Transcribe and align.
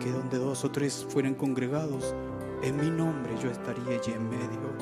que 0.00 0.10
donde 0.10 0.38
dos 0.38 0.64
o 0.64 0.72
tres 0.72 1.06
fueran 1.08 1.34
congregados, 1.34 2.16
en 2.62 2.76
mi 2.76 2.90
nombre 2.90 3.32
yo 3.40 3.48
estaría 3.48 3.96
allí 3.96 4.12
en 4.12 4.28
medio. 4.28 4.74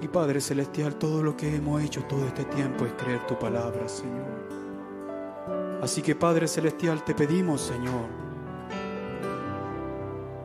Y 0.00 0.08
Padre 0.08 0.40
Celestial, 0.40 0.96
todo 0.96 1.22
lo 1.22 1.36
que 1.36 1.54
hemos 1.54 1.80
hecho 1.82 2.02
todo 2.04 2.26
este 2.26 2.44
tiempo 2.46 2.84
es 2.84 2.92
creer 2.94 3.24
tu 3.28 3.38
palabra, 3.38 3.88
Señor. 3.88 4.26
Así 5.80 6.02
que 6.02 6.16
Padre 6.16 6.48
Celestial, 6.48 7.04
te 7.04 7.14
pedimos, 7.14 7.60
Señor, 7.60 8.08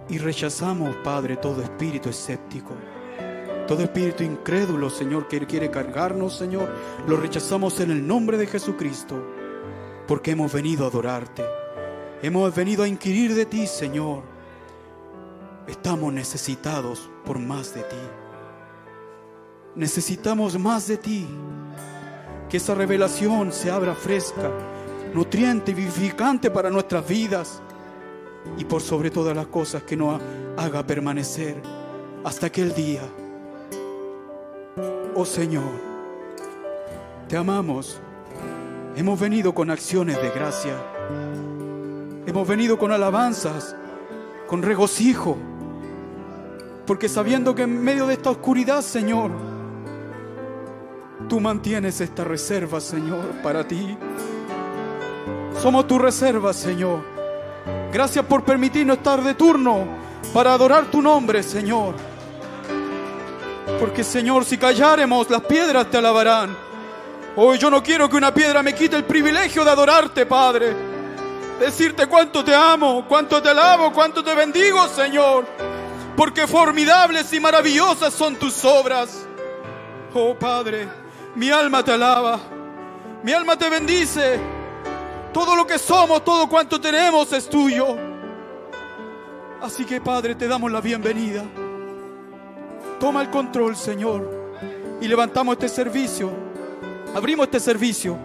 y 0.07 0.19
rechazamos, 0.19 0.95
Padre, 0.97 1.37
todo 1.37 1.63
espíritu 1.63 2.09
escéptico, 2.09 2.75
todo 3.67 3.81
espíritu 3.81 4.23
incrédulo, 4.23 4.91
Señor, 4.91 5.27
que 5.27 5.47
quiere 5.47 5.71
cargarnos, 5.71 6.37
Señor, 6.37 6.69
lo 7.07 7.17
rechazamos 7.17 7.79
en 7.79 7.89
el 7.89 8.05
nombre 8.05 8.37
de 8.37 8.45
Jesucristo, 8.45 9.19
porque 10.07 10.31
hemos 10.31 10.53
venido 10.53 10.85
a 10.85 10.89
adorarte, 10.89 11.43
hemos 12.21 12.53
venido 12.55 12.83
a 12.83 12.87
inquirir 12.87 13.33
de 13.35 13.45
ti, 13.45 13.67
Señor. 13.67 14.23
Estamos 15.67 16.11
necesitados 16.13 17.09
por 17.25 17.39
más 17.39 17.73
de 17.73 17.83
ti. 17.83 17.95
Necesitamos 19.75 20.57
más 20.59 20.87
de 20.87 20.97
ti. 20.97 21.27
Que 22.49 22.57
esa 22.57 22.75
revelación 22.75 23.51
se 23.51 23.71
abra 23.71 23.95
fresca, 23.95 24.51
nutriente 25.13 25.71
y 25.71 25.75
vivificante 25.75 26.51
para 26.51 26.69
nuestras 26.69 27.07
vidas. 27.07 27.61
Y 28.57 28.65
por 28.65 28.81
sobre 28.81 29.11
todas 29.11 29.35
las 29.35 29.47
cosas 29.47 29.83
que 29.83 29.95
nos 29.95 30.19
haga 30.57 30.85
permanecer 30.85 31.61
hasta 32.23 32.47
aquel 32.47 32.73
día. 32.73 33.01
Oh 35.15 35.25
Señor, 35.25 35.71
te 37.27 37.37
amamos. 37.37 37.99
Hemos 38.95 39.19
venido 39.19 39.53
con 39.53 39.69
acciones 39.69 40.21
de 40.21 40.29
gracia. 40.31 40.90
Hemos 42.25 42.47
venido 42.47 42.77
con 42.77 42.91
alabanzas, 42.91 43.75
con 44.47 44.61
regocijo. 44.61 45.37
Porque 46.85 47.09
sabiendo 47.09 47.55
que 47.55 47.63
en 47.63 47.83
medio 47.83 48.05
de 48.05 48.13
esta 48.13 48.29
oscuridad, 48.29 48.81
Señor, 48.81 49.31
tú 51.27 51.39
mantienes 51.39 51.99
esta 51.99 52.23
reserva, 52.23 52.79
Señor, 52.79 53.41
para 53.41 53.67
ti. 53.67 53.97
Somos 55.61 55.87
tu 55.87 55.97
reserva, 55.97 56.53
Señor. 56.53 56.99
Gracias 57.91 58.23
por 58.25 58.43
permitirnos 58.43 58.97
estar 58.97 59.23
de 59.23 59.33
turno 59.33 59.85
para 60.33 60.53
adorar 60.53 60.85
tu 60.85 61.01
nombre, 61.01 61.41
Señor. 61.41 61.95
Porque, 63.79 64.03
Señor, 64.03 64.45
si 64.45 64.57
calláremos, 64.57 65.27
las 65.29 65.41
piedras 65.41 65.89
te 65.89 65.97
alabarán. 65.97 66.55
Hoy 67.35 67.57
yo 67.57 67.71
no 67.71 67.81
quiero 67.81 68.07
que 68.09 68.17
una 68.17 68.33
piedra 68.33 68.61
me 68.61 68.75
quite 68.75 68.95
el 68.95 69.05
privilegio 69.05 69.63
de 69.63 69.71
adorarte, 69.71 70.25
Padre. 70.25 70.90
Decirte 71.61 72.07
cuánto 72.07 72.43
te 72.43 72.55
amo, 72.55 73.05
cuánto 73.07 73.39
te 73.39 73.49
alabo, 73.49 73.93
cuánto 73.93 74.23
te 74.23 74.33
bendigo, 74.33 74.87
Señor. 74.87 75.45
Porque 76.17 76.47
formidables 76.47 77.31
y 77.33 77.39
maravillosas 77.39 78.15
son 78.15 78.35
tus 78.35 78.65
obras. 78.65 79.27
Oh 80.11 80.33
Padre, 80.33 80.89
mi 81.35 81.51
alma 81.51 81.83
te 81.83 81.91
alaba, 81.91 82.39
mi 83.21 83.31
alma 83.31 83.55
te 83.59 83.69
bendice. 83.69 84.39
Todo 85.31 85.55
lo 85.55 85.67
que 85.67 85.77
somos, 85.77 86.25
todo 86.25 86.49
cuanto 86.49 86.81
tenemos 86.81 87.31
es 87.31 87.47
tuyo. 87.47 87.95
Así 89.61 89.85
que 89.85 90.01
Padre, 90.01 90.33
te 90.33 90.47
damos 90.47 90.71
la 90.71 90.81
bienvenida. 90.81 91.43
Toma 92.99 93.21
el 93.21 93.29
control, 93.29 93.75
Señor. 93.75 94.27
Y 94.99 95.07
levantamos 95.07 95.53
este 95.53 95.69
servicio. 95.69 96.31
Abrimos 97.13 97.45
este 97.45 97.59
servicio 97.59 98.17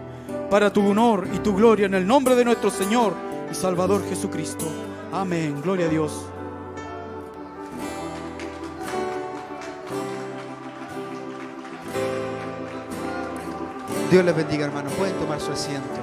para 0.49 0.73
tu 0.73 0.89
honor 0.89 1.27
y 1.31 1.37
tu 1.37 1.55
gloria 1.55 1.85
en 1.85 1.93
el 1.93 2.07
nombre 2.07 2.33
de 2.33 2.43
nuestro 2.43 2.71
Señor 2.71 3.26
y 3.49 3.55
Salvador 3.55 4.03
Jesucristo. 4.07 4.65
Amén. 5.11 5.61
Gloria 5.61 5.85
a 5.85 5.89
Dios. 5.89 6.25
Dios 14.11 14.23
les 14.23 14.35
bendiga, 14.35 14.65
hermanos. 14.65 14.93
Pueden 14.93 15.15
tomar 15.17 15.39
su 15.41 15.51
asiento. 15.51 15.99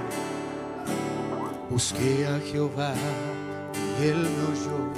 Busqué 1.70 2.26
a 2.26 2.38
Jehová 2.38 2.92
y 4.00 4.06
él 4.06 4.16
me 4.16 4.52
oyó. 4.52 4.92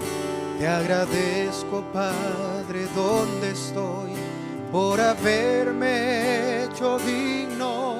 Te 0.58 0.66
agradezco, 0.66 1.84
Padre, 1.92 2.86
donde 2.96 3.50
estoy, 3.50 4.12
por 4.72 5.00
haberme 5.00 6.64
hecho 6.64 6.98
digno 6.98 7.96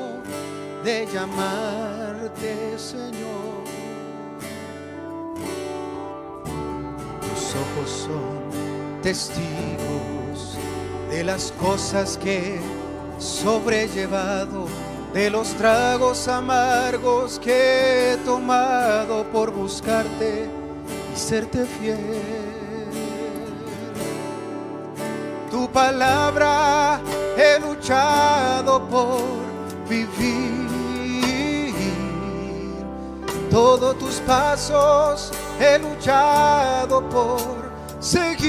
de 0.83 1.07
llamarte, 1.13 2.79
Señor. 2.79 3.66
Tus 7.37 7.55
ojos 7.55 7.91
son 7.91 9.03
testigos 9.03 10.57
de 11.11 11.23
las 11.23 11.53
cosas 11.61 12.17
que 12.17 12.57
he 12.57 12.61
sobrellevado 13.21 14.69
de 15.13 15.29
los 15.29 15.49
tragos 15.49 16.29
amargos 16.29 17.39
que 17.39 18.15
he 18.15 18.17
tomado 18.25 19.25
por 19.25 19.51
buscarte 19.51 20.49
y 21.15 21.19
serte 21.19 21.67
fiel. 21.67 22.23
Tu 25.51 25.71
palabra 25.71 27.03
he 27.37 27.61
luchado 27.61 28.83
por 28.89 29.21
vivir. 29.91 30.65
Todos 33.51 33.99
tus 33.99 34.15
pasos 34.21 35.33
he 35.61 35.79
luchado 35.79 37.09
por 37.09 37.71
seguir. 38.01 38.47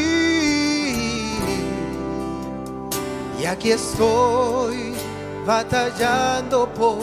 Y 3.40 3.46
aquí 3.46 3.72
estoy 3.72 4.94
batallando 5.46 6.68
por 6.74 7.00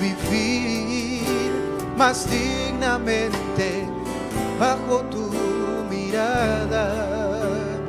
vivir 0.00 1.22
más 1.96 2.26
dignamente 2.30 3.84
bajo 4.58 5.00
tu 5.10 5.30
mirada. 5.90 6.84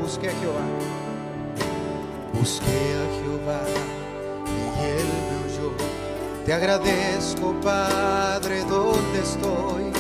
Busqué 0.02 0.30
a 0.30 0.34
Jehová. 0.34 0.66
Busqué 2.34 2.66
a 2.66 3.06
Jehová 3.20 3.62
y 4.46 4.86
él 4.86 5.10
me 5.28 5.36
oyó. 5.46 5.70
Te 6.46 6.54
agradezco, 6.54 7.54
Padre, 7.62 8.64
donde 8.66 9.20
estoy, 9.22 9.92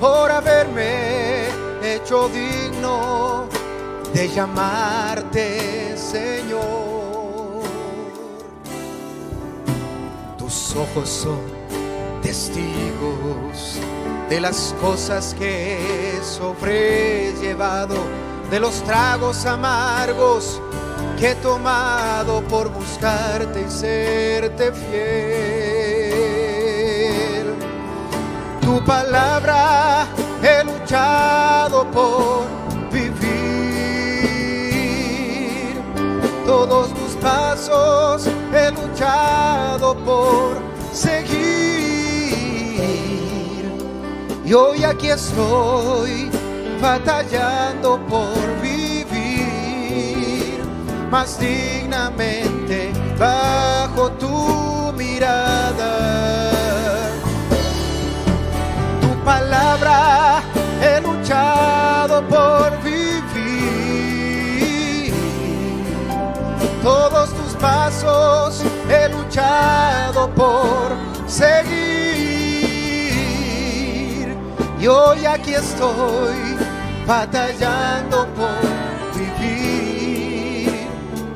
por 0.00 0.30
haberme 0.30 1.46
hecho 1.82 2.28
digno 2.28 3.48
de 4.12 4.28
llamarte 4.28 5.96
Señor. 5.96 7.62
Tus 10.38 10.76
ojos 10.76 11.08
son 11.08 11.40
testigos 12.22 13.78
de 14.28 14.40
las 14.40 14.74
cosas 14.80 15.34
que 15.38 15.78
he 15.78 16.24
sobrellevado, 16.24 17.96
de 18.50 18.60
los 18.60 18.82
tragos 18.82 19.46
amargos 19.46 20.60
que 21.18 21.30
he 21.30 21.34
tomado 21.36 22.42
por 22.42 22.68
buscarte 22.70 23.62
y 23.66 23.70
serte 23.70 24.72
fiel. 24.72 25.75
Tu 28.66 28.82
palabra 28.82 30.08
he 30.42 30.64
luchado 30.64 31.88
por 31.92 32.46
vivir. 32.90 33.16
Todos 36.44 36.92
tus 36.92 37.12
pasos 37.22 38.26
he 38.52 38.72
luchado 38.72 39.94
por 39.98 40.56
seguir. 40.92 41.36
Y 44.44 44.52
hoy 44.52 44.82
aquí 44.82 45.10
estoy 45.10 46.28
batallando 46.82 48.00
por 48.08 48.36
vivir 48.60 49.06
más 51.08 51.38
dignamente 51.38 52.90
bajo 53.16 54.10
tu 54.18 54.92
mirada. 54.94 56.15
Palabra 59.26 60.40
he 60.80 61.00
luchado 61.00 62.22
por 62.28 62.80
vivir. 62.84 63.12
Todos 66.80 67.30
tus 67.34 67.54
pasos 67.60 68.62
he 68.88 69.08
luchado 69.08 70.30
por 70.30 70.94
seguir. 71.26 71.56
Y 74.80 74.86
hoy 74.86 75.26
aquí 75.26 75.54
estoy 75.54 76.36
batallando 77.04 78.28
por 78.38 78.62
vivir 79.18 80.86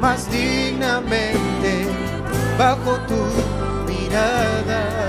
más 0.01 0.31
dignamente 0.31 1.89
bajo 2.57 2.93
tu 3.09 3.21
mirada. 3.91 5.00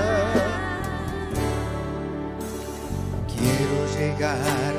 Llegar 4.22 4.74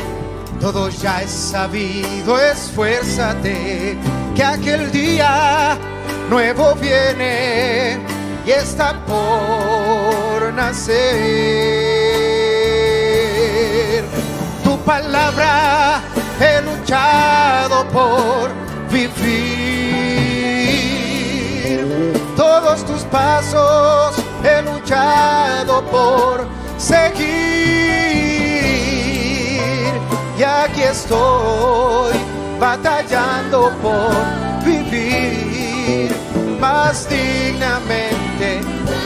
Todo 0.61 0.89
ya 0.89 1.23
es 1.23 1.31
sabido, 1.31 2.41
esfuérzate, 2.41 3.97
que 4.35 4.45
aquel 4.45 4.91
día 4.91 5.77
nuevo 6.31 6.75
viene 6.77 8.16
y 8.47 8.53
está 8.53 8.95
por 9.07 10.53
nacer. 10.55 10.95
Tu 14.63 14.79
palabra 14.85 16.01
he 16.41 16.63
luchado 16.63 17.85
por 17.89 18.53
vivir. 18.91 19.67
Todos 22.37 22.85
tus 22.85 23.03
pasos 23.03 24.15
he 24.45 24.63
luchado 24.63 25.83
por 25.87 26.47
seguir. 26.79 27.27
Y 30.39 30.43
aquí 30.43 30.83
estoy 30.83 32.15
batallando 32.61 33.73
por 33.83 34.15
vivir 34.65 36.15
más 36.61 37.09
dignamente 37.09 38.16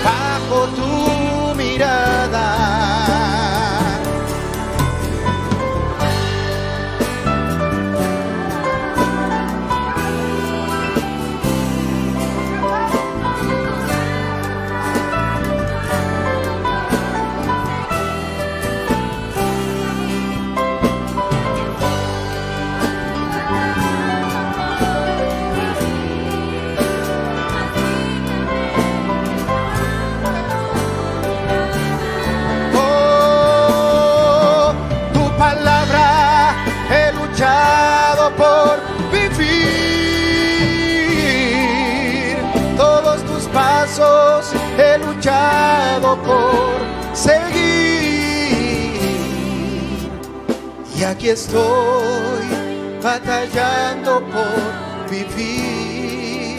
bajo 0.05 0.67
tu 0.77 1.55
mirada. 1.57 2.80
Aquí 51.21 51.29
estoy 51.29 52.49
batallando 53.03 54.23
por 54.33 55.11
vivir 55.11 56.59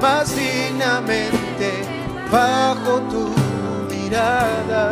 más 0.00 0.32
dignamente 0.36 1.72
bajo 2.30 3.00
tu 3.10 3.34
mirada, 3.92 4.84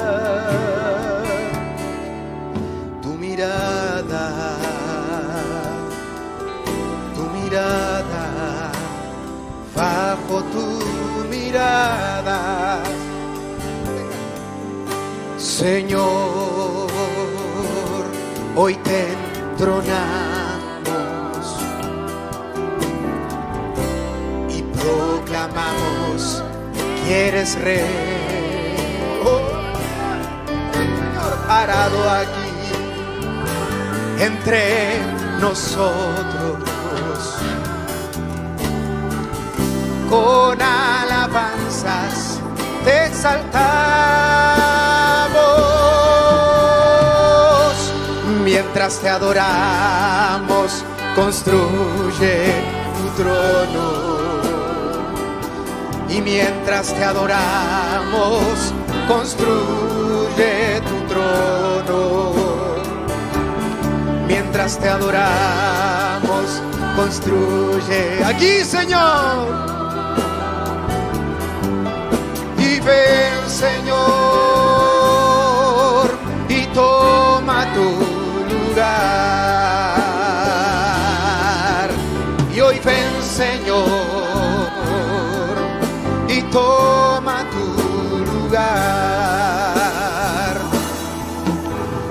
tu 3.01 3.11
mirada, 3.11 4.59
tu 7.15 7.23
mirada, 7.39 8.73
bajo 9.77 10.43
tu 10.43 10.67
mirada, 11.31 12.83
Señor, 15.39 16.88
hoy 18.61 18.75
te 18.75 19.13
entronamos 19.53 20.09
y 24.51 24.63
proclamamos 24.63 26.43
que 27.07 27.29
eres 27.29 27.57
rey. 27.61 27.85
Oh, 29.25 29.41
parado 31.47 32.11
aquí 32.11 32.51
entre 34.19 35.03
nosotros 35.41 36.59
con 40.11 40.61
alabanzas 40.61 42.41
te 42.85 43.07
exaltamos 43.07 44.38
mientras 48.89 49.03
te 49.03 49.09
adoramos 49.11 50.85
construye 51.15 52.55
tu 52.97 53.23
trono 53.23 54.09
y 56.09 56.23
mientras 56.23 56.95
te 56.95 57.05
adoramos, 57.05 58.73
construye 59.07 60.81
tu 60.81 60.97
trono. 61.07 62.33
Mientras 64.27 64.79
te 64.79 64.89
adoramos, 64.89 66.63
construye 66.97 68.25
aquí, 68.25 68.65
Señor. 68.65 69.49
Y 72.57 72.81
ven, 72.81 73.51
Señor, 73.51 73.99
y 76.49 76.65
toma 76.69 77.67
tu 77.75 78.08
Señor 83.39 83.87
y 86.27 86.43
toma 86.51 87.45
tu 87.53 87.67
lugar. 88.33 89.37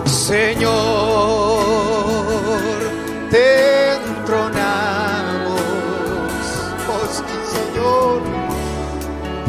Señor, 0.05 0.72
te 3.29 3.96
entronamos, 3.96 5.60
oh 6.96 7.07
Señor, 7.51 8.22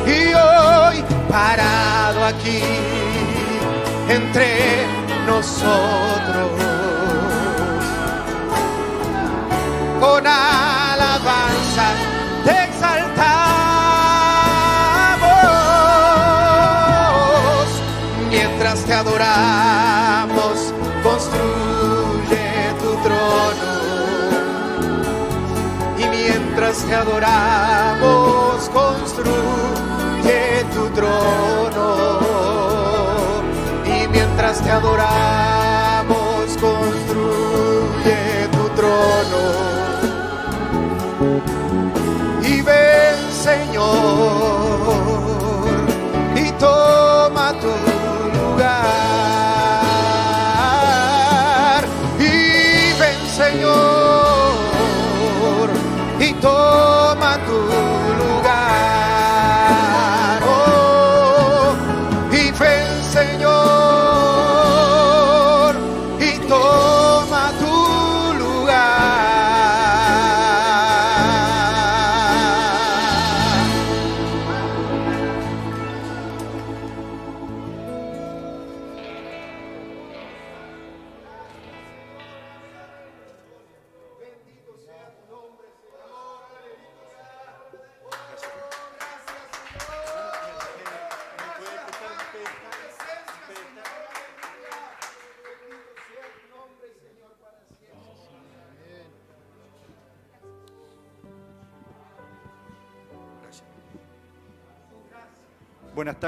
Y 0.06 0.32
hoy, 0.32 0.96
parado 1.28 2.24
aquí, 2.24 2.62
entre 4.08 4.95
nosotros, 5.26 6.50
con 10.00 10.26
alabanza 10.26 11.86
te 12.44 12.64
exaltamos. 12.64 13.26
Mientras 18.30 18.84
te 18.84 18.94
adoramos, 18.94 20.72
construye 21.02 22.74
tu 22.80 22.90
trono. 23.04 23.70
Y 25.98 26.04
mientras 26.08 26.76
te 26.78 26.94
adoramos, 26.94 28.68
construye 28.70 30.64
tu 30.72 30.88
trono. 30.90 31.75
Te 34.62 34.70
adoramos, 34.70 36.56
construye 36.60 38.18
tu 38.50 38.68
trono. 38.70 39.42
Y 42.42 42.62
ven 42.62 43.16
Señor 43.30 44.55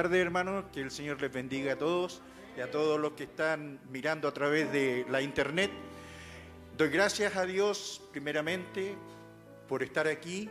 tardes, 0.02 0.22
hermanos. 0.22 0.66
Que 0.72 0.80
el 0.80 0.92
Señor 0.92 1.20
les 1.20 1.32
bendiga 1.32 1.72
a 1.72 1.76
todos 1.76 2.20
y 2.56 2.60
a 2.60 2.70
todos 2.70 3.00
los 3.00 3.14
que 3.14 3.24
están 3.24 3.80
mirando 3.90 4.28
a 4.28 4.32
través 4.32 4.70
de 4.70 5.04
la 5.10 5.20
internet. 5.20 5.72
Doy 6.76 6.88
gracias 6.88 7.34
a 7.34 7.44
Dios, 7.44 8.00
primeramente, 8.12 8.94
por 9.68 9.82
estar 9.82 10.06
aquí, 10.06 10.48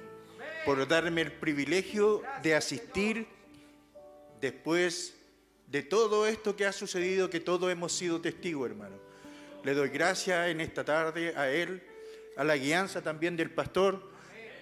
por 0.66 0.86
darme 0.86 1.22
el 1.22 1.32
privilegio 1.32 2.24
de 2.44 2.56
asistir 2.56 3.26
después 4.42 5.16
de 5.68 5.82
todo 5.82 6.28
esto 6.28 6.58
que 6.58 6.66
ha 6.66 6.74
sucedido, 6.74 7.30
que 7.30 7.40
todos 7.40 7.72
hemos 7.72 7.94
sido 7.94 8.20
testigos, 8.20 8.70
hermano. 8.70 8.98
Le 9.64 9.74
doy 9.74 9.88
gracias 9.88 10.50
en 10.50 10.60
esta 10.60 10.84
tarde 10.84 11.34
a 11.38 11.50
él, 11.50 11.82
a 12.36 12.44
la 12.44 12.58
guianza 12.58 13.02
también 13.02 13.38
del 13.38 13.52
pastor, 13.52 14.12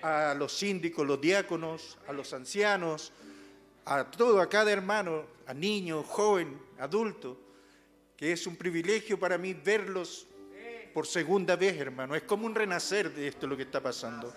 a 0.03 0.35
los 0.35 0.55
síndicos, 0.55 1.07
los 1.07 1.19
diáconos, 1.19 1.97
a 2.07 2.13
los 2.13 2.31
ancianos, 2.33 3.13
a 3.85 4.03
todo, 4.09 4.41
a 4.41 4.49
cada 4.49 4.71
hermano, 4.71 5.25
a 5.45 5.53
niño, 5.53 6.03
joven, 6.03 6.59
adulto, 6.79 7.39
que 8.17 8.31
es 8.31 8.47
un 8.47 8.55
privilegio 8.55 9.19
para 9.19 9.37
mí 9.37 9.53
verlos 9.53 10.27
por 10.93 11.05
segunda 11.05 11.55
vez, 11.55 11.77
hermano. 11.77 12.15
Es 12.15 12.23
como 12.23 12.45
un 12.45 12.55
renacer 12.55 13.13
de 13.13 13.27
esto 13.27 13.47
lo 13.47 13.55
que 13.57 13.63
está 13.63 13.81
pasando. 13.81 14.33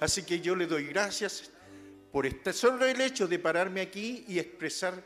Así 0.00 0.24
que 0.24 0.40
yo 0.40 0.56
le 0.56 0.66
doy 0.66 0.86
gracias 0.86 1.50
por 2.10 2.26
este 2.26 2.52
solo 2.52 2.84
el 2.84 3.00
hecho 3.00 3.28
de 3.28 3.38
pararme 3.38 3.80
aquí 3.80 4.24
y 4.26 4.38
expresar 4.38 5.02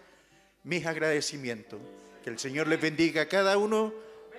mis 0.64 0.86
agradecimientos. 0.86 1.78
Que 2.22 2.30
el 2.30 2.38
Señor 2.38 2.68
les 2.68 2.80
bendiga 2.80 3.22
a 3.22 3.28
cada 3.28 3.58
uno, 3.58 3.92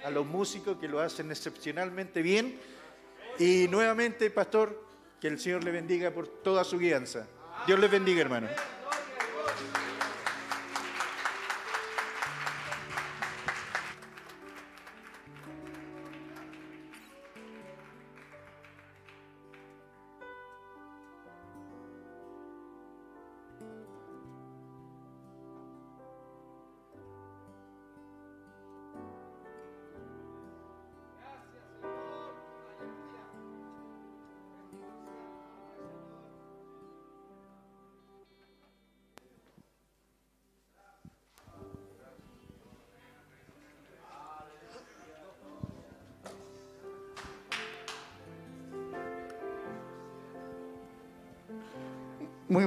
a 0.04 0.10
los 0.10 0.26
músicos 0.26 0.78
que 0.80 0.88
lo 0.88 1.00
hacen 1.00 1.30
excepcionalmente 1.30 2.22
bien. 2.22 2.60
Y 3.38 3.68
nuevamente, 3.70 4.30
pastor, 4.32 4.84
que 5.22 5.28
el 5.28 5.40
Señor 5.40 5.64
le 5.64 5.72
bendiga 5.72 6.10
por 6.12 6.28
toda 6.28 6.64
su 6.64 6.80
guianza. 6.80 7.28
Dios 7.68 7.80
les 7.80 7.92
bendiga, 7.92 8.22
hermano. 8.22 8.48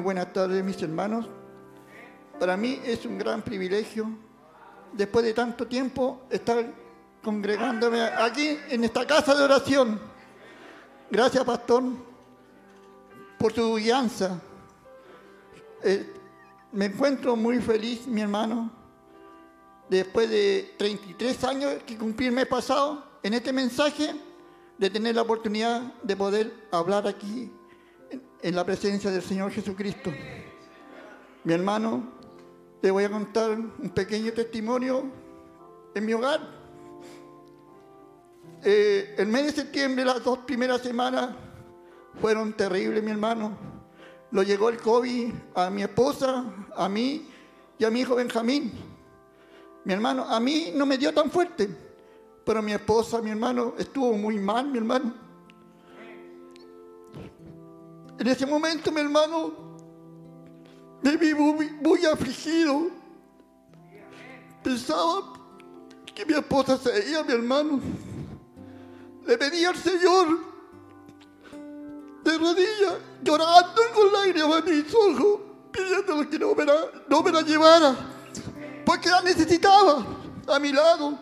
Buenas 0.02 0.32
tardes, 0.32 0.62
mis 0.62 0.80
hermanos. 0.80 1.26
Para 2.38 2.56
mí 2.56 2.80
es 2.84 3.04
un 3.04 3.18
gran 3.18 3.42
privilegio, 3.42 4.08
después 4.92 5.24
de 5.24 5.32
tanto 5.32 5.66
tiempo, 5.66 6.22
estar 6.30 6.64
congregándome 7.22 8.02
aquí 8.02 8.56
en 8.68 8.84
esta 8.84 9.04
casa 9.04 9.34
de 9.34 9.42
oración. 9.42 10.00
Gracias, 11.10 11.44
pastor, 11.44 11.82
por 13.38 13.52
su 13.52 13.74
guianza. 13.74 14.40
Eh, 15.82 16.14
me 16.70 16.84
encuentro 16.84 17.34
muy 17.34 17.58
feliz, 17.58 18.06
mi 18.06 18.20
hermano, 18.20 18.70
después 19.88 20.30
de 20.30 20.74
33 20.78 21.44
años 21.44 21.74
que 21.84 21.98
cumplí 21.98 22.26
el 22.26 22.32
mes 22.32 22.46
pasado, 22.46 23.04
en 23.22 23.34
este 23.34 23.52
mensaje, 23.52 24.14
de 24.78 24.90
tener 24.90 25.16
la 25.16 25.22
oportunidad 25.22 25.82
de 26.04 26.16
poder 26.16 26.68
hablar 26.70 27.08
aquí 27.08 27.50
en 28.42 28.54
la 28.54 28.64
presencia 28.64 29.10
del 29.10 29.22
Señor 29.22 29.50
Jesucristo. 29.50 30.12
Mi 31.44 31.52
hermano, 31.52 32.04
te 32.80 32.90
voy 32.90 33.04
a 33.04 33.10
contar 33.10 33.52
un 33.52 33.90
pequeño 33.90 34.32
testimonio 34.32 35.04
en 35.94 36.06
mi 36.06 36.12
hogar. 36.12 36.40
Eh, 38.62 39.14
el 39.18 39.28
mes 39.28 39.46
de 39.46 39.52
septiembre, 39.52 40.04
las 40.04 40.22
dos 40.22 40.38
primeras 40.40 40.82
semanas, 40.82 41.30
fueron 42.20 42.52
terribles, 42.52 43.02
mi 43.02 43.10
hermano. 43.10 43.56
Lo 44.30 44.42
llegó 44.42 44.68
el 44.68 44.78
COVID 44.78 45.32
a 45.54 45.70
mi 45.70 45.82
esposa, 45.82 46.44
a 46.76 46.88
mí 46.88 47.28
y 47.78 47.84
a 47.84 47.90
mi 47.90 48.00
hijo 48.00 48.16
Benjamín. 48.16 48.72
Mi 49.84 49.92
hermano, 49.94 50.24
a 50.24 50.38
mí 50.38 50.72
no 50.74 50.84
me 50.84 50.98
dio 50.98 51.14
tan 51.14 51.30
fuerte, 51.30 51.68
pero 52.44 52.62
mi 52.62 52.72
esposa, 52.72 53.22
mi 53.22 53.30
hermano, 53.30 53.74
estuvo 53.78 54.12
muy 54.12 54.38
mal, 54.38 54.68
mi 54.68 54.78
hermano 54.78 55.27
en 58.18 58.26
ese 58.26 58.44
momento, 58.46 58.90
mi 58.90 59.00
hermano, 59.00 59.52
me 61.02 61.16
vi 61.16 61.34
muy, 61.34 62.04
afligido. 62.04 62.90
Pensaba 64.62 65.32
que 66.14 66.26
mi 66.26 66.34
esposa 66.34 66.76
se 66.78 67.10
iba, 67.10 67.22
mi 67.22 67.32
hermano. 67.32 67.80
Le 69.24 69.38
pedí 69.38 69.64
al 69.64 69.76
Señor 69.76 70.40
de 72.24 72.38
rodillas, 72.38 72.94
llorando 73.22 73.82
con 73.94 74.12
lágrimas 74.12 74.64
en 74.66 74.84
mis 74.84 74.94
ojos, 74.94 75.40
pidiéndole 75.70 76.28
que 76.28 76.38
no 76.38 76.54
me, 76.54 76.64
la, 76.64 76.74
no 77.08 77.22
me 77.22 77.30
la 77.30 77.42
llevara, 77.42 77.94
porque 78.84 79.08
la 79.08 79.22
necesitaba 79.22 80.04
a 80.48 80.58
mi 80.58 80.72
lado. 80.72 81.18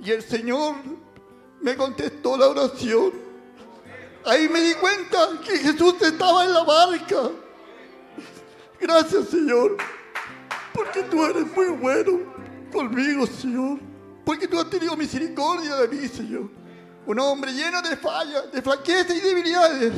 Y 0.00 0.12
el 0.12 0.22
Señor 0.22 0.76
me 1.60 1.76
contestó 1.76 2.38
la 2.38 2.48
oración. 2.48 3.25
Ahí 4.26 4.48
me 4.48 4.60
di 4.60 4.74
cuenta 4.74 5.40
que 5.44 5.56
Jesús 5.56 5.94
estaba 6.02 6.44
en 6.44 6.52
la 6.52 6.64
barca. 6.64 7.30
Gracias, 8.80 9.28
Señor, 9.28 9.76
porque 10.74 11.04
tú 11.04 11.24
eres 11.24 11.46
muy 11.54 11.68
bueno 11.68 12.18
conmigo, 12.72 13.24
Señor. 13.24 13.78
Porque 14.24 14.48
tú 14.48 14.58
has 14.58 14.68
tenido 14.68 14.96
misericordia 14.96 15.76
de 15.76 15.88
mí, 15.88 16.08
Señor. 16.08 16.50
Un 17.06 17.20
hombre 17.20 17.52
lleno 17.52 17.80
de 17.82 17.96
fallas, 17.96 18.50
de 18.50 18.60
flaqueza 18.60 19.14
y 19.14 19.20
debilidades. 19.20 19.92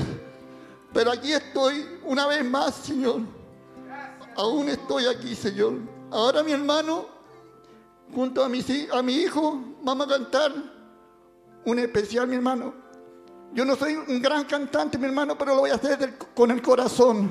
Pero 0.93 1.11
aquí 1.11 1.33
estoy 1.33 1.99
una 2.05 2.27
vez 2.27 2.45
más, 2.45 2.75
Señor. 2.75 3.23
Aún 4.37 4.69
estoy 4.69 5.07
aquí, 5.07 5.35
Señor. 5.35 5.79
Ahora 6.11 6.43
mi 6.43 6.53
hermano, 6.53 7.07
junto 8.15 8.45
a 8.45 8.49
mi, 8.51 8.63
a 8.93 9.03
mi 9.03 9.15
hijo, 9.15 9.59
vamos 9.83 10.07
a 10.07 10.11
cantar 10.11 10.53
un 11.65 11.79
especial, 11.79 12.29
mi 12.29 12.37
hermano. 12.37 12.88
Yo 13.53 13.65
no 13.65 13.77
soy 13.77 13.95
un 13.95 14.21
gran 14.21 14.45
cantante, 14.45 14.99
mi 14.99 15.07
hermano, 15.07 15.37
pero 15.37 15.55
lo 15.55 15.61
voy 15.61 15.71
a 15.71 15.75
hacer 15.75 16.17
con 16.35 16.51
el 16.51 16.63
corazón. 16.63 17.31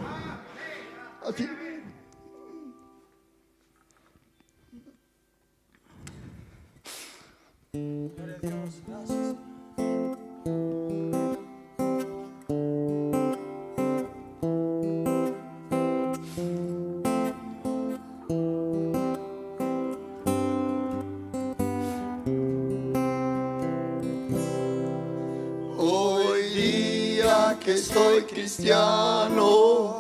Que 27.68 27.78
soy 27.78 28.22
cristiano, 28.24 29.97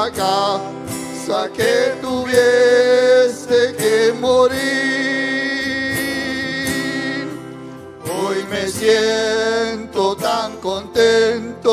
la 0.00 0.10
causa 0.10 1.50
que 1.52 1.72
tuviese 2.00 3.60
que 3.76 4.12
morir. 4.18 4.58
Hoy 8.08 8.38
me 8.50 8.68
siento 8.68 10.16
tan 10.16 10.56
contento. 10.56 11.70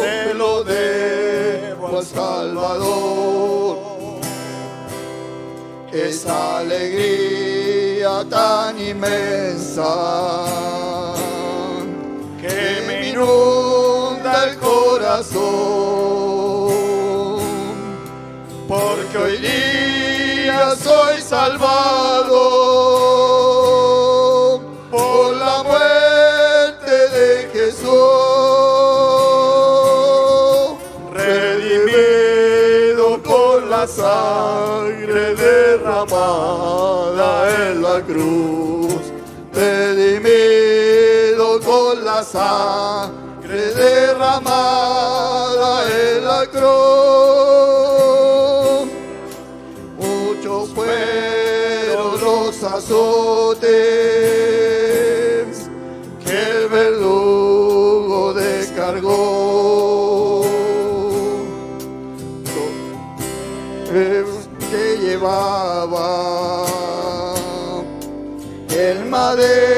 Se 0.00 0.34
lo 0.34 0.62
debo 0.64 1.98
al 1.98 2.04
Salvador. 2.04 3.76
Esa 5.90 6.58
alegría 6.58 8.24
tan 8.28 8.78
inmensa 8.78 10.65
porque 18.68 19.16
hoy 19.16 19.38
día 19.38 20.76
soy 20.76 21.22
salvado 21.22 22.36
por 24.90 25.36
la 25.36 25.62
muerte 25.62 27.08
de 27.16 27.48
Jesús, 27.50 27.88
redimido 31.14 33.22
por 33.22 33.62
la 33.62 33.86
sangre 33.86 35.34
derramada 35.34 36.10
en 37.70 37.82
la 37.82 38.02
cruz, 38.02 39.14
redimido 39.54 41.58
con 41.64 42.04
la 42.04 42.22
sangre 42.22 43.15
la 46.22 46.46
cruz. 46.52 46.66
Muchos 49.98 50.70
fueron 50.70 52.20
los 52.20 52.62
azotes 52.62 53.70
que 56.24 56.36
el 56.50 56.68
verdugo 56.68 58.34
descargó. 58.34 59.46
que 64.70 64.98
llevaba 64.98 66.66
el 68.68 69.04
madero 69.06 69.75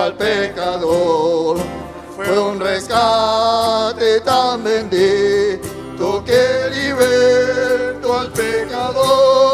al 0.00 0.14
pecador. 0.16 1.58
Fue 2.16 2.38
un 2.38 2.60
rescate 2.60 4.20
tan 4.20 4.62
bendito 4.64 6.22
que 6.24 6.70
libertó 6.70 8.18
al 8.18 8.30
pecador 8.32 9.50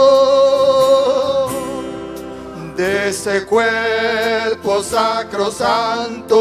de 2.77 3.09
ese 3.09 3.44
cuerpo 3.46 4.83
sacrosanto. 4.83 6.37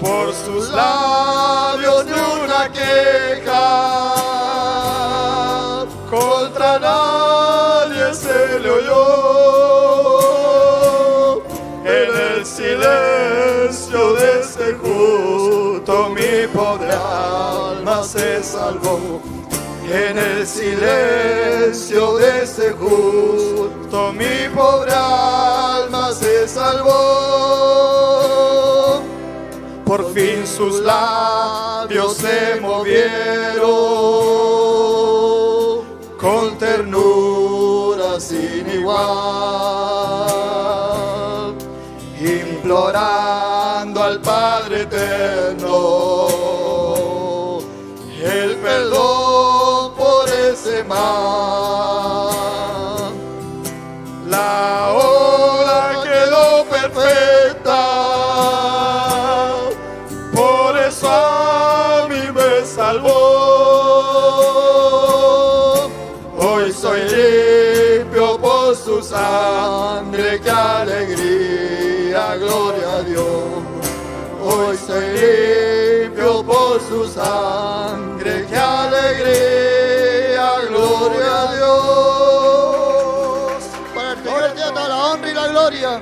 Por 0.00 0.32
sus 0.32 0.70
labios 0.70 2.04
ni 2.06 2.12
una 2.44 2.70
queja. 2.72 4.14
Contra 6.10 6.78
nadie 6.78 8.14
se 8.14 8.60
le 8.60 8.70
oyó. 8.70 9.04
En 11.84 12.10
el 12.36 12.46
silencio 12.46 14.12
de 14.14 14.40
ese 14.40 14.74
justo 14.74 16.10
mi 16.10 16.46
pobre 16.52 16.92
alma 16.92 18.02
se 18.04 18.42
salvó 18.42 19.20
en 19.90 20.18
el 20.18 20.46
silencio 20.46 22.16
de 22.18 22.42
ese 22.42 22.72
justo 22.72 24.12
mi 24.12 24.48
pobre 24.54 24.92
alma 24.92 26.12
se 26.12 26.46
salvó. 26.46 26.92
Por 29.84 30.12
fin 30.12 30.46
sus 30.46 30.80
labios 30.80 32.18
se 32.18 32.60
movieron 32.60 32.98
con 36.20 36.58
ternura 36.58 38.20
sin 38.20 38.68
igual, 38.70 38.98
implorando 42.20 44.02
al 44.02 44.20
Padre 44.20 44.82
eterno 44.82 46.27
sangre, 69.38 70.40
qué 70.40 70.50
alegría, 70.50 72.36
gloria 72.36 72.96
a 72.96 73.02
Dios. 73.02 73.26
Hoy 74.42 74.76
soy 74.76 75.06
limpio 75.18 76.44
por 76.44 76.80
su 76.80 77.06
sangre, 77.06 78.46
qué 78.48 78.56
alegría, 78.56 80.48
gloria 80.68 81.42
a 81.42 81.54
Dios. 81.56 81.82
Para 83.94 84.12
el 84.12 84.18
Señor 84.24 84.72
toda 84.74 84.88
la 84.88 84.96
honra 85.06 85.30
y 85.30 85.34
la 85.34 85.48
gloria. 85.48 86.00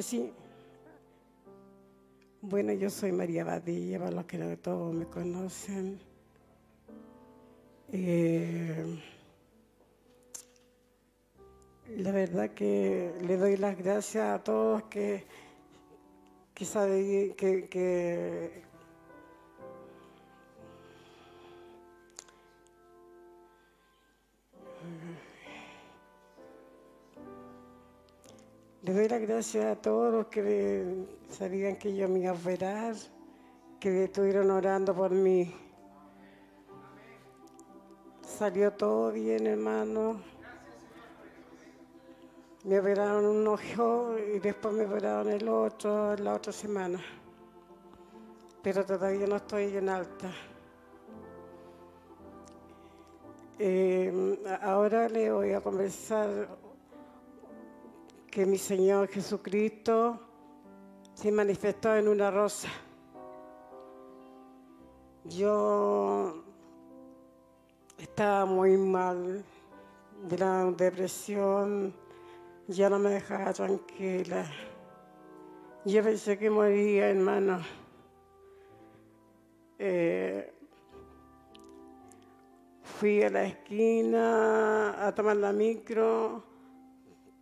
Sí. 0.00 0.32
Bueno, 2.40 2.72
yo 2.72 2.88
soy 2.88 3.10
María 3.10 3.42
Badilla, 3.42 3.98
para 3.98 4.12
los 4.12 4.26
que 4.26 4.38
no 4.38 4.56
todos 4.58 4.94
me 4.94 5.06
conocen. 5.06 5.98
Eh, 7.92 8.96
la 11.96 12.12
verdad 12.12 12.50
que 12.50 13.12
le 13.22 13.36
doy 13.36 13.56
las 13.56 13.76
gracias 13.76 14.24
a 14.24 14.44
todos 14.44 14.84
que, 14.84 15.24
que, 16.54 17.68
que 17.68 18.62
Le 28.82 28.94
doy 28.94 29.08
las 29.08 29.20
gracias 29.20 29.64
a 29.64 29.74
todos 29.74 30.12
los 30.12 30.26
que 30.28 31.04
sabían 31.28 31.76
que 31.76 31.96
yo 31.96 32.08
me 32.08 32.20
iba 32.20 32.30
a 32.30 32.34
operar, 32.34 32.94
que 33.80 34.04
estuvieron 34.04 34.52
orando 34.52 34.94
por 34.94 35.10
mí. 35.10 35.52
Salió 38.22 38.72
todo 38.72 39.10
bien, 39.10 39.48
hermano. 39.48 40.22
Me 42.62 42.78
operaron 42.78 43.26
un 43.26 43.48
ojo 43.48 44.16
y 44.16 44.38
después 44.38 44.72
me 44.72 44.86
operaron 44.86 45.28
el 45.28 45.48
otro 45.48 46.14
la 46.16 46.34
otra 46.34 46.52
semana. 46.52 47.00
Pero 48.62 48.86
todavía 48.86 49.26
no 49.26 49.36
estoy 49.36 49.76
en 49.76 49.88
alta. 49.88 50.30
Eh, 53.58 54.38
ahora 54.62 55.08
le 55.08 55.32
voy 55.32 55.52
a 55.52 55.60
conversar 55.60 56.67
que 58.30 58.44
mi 58.44 58.58
Señor 58.58 59.08
Jesucristo 59.08 60.20
se 61.14 61.32
manifestó 61.32 61.96
en 61.96 62.08
una 62.08 62.30
rosa. 62.30 62.68
Yo 65.24 66.44
estaba 67.98 68.44
muy 68.44 68.76
mal 68.76 69.44
de 70.28 70.38
la 70.38 70.64
depresión, 70.66 71.94
ya 72.66 72.88
no 72.90 72.98
me 72.98 73.10
dejaba 73.10 73.52
tranquila. 73.52 74.44
Yo 75.84 76.02
pensé 76.02 76.38
que 76.38 76.50
moría, 76.50 77.10
hermano. 77.10 77.60
Eh, 79.78 80.52
fui 82.82 83.22
a 83.22 83.30
la 83.30 83.44
esquina 83.44 85.06
a 85.06 85.14
tomar 85.14 85.36
la 85.36 85.52
micro 85.52 86.47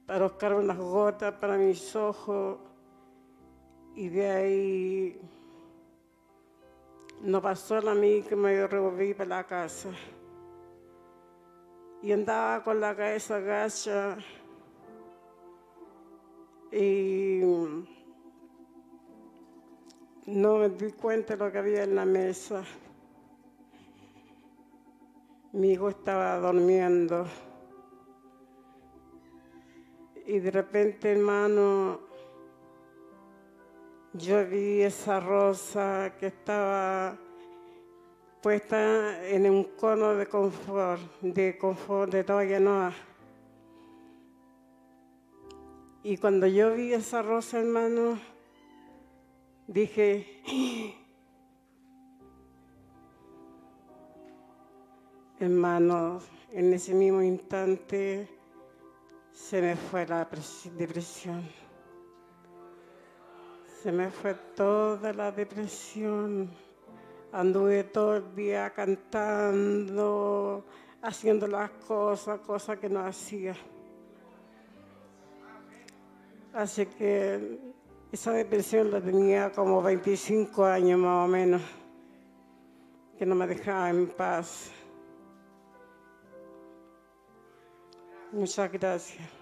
para 0.07 0.29
buscar 0.29 0.55
unas 0.55 0.79
gotas 0.79 1.35
para 1.35 1.57
mis 1.57 1.95
ojos. 1.97 2.59
Y 3.95 4.09
de 4.09 4.31
ahí 4.31 5.21
no 7.23 7.43
pasó 7.43 7.81
la 7.81 7.95
micro, 7.95 8.37
me 8.37 8.67
revolví 8.67 9.15
para 9.15 9.29
la 9.29 9.45
casa. 9.45 9.91
Y 12.03 12.13
andaba 12.13 12.63
con 12.63 12.81
la 12.81 12.95
cabeza 12.95 13.41
gacha 13.41 14.19
y 16.71 17.41
no 20.27 20.59
me 20.59 20.69
di 20.69 20.93
cuenta 20.93 21.37
de 21.37 21.45
lo 21.45 21.51
que 21.51 21.59
había 21.59 21.85
en 21.85 21.95
la 21.95 22.05
mesa. 22.05 22.63
Mi 25.53 25.73
hijo 25.73 25.89
estaba 25.89 26.39
durmiendo 26.39 27.27
y 30.27 30.41
de 30.41 30.51
repente, 30.51 31.13
hermano, 31.13 32.01
yo 34.13 34.45
vi 34.45 34.83
esa 34.83 35.21
rosa 35.21 36.15
que 36.19 36.27
estaba 36.27 37.17
puesta 38.43 39.25
en 39.29 39.49
un 39.49 39.63
cono 39.79 40.17
de 40.17 40.27
confort, 40.27 41.01
de 41.21 41.57
confort 41.57 42.13
de 42.13 42.25
toalla 42.25 42.59
noa. 42.59 42.93
Y 46.03 46.17
cuando 46.17 46.49
yo 46.49 46.75
vi 46.75 46.93
esa 46.93 47.23
rosa, 47.23 47.61
hermano, 47.61 48.19
dije, 49.69 50.43
hermano, 55.39 56.21
en 56.51 56.73
ese 56.73 56.95
mismo 56.95 57.23
instante 57.23 58.36
se 59.37 59.61
me 59.61 59.77
fue 59.77 60.07
la 60.07 60.27
depresión. 60.77 61.47
Se 63.83 63.93
me 63.93 64.11
fue 64.11 64.35
toda 64.57 65.13
la 65.13 65.31
depresión. 65.31 66.51
Anduve 67.33 67.85
todo 67.85 68.17
el 68.17 68.35
día 68.35 68.73
cantando, 68.73 70.65
haciendo 71.03 71.47
las 71.47 71.71
cosas, 71.87 72.41
cosas 72.41 72.79
que 72.79 72.89
no 72.89 73.01
hacía. 73.01 73.55
Así 76.55 76.87
que 76.87 77.61
esa 78.11 78.33
depresión 78.33 78.91
la 78.91 79.03
tenía 79.03 79.53
como 79.53 79.83
25 79.83 80.65
años 80.65 80.99
más 80.99 81.27
o 81.27 81.29
menos, 81.29 81.61
que 83.19 83.27
no 83.27 83.35
me 83.35 83.47
dejaba 83.47 83.91
en 83.91 84.07
paz. 84.09 84.73
Muchas 88.31 88.71
gracias. 88.71 89.36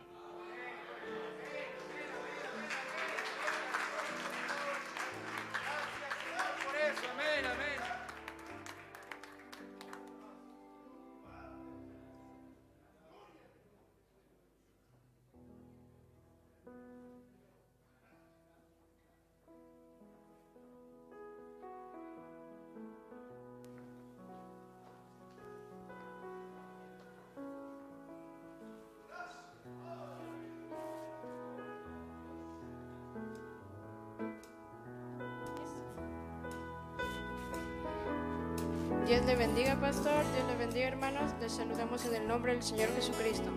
El 42.24 42.28
nombre 42.28 42.54
del 42.54 42.62
Señor 42.62 42.88
Jesucristo. 42.94 43.50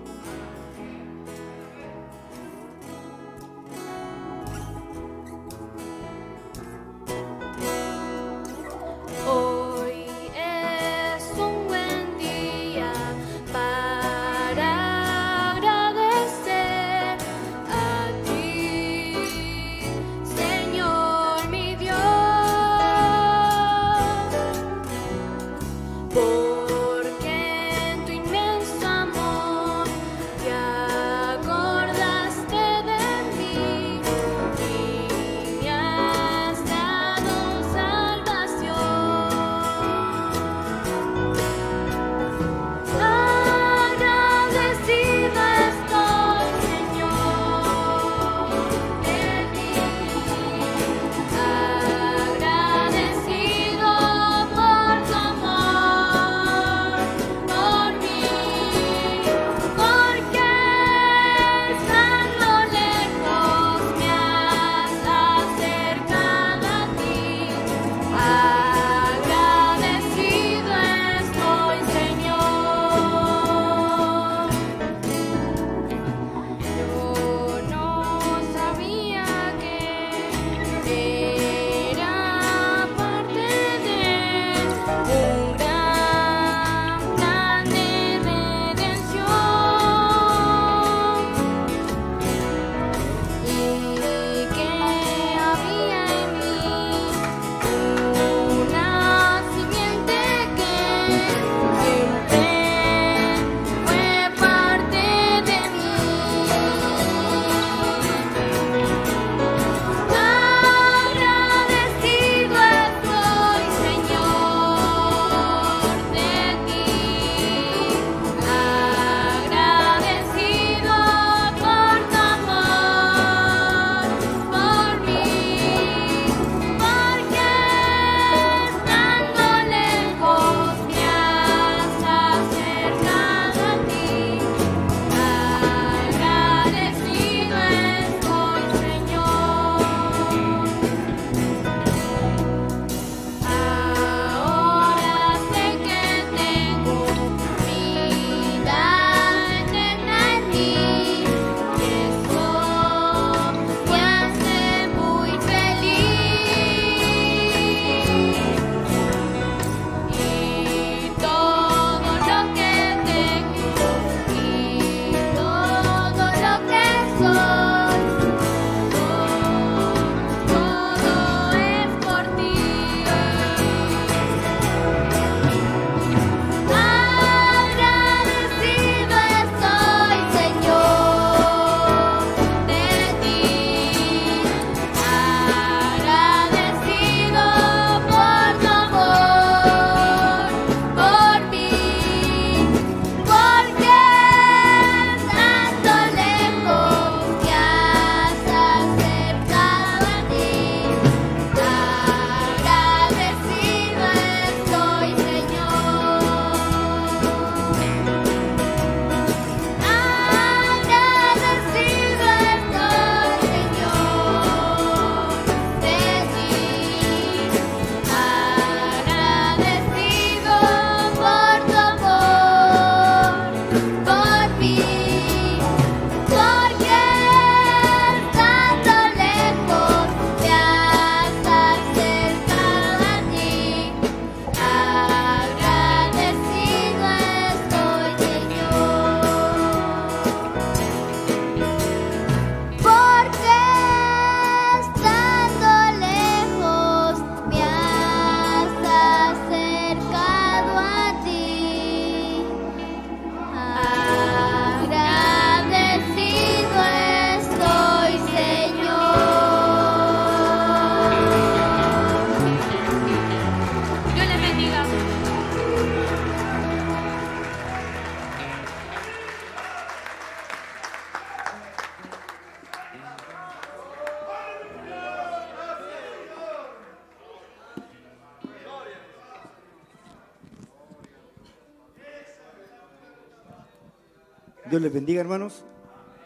Les 284.88 284.94
bendiga, 284.94 285.20
hermanos. 285.20 285.66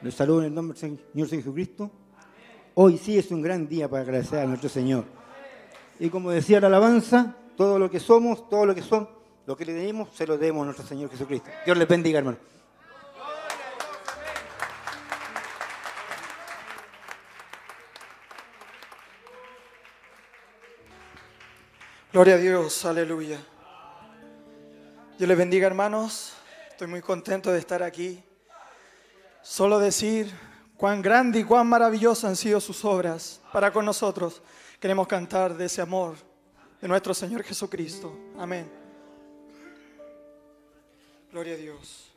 Les 0.03 0.13
saludo 0.13 0.41
en 0.41 0.45
el 0.45 0.53
nombre 0.53 0.79
del 0.79 0.99
Señor 0.99 1.27
Jesucristo. 1.27 1.89
Hoy 2.75 2.99
sí 2.99 3.17
es 3.17 3.31
un 3.31 3.41
gran 3.41 3.67
día 3.67 3.89
para 3.89 4.03
agradecer 4.03 4.37
a 4.37 4.45
nuestro 4.45 4.69
Señor. 4.69 5.03
Y 5.99 6.09
como 6.09 6.29
decía 6.29 6.61
la 6.61 6.67
alabanza, 6.67 7.35
todo 7.57 7.79
lo 7.79 7.89
que 7.89 7.99
somos, 7.99 8.47
todo 8.49 8.67
lo 8.67 8.75
que 8.75 8.83
son, 8.83 9.09
lo 9.47 9.57
que 9.57 9.65
le 9.65 9.73
tenemos, 9.73 10.09
se 10.13 10.27
lo 10.27 10.37
debemos 10.37 10.61
a 10.61 10.65
nuestro 10.65 10.85
Señor 10.85 11.09
Jesucristo. 11.09 11.49
Dios 11.65 11.75
les 11.75 11.87
bendiga, 11.87 12.19
hermanos. 12.19 12.39
Gloria 22.13 22.35
a 22.35 22.37
Dios, 22.37 22.85
aleluya. 22.85 23.39
Dios 25.17 25.27
les 25.27 25.37
bendiga 25.37 25.65
hermanos, 25.65 26.33
estoy 26.69 26.87
muy 26.87 27.01
contento 27.01 27.51
de 27.51 27.57
estar 27.57 27.81
aquí. 27.81 28.23
Solo 29.43 29.79
decir 29.79 30.31
cuán 30.77 31.01
grande 31.01 31.39
y 31.39 31.43
cuán 31.43 31.67
maravillosas 31.67 32.25
han 32.25 32.35
sido 32.35 32.59
sus 32.59 32.83
obras 32.85 33.41
para 33.51 33.71
con 33.71 33.85
nosotros. 33.85 34.41
Queremos 34.79 35.07
cantar 35.07 35.55
de 35.55 35.65
ese 35.65 35.81
amor 35.81 36.15
de 36.81 36.87
nuestro 36.87 37.13
Señor 37.13 37.43
Jesucristo. 37.43 38.15
Amén. 38.37 38.69
Gloria 41.31 41.53
a 41.53 41.57
Dios. 41.57 42.10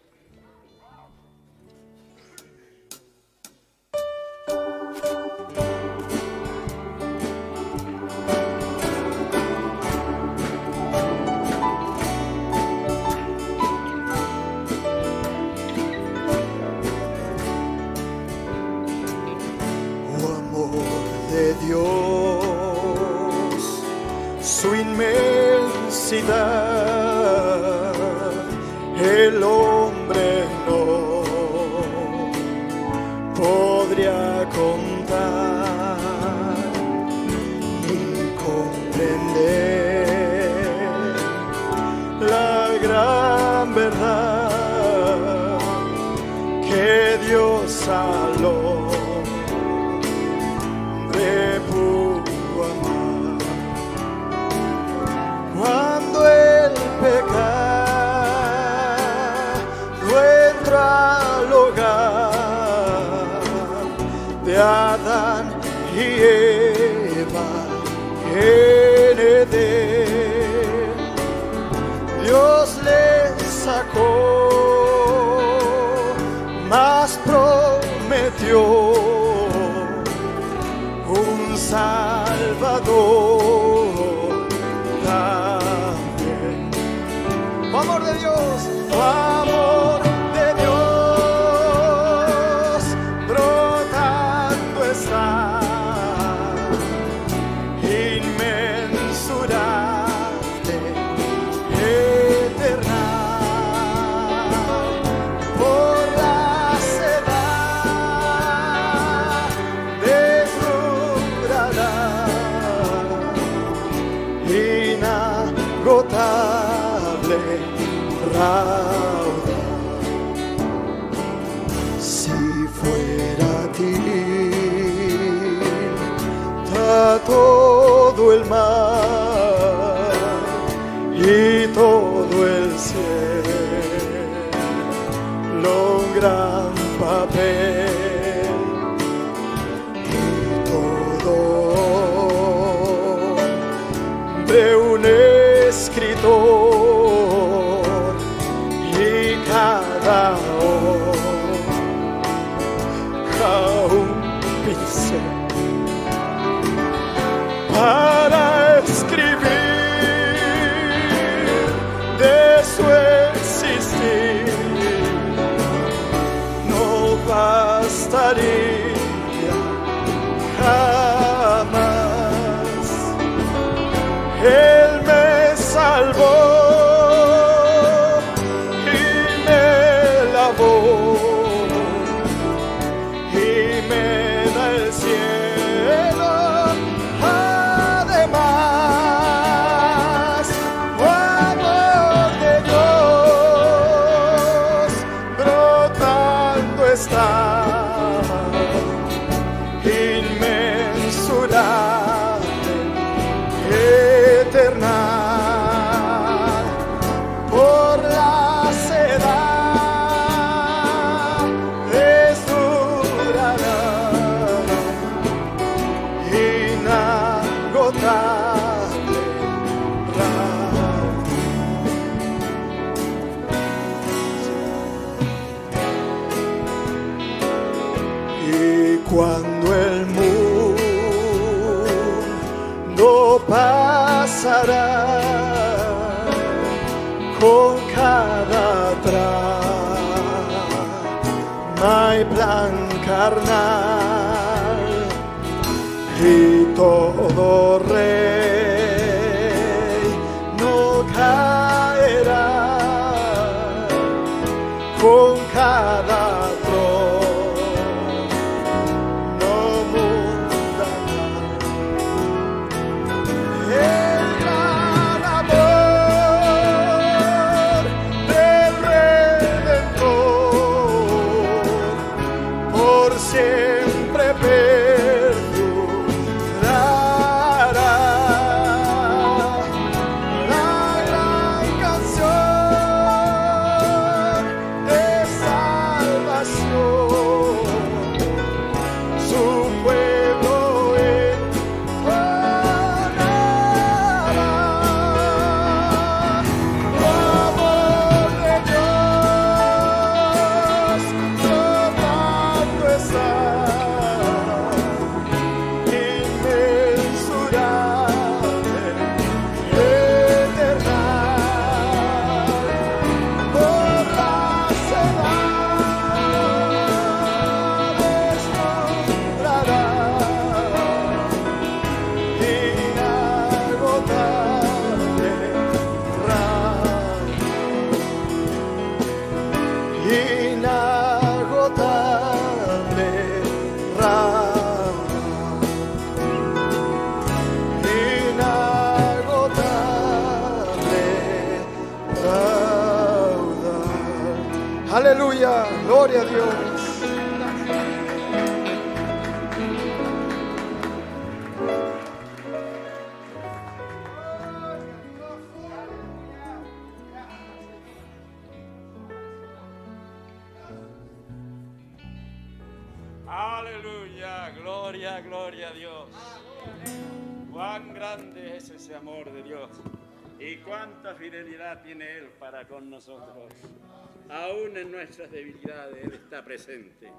Aún 374.31 374.77
en 374.77 374.91
nuestras 374.91 375.31
debilidades 375.31 376.05
Él 376.05 376.15
está 376.15 376.45
presente. 376.45 377.11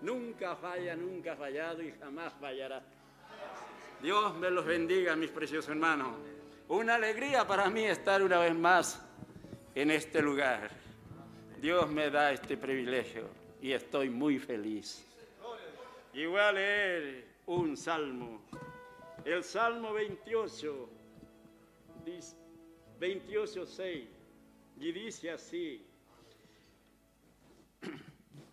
Nunca 0.00 0.56
falla, 0.56 0.96
nunca 0.96 1.32
ha 1.32 1.36
fallado 1.36 1.82
y 1.82 1.92
jamás 1.92 2.32
fallará. 2.40 2.82
Dios 4.02 4.34
me 4.36 4.50
los 4.50 4.64
bendiga, 4.64 5.14
mis 5.14 5.30
preciosos 5.30 5.70
hermanos. 5.70 6.14
Una 6.68 6.94
alegría 6.94 7.46
para 7.46 7.68
mí 7.68 7.84
estar 7.84 8.22
una 8.22 8.38
vez 8.38 8.54
más 8.54 9.02
en 9.74 9.90
este 9.90 10.22
lugar. 10.22 10.70
Dios 11.60 11.90
me 11.90 12.10
da 12.10 12.32
este 12.32 12.56
privilegio 12.56 13.28
y 13.60 13.72
estoy 13.72 14.08
muy 14.08 14.38
feliz. 14.38 15.06
Y 16.12 16.24
voy 16.26 16.40
a 16.40 16.52
leer 16.52 17.24
un 17.46 17.76
salmo. 17.76 18.42
El 19.24 19.44
Salmo 19.44 19.92
28, 19.92 20.88
dice, 22.04 22.36
28, 22.98 23.66
6, 23.66 24.08
y 24.80 24.92
dice 24.92 25.30
así. 25.30 25.86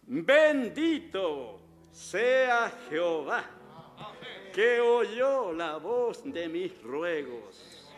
Bendito 0.03 1.59
sea 1.91 2.71
Jehová, 2.89 3.43
que 4.53 4.79
oyó 4.79 5.53
la 5.53 5.77
voz 5.77 6.21
de 6.25 6.47
mis 6.49 6.81
ruegos. 6.83 7.89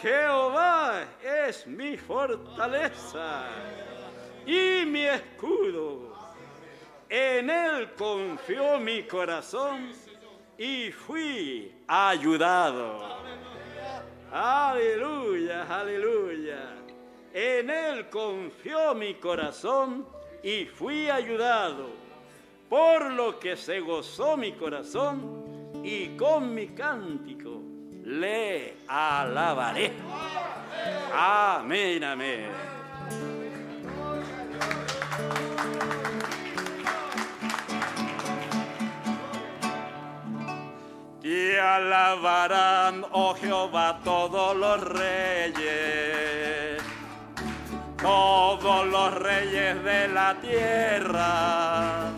Jehová 0.00 1.04
es 1.22 1.66
mi 1.66 1.96
fortaleza 1.96 3.46
y 4.46 4.84
mi 4.86 5.06
escudo. 5.06 6.16
En 7.08 7.50
él 7.50 7.92
confió 7.94 8.78
mi 8.78 9.02
corazón 9.04 9.92
y 10.56 10.92
fui 10.92 11.74
ayudado. 11.88 13.18
Aleluya, 14.30 15.64
aleluya. 15.64 16.77
En 17.40 17.70
él 17.70 18.08
confió 18.08 18.96
mi 18.96 19.14
corazón 19.14 20.04
y 20.42 20.64
fui 20.64 21.08
ayudado. 21.08 21.88
Por 22.68 23.12
lo 23.12 23.38
que 23.38 23.56
se 23.56 23.78
gozó 23.78 24.36
mi 24.36 24.54
corazón 24.54 25.70
y 25.84 26.16
con 26.16 26.52
mi 26.52 26.66
cántico 26.70 27.62
le 28.02 28.78
alabaré. 28.88 29.92
Amén, 31.14 32.02
amén. 32.02 32.50
Te 41.22 41.60
alabarán, 41.60 43.04
oh 43.12 43.34
Jehová, 43.34 44.00
todos 44.02 44.56
los 44.56 44.80
reyes, 44.80 46.37
todos 48.08 48.86
los 48.86 49.14
reyes 49.16 49.84
de 49.84 50.08
la 50.08 50.34
tierra, 50.40 52.10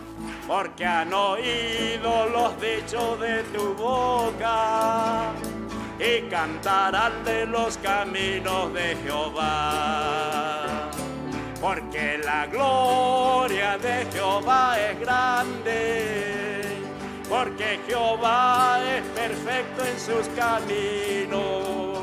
porque 0.47 0.85
han 0.85 1.13
oído 1.13 2.27
los 2.27 2.51
dichos 2.61 3.19
de 3.19 3.43
tu 3.53 3.73
boca 3.73 5.33
y 5.99 6.29
cantarán 6.29 7.25
de 7.25 7.45
los 7.45 7.77
caminos 7.79 8.73
de 8.73 8.95
Jehová. 9.03 10.89
Porque 11.59 12.21
la 12.23 12.47
gloria 12.47 13.77
de 13.77 14.07
Jehová 14.13 14.79
es 14.79 14.99
grande 14.99 16.51
porque 17.29 17.79
Jehová 17.87 18.79
es 18.93 19.03
perfecto 19.21 19.85
en 19.85 19.99
sus 19.99 20.27
caminos, 20.35 21.97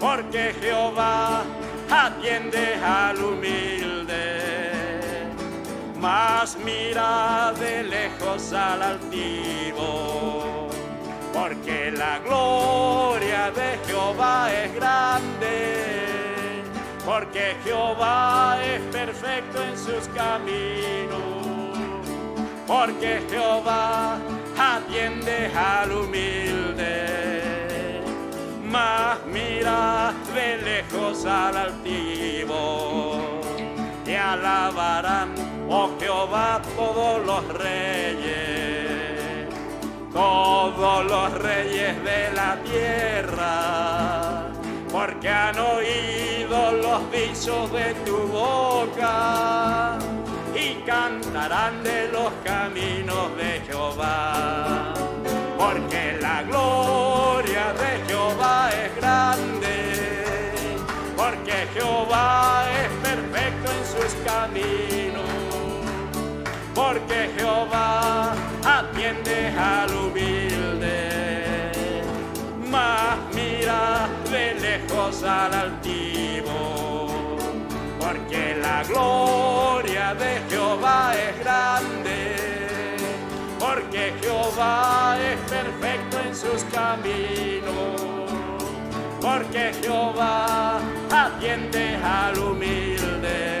porque 0.00 0.52
Jehová 0.60 1.44
atiende 1.92 2.74
al 2.82 3.22
humilde, 3.22 4.40
mas 6.00 6.56
mira 6.56 7.52
de 7.58 7.82
lejos 7.84 8.52
al 8.52 8.82
altivo, 8.82 10.68
porque 11.32 11.90
la 11.90 12.18
gloria 12.20 13.50
de 13.50 13.78
Jehová 13.86 14.50
es 14.52 14.74
grande, 14.74 16.62
porque 17.04 17.56
Jehová 17.64 18.58
es 18.64 18.80
perfecto 18.92 19.62
en 19.62 19.76
sus 19.76 20.08
caminos 20.08 21.42
porque 22.72 23.20
Jehová 23.28 24.18
atiende 24.56 25.50
al 25.54 25.92
humilde, 25.92 27.51
mas 28.72 29.18
mira 29.26 30.14
de 30.34 30.56
lejos 30.56 31.26
al 31.26 31.56
altivo. 31.56 33.20
Te 34.04 34.16
alabarán, 34.16 35.34
oh 35.68 35.90
Jehová, 36.00 36.62
todos 36.74 37.24
los 37.26 37.46
reyes, 37.58 39.46
todos 40.12 41.04
los 41.04 41.32
reyes 41.38 42.02
de 42.02 42.32
la 42.32 42.56
tierra, 42.64 44.48
porque 44.90 45.28
han 45.28 45.58
oído 45.58 46.72
los 46.72 47.10
dichos 47.12 47.70
de 47.72 47.94
tu 48.06 48.16
boca 48.28 49.98
y 50.54 50.74
cantarán 50.86 51.82
de 51.82 52.08
los 52.08 52.32
caminos 52.44 53.36
de 53.36 53.60
Jehová. 53.66 55.11
Porque 55.62 56.18
la 56.20 56.42
gloria 56.42 57.72
de 57.74 57.90
Jehová 58.08 58.68
es 58.82 58.96
grande, 58.96 59.76
porque 61.16 61.68
Jehová 61.72 62.64
es 62.82 62.90
perfecto 63.08 63.70
en 63.70 63.84
sus 63.94 64.12
caminos. 64.24 65.22
Porque 66.74 67.30
Jehová 67.36 68.34
atiende 68.64 69.54
al 69.56 69.94
humilde, 69.94 70.96
mas 72.68 73.18
mira 73.32 74.08
de 74.32 74.54
lejos 74.54 75.22
al 75.22 75.54
altivo. 75.54 76.56
Porque 78.00 78.56
la 78.60 78.82
gloria 78.82 80.12
de 80.14 80.40
Jehová 80.50 81.12
es 81.14 81.38
grande, 81.38 82.61
porque 83.74 84.12
Jehová 84.20 85.16
es 85.18 85.38
perfecto 85.50 86.20
en 86.20 86.36
sus 86.36 86.62
caminos 86.64 88.02
porque 89.20 89.72
Jehová 89.80 90.80
atiende 91.10 91.96
al 91.96 92.36
humilde, 92.38 93.58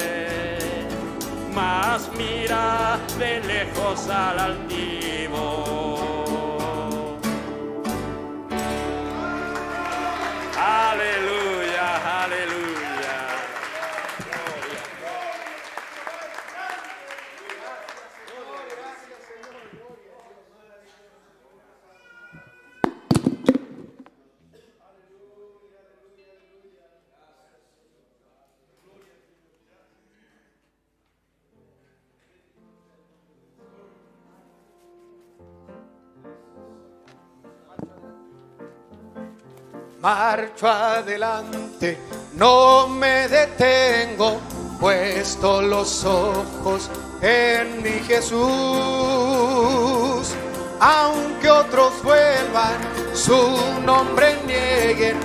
mas 1.54 2.10
mira 2.16 2.98
de 3.16 3.40
lejos 3.40 4.08
al 4.08 4.40
altivo. 4.40 5.64
Aleluya, 10.58 12.24
aleluya. 12.24 12.41
Marcho 40.02 40.66
adelante, 40.66 41.96
no 42.34 42.88
me 42.88 43.28
detengo, 43.28 44.40
puesto 44.80 45.62
los 45.62 46.04
ojos 46.04 46.90
en 47.20 47.80
mi 47.84 48.00
Jesús. 48.00 48.40
Aunque 50.80 51.48
otros 51.48 52.02
vuelvan, 52.02 52.80
su 53.14 53.56
nombre 53.86 54.38
nieguen, 54.44 55.20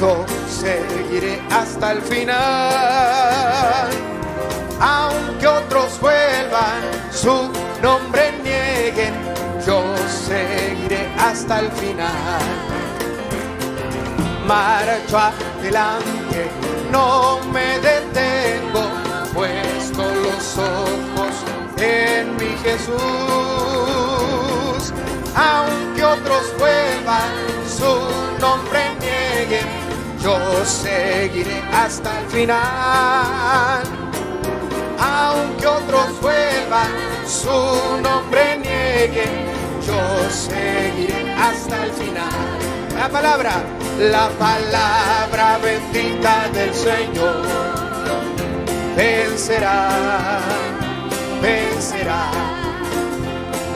yo 0.00 0.24
seguiré 0.48 1.42
hasta 1.50 1.92
el 1.92 2.00
final. 2.00 3.90
Aunque 4.80 5.46
otros 5.46 6.00
vuelvan, 6.00 6.80
su 7.12 7.52
nombre 7.82 8.32
nieguen, 8.42 9.12
yo 9.66 9.82
seguiré 10.08 11.06
hasta 11.18 11.60
el 11.60 11.70
final 11.72 12.72
marcho 14.46 15.18
adelante, 15.18 16.50
no 16.90 17.38
me 17.52 17.78
detengo, 17.78 18.82
puesto 19.34 20.02
los 20.02 20.58
ojos 20.58 21.34
en 21.78 22.36
mi 22.36 22.56
Jesús. 22.62 22.92
Aunque 25.34 26.04
otros 26.04 26.52
vuelvan, 26.58 27.32
su 27.66 28.40
nombre 28.40 28.80
nieguen, 29.00 29.66
yo 30.22 30.38
seguiré 30.64 31.62
hasta 31.72 32.20
el 32.20 32.26
final. 32.26 33.82
Aunque 34.98 35.66
otros 35.66 36.20
vuelvan, 36.20 36.90
su 37.26 37.50
nombre 38.02 38.58
nieguen, 38.58 39.46
yo 39.86 40.30
seguiré 40.30 41.32
hasta 41.32 41.84
el 41.84 41.92
final. 41.92 42.58
La 42.96 43.08
palabra, 43.08 43.64
la 43.98 44.28
palabra 44.38 45.58
bendita 45.58 46.48
del 46.52 46.74
Señor 46.74 47.82
vencerá, 48.96 50.40
vencerá. 51.40 52.30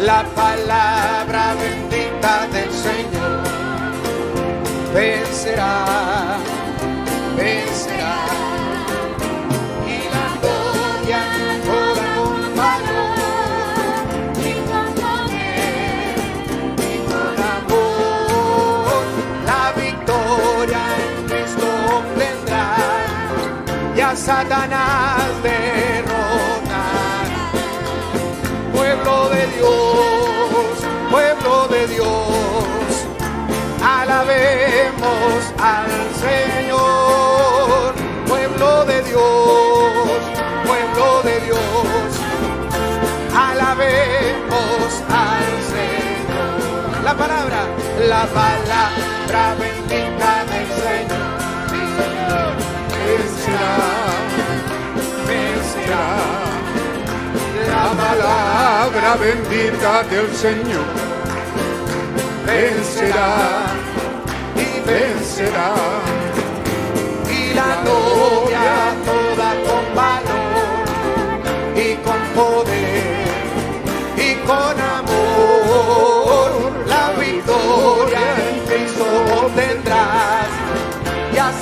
La 0.00 0.22
palabra 0.34 1.54
bendita 1.54 2.46
del 2.52 2.70
Señor 2.72 3.42
vencerá, 4.94 6.38
vencerá. 7.36 8.35
Satanás 24.16 25.42
derrotar. 25.42 27.26
Pueblo 28.72 29.28
de 29.28 29.46
Dios, 29.46 30.78
pueblo 31.10 31.68
de 31.68 31.86
Dios, 31.86 33.06
alabemos 33.84 35.52
al 35.58 35.90
Señor. 36.24 37.94
Pueblo 38.26 38.84
de 38.86 39.02
Dios, 39.02 40.22
pueblo 40.66 41.22
de 41.22 41.40
Dios, 41.40 42.08
alabemos 43.36 45.02
al 45.10 45.46
Señor. 45.74 47.04
La 47.04 47.14
palabra, 47.14 47.66
la 48.08 48.26
palabra 48.26 49.54
bendita 49.60 50.45
Vencerá, 53.46 53.78
vencerá. 55.28 56.06
La 57.70 57.86
palabra 57.92 59.16
bendita 59.20 60.02
del 60.02 60.28
Señor 60.34 60.86
vencerá 62.44 63.34
y 64.56 64.80
vencerá. 64.88 65.74
Y 67.30 67.54
la 67.54 67.82
novia 67.84 68.94
toda 69.06 69.50
con 69.66 69.84
valor 69.94 70.84
y 71.76 71.94
con 72.04 72.20
poder 72.34 73.26
y 74.16 74.34
con 74.44 74.74
amor. 74.98 76.50
La 76.88 77.12
victoria 77.20 78.22
en 78.48 78.56
Cristo 78.66 79.04
obtendrás 79.40 80.50
y 81.32 81.38
a 81.38 81.52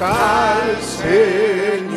al 0.00 0.82
Señor. 0.82 1.94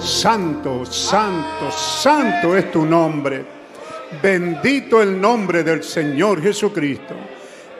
Santo, 0.00 0.84
santo, 0.84 1.70
santo 1.70 2.56
es 2.56 2.70
tu 2.70 2.84
nombre. 2.84 3.44
Bendito 4.22 5.02
el 5.02 5.20
nombre 5.20 5.62
del 5.64 5.82
Señor 5.82 6.42
Jesucristo. 6.42 7.14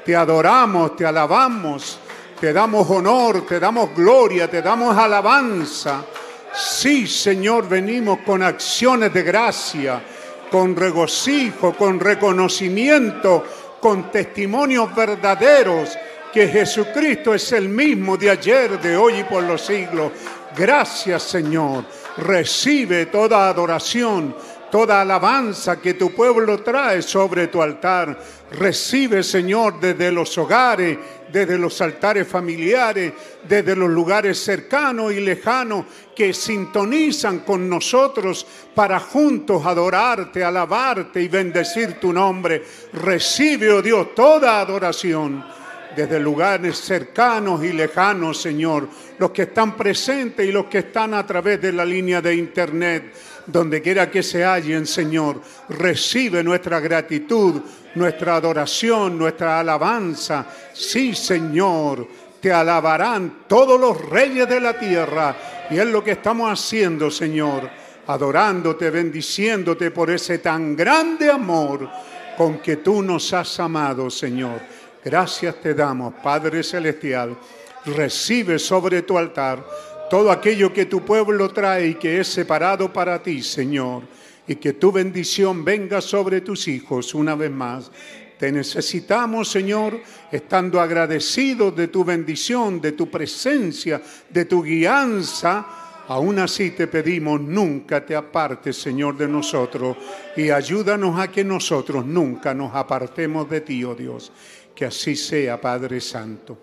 Te 0.04 0.16
adoramos, 0.16 0.96
te 0.96 1.04
alabamos, 1.04 1.98
te 2.40 2.52
damos 2.52 2.88
honor, 2.90 3.46
te 3.46 3.60
damos 3.60 3.94
gloria, 3.94 4.48
te 4.48 4.62
damos 4.62 4.96
alabanza. 4.96 6.04
Sí, 6.52 7.06
Señor, 7.06 7.68
venimos 7.68 8.20
con 8.24 8.42
acciones 8.42 9.12
de 9.12 9.22
gracia, 9.22 10.02
con 10.50 10.74
regocijo, 10.74 11.74
con 11.74 12.00
reconocimiento, 12.00 13.44
con 13.80 14.10
testimonios 14.10 14.94
verdaderos 14.94 15.96
que 16.36 16.48
Jesucristo 16.48 17.32
es 17.32 17.50
el 17.52 17.66
mismo 17.66 18.18
de 18.18 18.28
ayer, 18.28 18.78
de 18.78 18.94
hoy 18.94 19.20
y 19.20 19.24
por 19.24 19.42
los 19.42 19.64
siglos. 19.64 20.12
Gracias, 20.54 21.22
Señor. 21.22 21.86
Recibe 22.18 23.06
toda 23.06 23.48
adoración, 23.48 24.36
toda 24.70 25.00
alabanza 25.00 25.80
que 25.80 25.94
tu 25.94 26.14
pueblo 26.14 26.60
trae 26.62 27.00
sobre 27.00 27.46
tu 27.46 27.62
altar. 27.62 28.18
Recibe, 28.52 29.22
Señor, 29.22 29.80
desde 29.80 30.12
los 30.12 30.36
hogares, 30.36 30.98
desde 31.32 31.56
los 31.56 31.80
altares 31.80 32.28
familiares, 32.28 33.14
desde 33.48 33.74
los 33.74 33.88
lugares 33.88 34.38
cercanos 34.38 35.14
y 35.14 35.20
lejanos 35.20 35.86
que 36.14 36.34
sintonizan 36.34 37.38
con 37.38 37.66
nosotros 37.66 38.46
para 38.74 39.00
juntos 39.00 39.64
adorarte, 39.64 40.44
alabarte 40.44 41.22
y 41.22 41.28
bendecir 41.28 41.94
tu 41.94 42.12
nombre. 42.12 42.62
Recibe, 42.92 43.72
oh 43.72 43.80
Dios, 43.80 44.14
toda 44.14 44.60
adoración 44.60 45.56
desde 45.96 46.20
lugares 46.20 46.76
cercanos 46.78 47.64
y 47.64 47.72
lejanos, 47.72 48.40
Señor, 48.40 48.88
los 49.18 49.30
que 49.30 49.42
están 49.42 49.74
presentes 49.74 50.46
y 50.46 50.52
los 50.52 50.66
que 50.66 50.78
están 50.78 51.14
a 51.14 51.26
través 51.26 51.60
de 51.60 51.72
la 51.72 51.86
línea 51.86 52.20
de 52.20 52.34
internet, 52.34 53.14
donde 53.46 53.80
quiera 53.80 54.10
que 54.10 54.22
se 54.22 54.44
hallen, 54.44 54.86
Señor, 54.86 55.40
recibe 55.70 56.44
nuestra 56.44 56.80
gratitud, 56.80 57.62
nuestra 57.94 58.36
adoración, 58.36 59.16
nuestra 59.18 59.60
alabanza. 59.60 60.46
Sí, 60.74 61.14
Señor, 61.14 62.06
te 62.40 62.52
alabarán 62.52 63.44
todos 63.48 63.80
los 63.80 64.10
reyes 64.10 64.46
de 64.48 64.60
la 64.60 64.78
tierra. 64.78 65.34
Y 65.70 65.78
es 65.78 65.86
lo 65.86 66.04
que 66.04 66.12
estamos 66.12 66.50
haciendo, 66.50 67.10
Señor, 67.10 67.70
adorándote, 68.06 68.90
bendiciéndote 68.90 69.90
por 69.90 70.10
ese 70.10 70.38
tan 70.38 70.76
grande 70.76 71.30
amor 71.30 71.88
con 72.36 72.58
que 72.58 72.76
tú 72.76 73.02
nos 73.02 73.32
has 73.32 73.58
amado, 73.58 74.10
Señor. 74.10 74.60
Gracias 75.06 75.60
te 75.60 75.72
damos, 75.72 76.14
Padre 76.14 76.64
Celestial. 76.64 77.38
Recibe 77.84 78.58
sobre 78.58 79.02
tu 79.02 79.16
altar 79.16 79.64
todo 80.10 80.32
aquello 80.32 80.72
que 80.72 80.86
tu 80.86 81.04
pueblo 81.04 81.48
trae 81.50 81.86
y 81.86 81.94
que 81.94 82.18
es 82.18 82.26
separado 82.26 82.92
para 82.92 83.22
ti, 83.22 83.40
Señor. 83.40 84.02
Y 84.48 84.56
que 84.56 84.72
tu 84.72 84.90
bendición 84.90 85.64
venga 85.64 86.00
sobre 86.00 86.40
tus 86.40 86.66
hijos 86.66 87.14
una 87.14 87.36
vez 87.36 87.52
más. 87.52 87.92
Te 88.36 88.50
necesitamos, 88.50 89.48
Señor, 89.48 90.00
estando 90.32 90.80
agradecidos 90.80 91.76
de 91.76 91.86
tu 91.86 92.04
bendición, 92.04 92.80
de 92.80 92.90
tu 92.90 93.08
presencia, 93.08 94.02
de 94.28 94.44
tu 94.44 94.60
guianza. 94.60 95.66
Aún 96.08 96.40
así 96.40 96.72
te 96.72 96.88
pedimos, 96.88 97.40
nunca 97.40 98.04
te 98.04 98.16
apartes, 98.16 98.76
Señor, 98.76 99.16
de 99.16 99.26
nosotros 99.28 99.96
y 100.36 100.50
ayúdanos 100.50 101.18
a 101.18 101.28
que 101.28 101.42
nosotros 101.42 102.04
nunca 102.06 102.54
nos 102.54 102.74
apartemos 102.74 103.48
de 103.50 103.60
ti, 103.60 103.84
oh 103.84 103.94
Dios. 103.94 104.32
Que 104.76 104.84
así 104.84 105.16
sea, 105.16 105.58
Padre 105.58 106.02
Santo. 106.02 106.58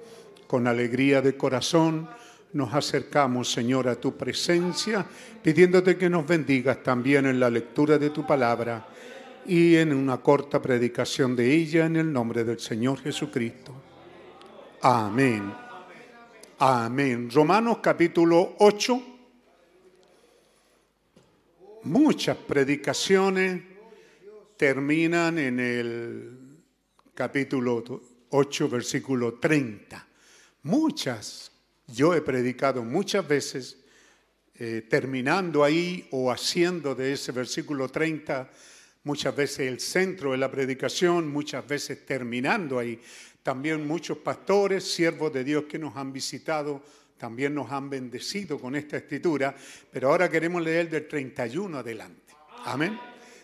Con 0.45 0.67
alegría 0.67 1.19
de 1.19 1.35
corazón 1.35 2.07
nos 2.53 2.71
acercamos, 2.75 3.51
Señor, 3.51 3.87
a 3.87 3.95
tu 3.95 4.15
presencia, 4.15 5.03
pidiéndote 5.41 5.97
que 5.97 6.11
nos 6.11 6.27
bendigas 6.27 6.83
también 6.83 7.25
en 7.25 7.39
la 7.39 7.49
lectura 7.49 7.97
de 7.97 8.11
tu 8.11 8.25
palabra 8.25 8.85
y 9.47 9.75
en 9.75 9.91
una 9.93 10.17
corta 10.17 10.61
predicación 10.61 11.35
de 11.35 11.51
ella 11.51 11.87
en 11.87 11.95
el 11.95 12.13
nombre 12.13 12.43
del 12.43 12.59
Señor 12.59 13.01
Jesucristo. 13.01 13.73
Amén. 14.81 15.51
Amén. 16.59 17.31
Romanos 17.31 17.79
capítulo 17.81 18.55
8. 18.59 19.03
Muchas 21.85 22.37
predicaciones 22.37 23.59
terminan 24.55 25.39
en 25.39 25.59
el 25.59 26.42
capítulo 27.13 27.83
8, 28.29 28.69
versículo 28.69 29.35
30. 29.35 30.07
Muchas. 30.63 31.51
Yo 31.87 32.13
he 32.13 32.21
predicado 32.21 32.83
muchas 32.83 33.27
veces 33.27 33.77
eh, 34.55 34.85
terminando 34.89 35.63
ahí 35.63 36.07
o 36.11 36.31
haciendo 36.31 36.95
de 36.95 37.13
ese 37.13 37.31
versículo 37.31 37.89
30 37.89 38.49
muchas 39.03 39.35
veces 39.35 39.59
el 39.67 39.79
centro 39.79 40.31
de 40.31 40.37
la 40.37 40.49
predicación, 40.49 41.27
muchas 41.27 41.67
veces 41.67 42.05
terminando 42.05 42.79
ahí. 42.79 42.99
También 43.41 43.85
muchos 43.85 44.17
pastores, 44.19 44.89
siervos 44.89 45.33
de 45.33 45.43
Dios 45.43 45.65
que 45.65 45.77
nos 45.77 45.95
han 45.97 46.13
visitado, 46.13 46.81
también 47.17 47.53
nos 47.53 47.71
han 47.71 47.89
bendecido 47.89 48.59
con 48.59 48.75
esta 48.75 48.97
escritura, 48.97 49.55
pero 49.91 50.09
ahora 50.09 50.29
queremos 50.29 50.61
leer 50.61 50.89
del 50.89 51.07
31 51.07 51.77
adelante. 51.77 52.33
Amén. 52.65 52.97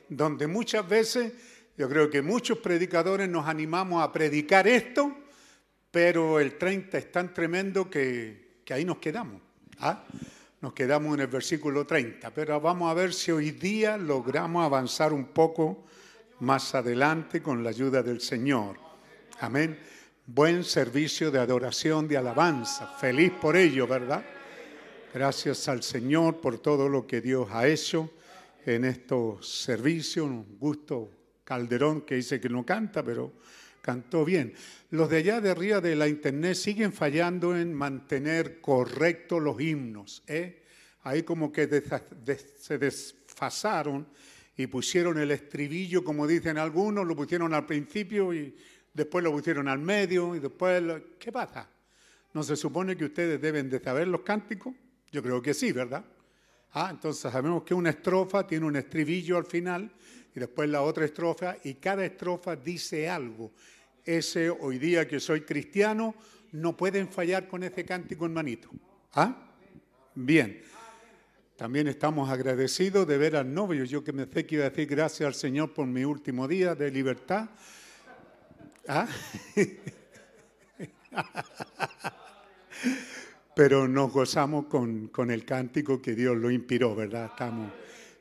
Donde 0.08 0.48
muchas 0.48 0.88
veces, 0.88 1.34
yo 1.80 1.88
creo 1.88 2.10
que 2.10 2.22
muchos 2.22 2.58
predicadores 2.58 3.30
nos 3.30 3.48
animamos 3.48 4.04
a 4.04 4.12
predicar 4.12 4.68
esto, 4.68 5.16
pero 5.90 6.38
el 6.38 6.58
30 6.58 6.98
es 6.98 7.10
tan 7.10 7.34
tremendo 7.34 7.90
que, 7.90 8.64
ahí 8.70 8.84
nos 8.84 8.98
quedamos. 8.98 9.42
¿ah? 9.80 10.04
Nos 10.60 10.74
quedamos 10.74 11.14
en 11.14 11.22
el 11.22 11.28
versículo 11.28 11.88
30, 11.88 12.34
pero 12.34 12.60
vamos 12.60 12.92
a 12.92 12.94
ver 12.94 13.14
si 13.14 13.32
hoy 13.32 13.52
día 13.52 13.96
logramos 13.96 14.66
avanzar 14.66 15.14
un 15.14 15.28
poco 15.28 15.86
más 16.42 16.76
adelante 16.76 17.42
con 17.42 17.64
la 17.64 17.70
ayuda 17.70 18.04
del 18.04 18.20
Señor. 18.20 18.76
Amén. 19.40 19.80
Buen 20.26 20.66
servicio 20.66 21.32
de 21.32 21.40
adoración, 21.40 22.10
de 22.10 22.18
alabanza. 22.18 22.88
Feliz 23.00 23.32
por 23.40 23.56
ello, 23.56 23.88
¿verdad? 23.88 24.26
Gracias 25.14 25.70
al 25.70 25.82
Señor 25.82 26.42
por 26.42 26.60
todo 26.60 26.90
lo 26.90 27.08
que 27.08 27.22
Dios 27.22 27.48
ha 27.54 27.70
hecho 27.70 28.12
en 28.66 28.84
estos 28.84 29.48
servicios. 29.48 30.26
Un 30.26 30.58
gusto 30.60 31.19
Calderón 31.50 32.02
que 32.02 32.14
dice 32.14 32.40
que 32.40 32.48
no 32.48 32.64
canta, 32.64 33.02
pero 33.02 33.34
cantó 33.82 34.24
bien. 34.24 34.54
Los 34.92 35.10
de 35.10 35.18
allá 35.18 35.42
de 35.42 35.50
arriba 35.50 35.82
de 35.82 35.96
la 35.96 36.08
internet 36.08 36.54
siguen 36.54 36.94
fallando 36.94 37.58
en 37.58 37.74
mantener 37.74 38.62
correctos 38.62 39.42
los 39.42 39.60
himnos. 39.60 40.22
¿eh? 40.28 40.62
Ahí 41.02 41.24
como 41.24 41.52
que 41.52 41.68
se 42.56 42.78
desfasaron 42.78 44.06
y 44.58 44.68
pusieron 44.68 45.18
el 45.18 45.32
estribillo, 45.32 46.04
como 46.04 46.28
dicen 46.28 46.60
algunos, 46.60 47.08
lo 47.08 47.16
pusieron 47.16 47.52
al 47.56 47.66
principio 47.66 48.32
y 48.32 48.56
después 48.94 49.24
lo 49.24 49.32
pusieron 49.32 49.68
al 49.68 49.80
medio 49.80 50.36
y 50.36 50.40
después... 50.40 50.84
¿Qué 51.18 51.32
pasa? 51.32 51.68
¿No 52.32 52.44
se 52.44 52.56
supone 52.56 52.96
que 52.96 53.06
ustedes 53.06 53.42
deben 53.42 53.72
de 53.72 53.80
saber 53.80 54.08
los 54.08 54.22
cánticos? 54.22 54.76
Yo 55.12 55.24
creo 55.24 55.42
que 55.42 55.56
sí, 55.56 55.72
¿verdad? 55.72 56.06
Ah, 56.74 56.90
entonces 56.92 57.32
sabemos 57.32 57.64
que 57.64 57.74
una 57.74 57.90
estrofa 57.90 58.46
tiene 58.46 58.68
un 58.68 58.76
estribillo 58.76 59.36
al 59.38 59.46
final 59.46 59.92
y 60.36 60.40
después 60.40 60.70
la 60.70 60.82
otra 60.82 61.06
estrofa 61.06 61.58
y 61.64 61.76
cada 61.76 62.06
estrofa 62.06 62.56
dice 62.56 63.10
algo. 63.10 63.52
Ese 64.06 64.50
hoy 64.50 64.80
día 64.80 65.08
que 65.08 65.20
soy 65.20 65.42
cristiano 65.42 66.16
no 66.52 66.76
pueden 66.76 67.10
fallar 67.10 67.48
con 67.48 67.64
ese 67.64 67.86
cántico 67.86 68.26
hermanito. 68.26 68.70
¿Ah? 69.14 69.50
Bien. 70.16 70.62
También 71.56 71.88
estamos 71.88 72.30
agradecidos 72.30 73.06
de 73.08 73.18
ver 73.18 73.36
al 73.36 73.54
novio. 73.54 73.84
Yo 73.84 74.04
que 74.04 74.14
me 74.14 74.26
sé 74.26 74.46
que 74.46 74.56
iba 74.56 74.66
a 74.66 74.70
decir 74.70 74.88
gracias 74.88 75.28
al 75.28 75.34
Señor 75.34 75.74
por 75.74 75.86
mi 75.86 76.06
último 76.06 76.48
día 76.48 76.74
de 76.74 76.90
libertad. 76.90 77.50
¿Ah? 78.88 79.08
Pero 83.56 83.88
nos 83.88 84.12
gozamos 84.14 84.68
con, 84.68 85.10
con 85.10 85.32
el 85.32 85.44
cántico 85.44 86.02
que 86.02 86.16
Dios 86.16 86.38
lo 86.38 86.50
inspiró, 86.50 86.96
¿verdad? 86.96 87.26
Estamos 87.26 87.72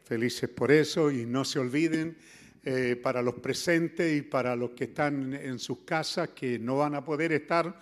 felices 0.09 0.49
por 0.49 0.73
eso 0.73 1.11
y 1.11 1.27
no 1.27 1.45
se 1.45 1.59
olviden 1.59 2.17
eh, 2.65 2.97
para 2.97 3.21
los 3.21 3.35
presentes 3.35 4.17
y 4.17 4.23
para 4.23 4.57
los 4.57 4.71
que 4.71 4.85
están 4.85 5.35
en 5.35 5.59
sus 5.59 5.81
casas 5.81 6.31
que 6.31 6.59
no 6.59 6.79
van 6.79 6.95
a 6.95 7.05
poder 7.05 7.33
estar 7.33 7.79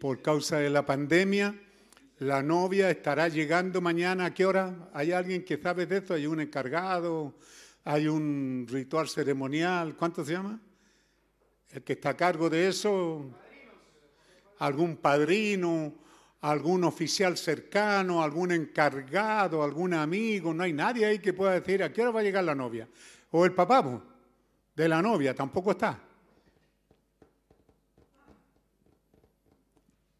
por 0.00 0.22
causa 0.22 0.58
de 0.58 0.70
la 0.70 0.86
pandemia. 0.86 1.54
La 2.20 2.42
novia 2.42 2.90
estará 2.90 3.28
llegando 3.28 3.82
mañana. 3.82 4.24
¿A 4.24 4.34
qué 4.34 4.46
hora? 4.46 4.88
¿Hay 4.94 5.12
alguien 5.12 5.44
que 5.44 5.58
sabe 5.58 5.84
de 5.84 5.98
esto? 5.98 6.14
¿Hay 6.14 6.26
un 6.26 6.40
encargado? 6.40 7.34
¿Hay 7.84 8.08
un 8.08 8.66
ritual 8.70 9.06
ceremonial? 9.06 9.94
¿Cuánto 9.96 10.24
se 10.24 10.32
llama? 10.32 10.58
El 11.72 11.82
que 11.82 11.92
está 11.92 12.10
a 12.10 12.16
cargo 12.16 12.48
de 12.48 12.68
eso. 12.68 13.30
¿Algún 14.60 14.96
padrino? 14.96 15.92
Algún 16.46 16.84
oficial 16.84 17.36
cercano, 17.36 18.22
algún 18.22 18.52
encargado, 18.52 19.64
algún 19.64 19.94
amigo, 19.94 20.54
no 20.54 20.62
hay 20.62 20.72
nadie 20.72 21.04
ahí 21.04 21.18
que 21.18 21.32
pueda 21.32 21.52
decir 21.52 21.82
a 21.82 21.92
qué 21.92 22.02
hora 22.02 22.12
va 22.12 22.20
a 22.20 22.22
llegar 22.22 22.44
la 22.44 22.54
novia. 22.54 22.88
O 23.32 23.44
el 23.44 23.52
papá 23.52 23.84
de 24.74 24.88
la 24.88 25.02
novia 25.02 25.34
tampoco 25.34 25.72
está. 25.72 25.98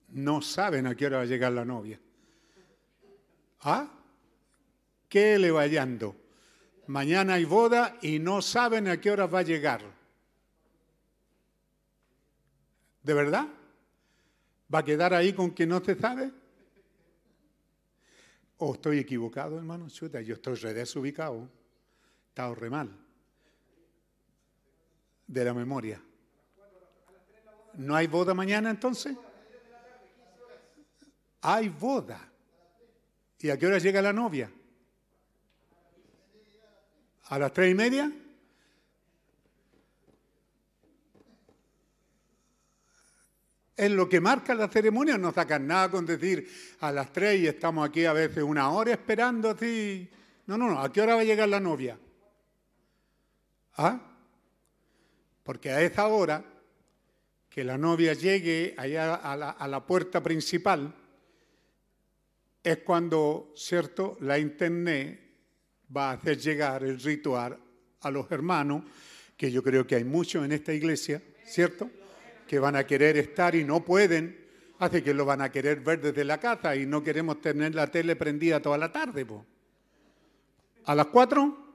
No 0.09 0.43
saben 0.43 0.89
a 0.89 0.97
qué 0.97 1.07
hora 1.07 1.19
va 1.19 1.23
a 1.23 1.27
llegar 1.27 1.53
la 1.53 1.65
novia. 1.65 2.01
¿Ah? 3.61 3.89
¿Qué 5.09 5.39
le 5.39 5.53
va 5.53 5.65
yendo? 5.69 6.17
Mañana 6.89 7.35
hay 7.35 7.45
boda 7.45 7.99
y 8.03 8.19
no 8.19 8.43
saben 8.43 8.89
a 8.89 9.01
qué 9.01 9.13
hora 9.13 9.27
va 9.27 9.41
a 9.41 9.43
llegar. 9.43 9.83
¿De 13.05 13.15
verdad? 13.15 13.47
¿Va 14.73 14.81
a 14.81 14.85
quedar 14.85 15.15
ahí 15.15 15.33
con 15.33 15.53
que 15.53 15.67
no 15.67 15.83
se 15.85 15.95
sabe? 15.95 16.31
¿O 18.59 18.75
estoy 18.75 18.99
equivocado, 18.99 19.59
hermano? 19.59 19.89
Chuta, 19.89 20.21
yo 20.21 20.35
estoy 20.35 20.55
re 20.57 20.75
desubicado. 20.75 21.49
Estado 22.29 22.55
re 22.55 22.71
mal. 22.71 22.91
De 25.27 25.45
la 25.45 25.55
memoria. 25.55 26.03
¿No 27.75 27.95
hay 27.95 28.07
boda 28.07 28.35
mañana 28.35 28.71
entonces? 28.71 29.17
Hay 31.43 31.69
boda. 31.69 32.33
¿Y 33.39 33.51
a 33.51 33.59
qué 33.59 33.67
hora 33.67 33.79
llega 33.79 34.01
la 34.03 34.13
novia? 34.13 34.51
¿A 37.29 37.39
las 37.39 37.53
tres 37.53 37.71
y 37.71 37.75
media? 37.75 38.11
Es 43.77 43.91
lo 43.91 44.09
que 44.09 44.21
marca 44.21 44.55
la 44.55 44.69
ceremonia, 44.69 45.19
no 45.19 45.33
sacan 45.33 45.67
nada 45.67 45.91
con 45.91 46.07
decir 46.07 46.49
a 46.81 46.91
las 46.91 47.13
tres 47.13 47.41
y 47.41 47.47
estamos 47.47 47.87
aquí 47.87 48.07
a 48.07 48.15
veces 48.15 48.43
una 48.43 48.71
hora 48.71 48.93
esperando 48.93 49.51
así. 49.51 50.09
No, 50.47 50.57
no, 50.57 50.71
no, 50.71 50.81
¿a 50.81 50.91
qué 50.91 51.03
hora 51.03 51.15
va 51.15 51.21
a 51.21 51.25
llegar 51.25 51.49
la 51.49 51.61
novia? 51.61 51.99
¿Ah? 53.77 54.01
Porque 55.43 55.71
a 55.71 55.83
esa 55.83 56.07
hora 56.07 56.43
que 57.51 57.65
la 57.65 57.77
novia 57.77 58.15
llegue 58.15 58.75
allá 58.79 59.17
a 59.17 59.37
la, 59.37 59.51
a 59.51 59.69
la 59.69 59.85
puerta 59.85 60.23
principal, 60.23 60.95
es 62.63 62.79
cuando, 62.79 63.53
¿cierto?, 63.55 64.17
la 64.21 64.39
internet 64.39 65.21
va 65.95 66.11
a 66.11 66.15
hacer 66.15 66.39
llegar 66.39 66.83
el 66.83 66.99
ritual 66.99 67.59
a 68.01 68.11
los 68.11 68.31
hermanos, 68.31 68.85
que 69.37 69.53
yo 69.53 69.63
creo 69.63 69.87
que 69.87 69.97
hay 69.97 70.05
muchos 70.05 70.45
en 70.45 70.53
esta 70.53 70.73
iglesia, 70.73 71.23
¿cierto?, 71.45 71.91
que 72.47 72.59
van 72.59 72.77
a 72.77 72.87
querer 72.87 73.17
estar 73.17 73.55
y 73.55 73.65
no 73.65 73.85
pueden, 73.85 74.47
hace 74.79 75.03
que 75.03 75.15
lo 75.15 75.25
van 75.25 75.41
a 75.41 75.51
querer 75.51 75.81
ver 75.81 76.01
desde 76.01 76.25
la 76.25 76.39
casa 76.39 76.77
y 76.77 76.87
no 76.87 77.03
queremos 77.03 77.41
tener 77.41 77.75
la 77.75 77.91
tele 77.91 78.17
prendida 78.17 78.61
toda 78.61 78.79
la 78.79 78.93
tarde. 78.93 79.25
po. 79.27 79.45
¿A 80.85 80.95
las 80.95 81.07
cuatro? 81.07 81.67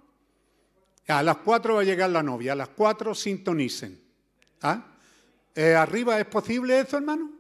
A 1.08 1.24
las 1.24 1.38
cuatro 1.38 1.76
va 1.76 1.82
a 1.82 1.84
llegar 1.84 2.10
la 2.10 2.24
novia, 2.24 2.54
a 2.54 2.56
las 2.56 2.70
cuatro 2.70 3.14
sintonicen. 3.14 4.00
¿Ah? 4.62 4.88
¿Arriba 5.56 6.20
es 6.20 6.26
posible 6.28 6.80
eso, 6.80 6.98
hermano? 6.98 7.32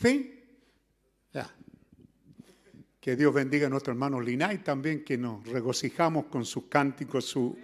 ¿Sí? 0.00 0.42
Ya. 1.32 1.48
Que 3.00 3.14
Dios 3.14 3.32
bendiga 3.32 3.66
a 3.66 3.70
nuestro 3.70 3.92
hermano 3.92 4.20
Linay 4.20 4.58
también, 4.58 5.04
que 5.04 5.16
nos 5.16 5.46
regocijamos 5.46 6.26
con 6.26 6.44
sus 6.44 6.64
cánticos, 6.64 7.26
su 7.26 7.56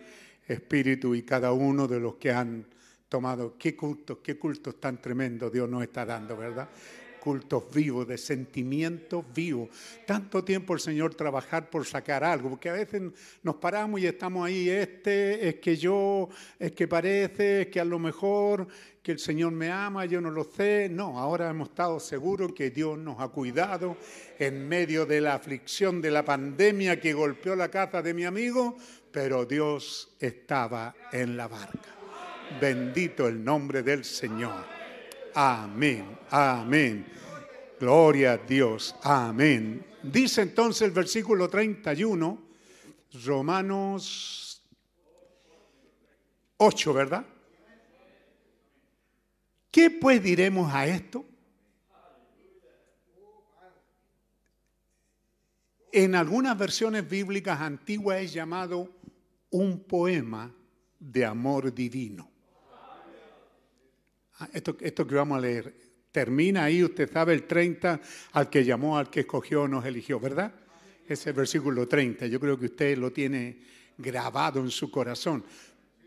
espíritu 0.46 1.14
y 1.14 1.22
cada 1.22 1.52
uno 1.52 1.88
de 1.88 1.98
los 1.98 2.16
que 2.16 2.30
han 2.30 2.66
tomado. 3.10 3.56
Qué 3.58 3.76
cultos, 3.76 4.18
qué 4.22 4.38
cultos 4.38 4.80
tan 4.80 5.02
tremendos 5.02 5.52
Dios 5.52 5.68
nos 5.68 5.82
está 5.82 6.06
dando, 6.06 6.36
¿verdad? 6.36 6.70
Cultos 7.20 7.64
vivos, 7.74 8.08
de 8.08 8.16
sentimientos 8.16 9.22
vivos. 9.34 9.68
Tanto 10.06 10.42
tiempo 10.42 10.72
el 10.72 10.80
Señor 10.80 11.14
trabajar 11.14 11.68
por 11.68 11.84
sacar 11.84 12.24
algo, 12.24 12.48
porque 12.48 12.70
a 12.70 12.74
veces 12.74 13.02
nos 13.42 13.56
paramos 13.56 14.00
y 14.00 14.06
estamos 14.06 14.46
ahí, 14.46 14.70
este 14.70 15.46
es 15.46 15.56
que 15.56 15.76
yo, 15.76 16.30
es 16.58 16.72
que 16.72 16.88
parece, 16.88 17.62
es 17.62 17.66
que 17.66 17.80
a 17.80 17.84
lo 17.84 17.98
mejor 17.98 18.68
que 19.02 19.12
el 19.12 19.18
Señor 19.18 19.52
me 19.52 19.70
ama, 19.70 20.06
yo 20.06 20.20
no 20.22 20.30
lo 20.30 20.44
sé. 20.44 20.88
No, 20.90 21.18
ahora 21.18 21.50
hemos 21.50 21.70
estado 21.70 22.00
seguros 22.00 22.52
que 22.52 22.70
Dios 22.70 22.96
nos 22.96 23.20
ha 23.20 23.28
cuidado 23.28 23.98
en 24.38 24.66
medio 24.66 25.04
de 25.04 25.20
la 25.20 25.34
aflicción 25.34 26.00
de 26.00 26.10
la 26.10 26.24
pandemia 26.24 26.98
que 26.98 27.12
golpeó 27.12 27.54
la 27.54 27.68
casa 27.68 28.00
de 28.00 28.14
mi 28.14 28.24
amigo, 28.24 28.76
pero 29.10 29.44
Dios 29.44 30.14
estaba 30.20 30.94
en 31.12 31.36
la 31.36 31.48
barca. 31.48 31.99
Bendito 32.58 33.28
el 33.28 33.44
nombre 33.44 33.82
del 33.82 34.04
Señor. 34.04 34.64
Amén, 35.34 36.18
amén. 36.30 37.06
Gloria 37.78 38.32
a 38.32 38.36
Dios, 38.38 38.94
amén. 39.02 39.84
Dice 40.02 40.42
entonces 40.42 40.82
el 40.82 40.90
versículo 40.90 41.48
31, 41.48 42.42
Romanos 43.24 44.62
8, 46.56 46.92
¿verdad? 46.92 47.24
¿Qué 49.70 49.90
pues 49.90 50.22
diremos 50.22 50.72
a 50.74 50.86
esto? 50.86 51.24
En 55.92 56.14
algunas 56.14 56.56
versiones 56.56 57.08
bíblicas 57.08 57.60
antiguas 57.60 58.20
es 58.20 58.32
llamado 58.32 58.88
un 59.50 59.82
poema 59.82 60.54
de 60.98 61.24
amor 61.24 61.74
divino. 61.74 62.29
Ah, 64.40 64.48
Esto, 64.52 64.76
esto 64.80 65.06
que 65.06 65.14
vamos 65.14 65.38
a 65.38 65.40
leer 65.40 65.90
termina 66.10 66.64
ahí, 66.64 66.82
usted 66.82 67.10
sabe, 67.10 67.34
el 67.34 67.44
30, 67.44 68.00
al 68.32 68.50
que 68.50 68.64
llamó, 68.64 68.98
al 68.98 69.10
que 69.10 69.20
escogió, 69.20 69.68
nos 69.68 69.84
eligió, 69.84 70.18
¿verdad? 70.18 70.52
Ese 71.06 71.32
versículo 71.32 71.86
30, 71.86 72.26
yo 72.26 72.40
creo 72.40 72.58
que 72.58 72.66
usted 72.66 72.98
lo 72.98 73.12
tiene 73.12 73.62
grabado 73.96 74.60
en 74.60 74.70
su 74.70 74.90
corazón. 74.90 75.44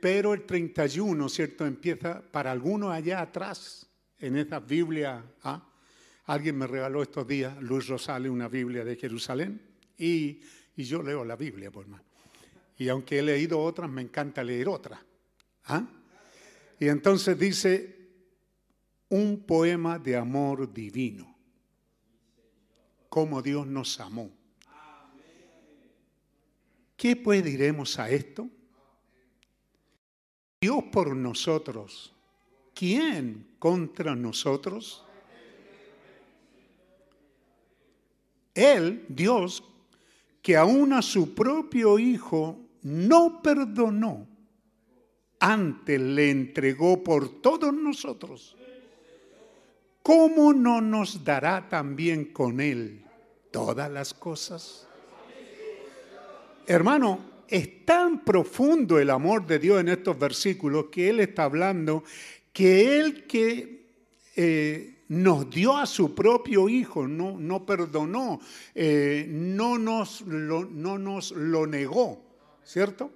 Pero 0.01 0.33
el 0.33 0.43
31, 0.43 1.29
¿cierto? 1.29 1.65
Empieza 1.65 2.21
para 2.21 2.51
algunos 2.51 2.91
allá 2.91 3.21
atrás, 3.21 3.87
en 4.19 4.37
esa 4.37 4.59
Biblia. 4.59 5.23
¿ah? 5.43 5.65
Alguien 6.25 6.57
me 6.57 6.67
regaló 6.67 7.01
estos 7.01 7.27
días, 7.27 7.61
Luis 7.61 7.87
Rosales, 7.87 8.31
una 8.31 8.47
Biblia 8.47 8.83
de 8.83 8.95
Jerusalén, 8.95 9.61
y, 9.97 10.41
y 10.75 10.83
yo 10.83 11.01
leo 11.01 11.23
la 11.23 11.35
Biblia, 11.35 11.71
por 11.71 11.83
hermano. 11.83 12.03
Y 12.77 12.89
aunque 12.89 13.19
he 13.19 13.21
leído 13.21 13.59
otras, 13.59 13.89
me 13.89 14.01
encanta 14.01 14.43
leer 14.43 14.67
otras. 14.67 14.99
¿ah? 15.65 15.85
Y 16.79 16.87
entonces 16.87 17.37
dice, 17.37 17.92
un 19.13 19.43
poema 19.43 19.99
de 19.99 20.17
amor 20.17 20.73
divino. 20.73 21.35
Cómo 23.09 23.43
Dios 23.43 23.67
nos 23.67 23.99
amó. 23.99 24.31
¿Qué 26.97 27.15
pues 27.15 27.43
diremos 27.43 27.99
a 27.99 28.09
esto? 28.09 28.49
Dios 30.59 30.83
por 30.91 31.15
nosotros. 31.15 32.11
¿Quién 32.73 33.55
contra 33.59 34.15
nosotros? 34.15 35.05
Él, 38.55 39.05
Dios, 39.09 39.63
que 40.41 40.57
aún 40.57 40.91
a 40.91 41.03
su 41.03 41.35
propio 41.35 41.99
Hijo 41.99 42.59
no 42.81 43.43
perdonó, 43.43 44.27
antes 45.39 46.01
le 46.01 46.31
entregó 46.31 47.03
por 47.03 47.41
todos 47.41 47.71
nosotros. 47.71 48.57
¿Cómo 50.03 50.53
no 50.53 50.81
nos 50.81 51.23
dará 51.23 51.67
también 51.69 52.25
con 52.25 52.59
Él 52.59 53.03
todas 53.49 53.89
las 53.89 54.13
cosas? 54.13 54.85
Hermano, 56.67 57.19
es 57.47 57.85
tan 57.85 58.23
profundo 58.23 58.99
el 58.99 59.09
amor 59.09 59.47
de 59.47 59.59
Dios 59.59 59.79
en 59.79 59.89
estos 59.89 60.19
versículos 60.19 60.85
que 60.91 61.09
Él 61.09 61.21
está 61.21 61.45
hablando 61.45 62.03
que 62.51 62.99
Él 62.99 63.25
que 63.25 63.87
eh, 64.35 65.03
nos 65.09 65.49
dio 65.49 65.77
a 65.77 65.85
su 65.85 66.13
propio 66.13 66.69
Hijo, 66.69 67.07
no, 67.07 67.37
no 67.37 67.65
perdonó, 67.65 68.39
eh, 68.73 69.25
no, 69.29 69.77
nos 69.77 70.21
lo, 70.21 70.65
no 70.65 70.97
nos 70.97 71.31
lo 71.31 71.67
negó, 71.67 72.21
¿cierto? 72.63 73.11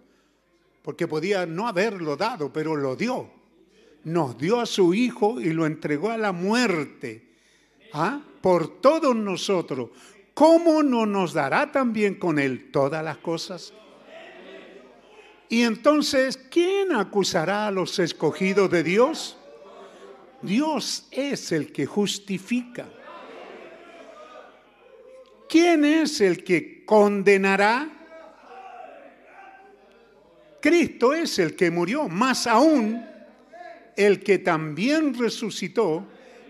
Porque 0.82 1.08
podía 1.08 1.46
no 1.46 1.68
haberlo 1.68 2.18
dado, 2.18 2.52
pero 2.52 2.76
lo 2.76 2.96
dio 2.96 3.37
nos 4.08 4.38
dio 4.38 4.62
a 4.62 4.66
su 4.66 4.94
Hijo 4.94 5.42
y 5.42 5.52
lo 5.52 5.66
entregó 5.66 6.12
a 6.12 6.18
la 6.18 6.32
muerte 6.32 7.28
¿ah? 7.94 8.22
por 8.42 8.80
todos 8.80 9.14
nosotros, 9.14 9.90
¿cómo 10.34 10.82
no 10.82 11.06
nos 11.06 11.34
dará 11.34 11.72
también 11.74 12.16
con 12.16 12.40
Él 12.40 12.72
todas 12.72 13.04
las 13.04 13.18
cosas? 13.18 13.74
Y 15.50 15.64
entonces, 15.64 16.38
¿quién 16.38 16.94
acusará 16.96 17.68
a 17.68 17.72
los 17.72 18.00
escogidos 18.00 18.72
de 18.72 18.84
Dios? 18.84 19.38
Dios 20.42 21.08
es 21.12 21.52
el 21.52 21.74
que 21.74 21.86
justifica. 21.86 22.88
¿Quién 25.50 25.84
es 25.84 26.22
el 26.22 26.46
que 26.46 26.86
condenará? 26.86 27.90
Cristo 30.62 31.14
es 31.14 31.40
el 31.40 31.58
que 31.58 31.72
murió, 31.72 32.08
más 32.08 32.48
aún 32.48 33.17
el 33.98 34.24
que 34.24 34.38
también 34.38 35.16
resucitó 35.16 36.08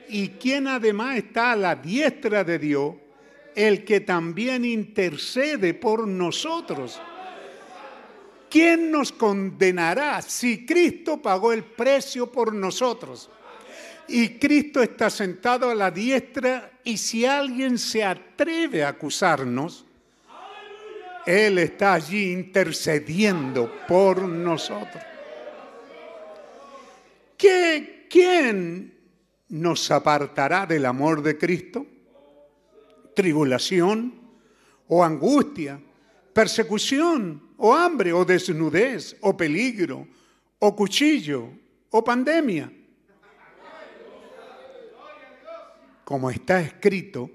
y 0.10 0.30
quien 0.30 0.68
además 0.68 1.18
está 1.18 1.54
a 1.54 1.56
la 1.56 1.76
diestra 1.76 2.44
de 2.44 2.60
Dios, 2.60 2.96
el 3.56 3.84
que 3.84 4.02
también 4.02 4.66
intercede 4.66 5.74
por 5.74 6.08
nosotros. 6.08 7.02
¿Quién 8.50 8.92
nos 8.92 9.12
condenará 9.12 10.22
si 10.22 10.66
Cristo 10.66 11.22
pagó 11.22 11.52
el 11.54 11.64
precio 11.64 12.32
por 12.32 12.54
nosotros? 12.54 13.30
Y 14.10 14.30
Cristo 14.38 14.82
está 14.82 15.10
sentado 15.10 15.70
a 15.70 15.76
la 15.76 15.90
diestra 15.92 16.72
y 16.84 16.98
si 16.98 17.26
alguien 17.26 17.78
se 17.78 18.04
atreve 18.04 18.84
a 18.84 18.90
acusarnos, 18.90 19.86
Él 21.26 21.58
está 21.58 21.94
allí 21.94 22.32
intercediendo 22.32 23.74
por 23.88 24.22
nosotros. 24.22 25.04
¿Qué, 27.38 28.08
¿Quién 28.10 28.98
nos 29.50 29.92
apartará 29.92 30.66
del 30.66 30.86
amor 30.86 31.22
de 31.22 31.38
Cristo? 31.38 31.86
¿Tribulación 33.16 34.14
o 34.88 35.04
angustia? 35.04 35.80
¿Persecución 36.34 37.54
o 37.58 37.74
hambre 37.76 38.14
o 38.14 38.26
desnudez 38.26 39.18
o 39.22 39.36
peligro 39.36 40.08
o 40.60 40.76
cuchillo 40.76 41.50
o 41.92 42.04
pandemia? 42.04 42.72
Como 46.04 46.32
está 46.32 46.62
escrito, 46.62 47.30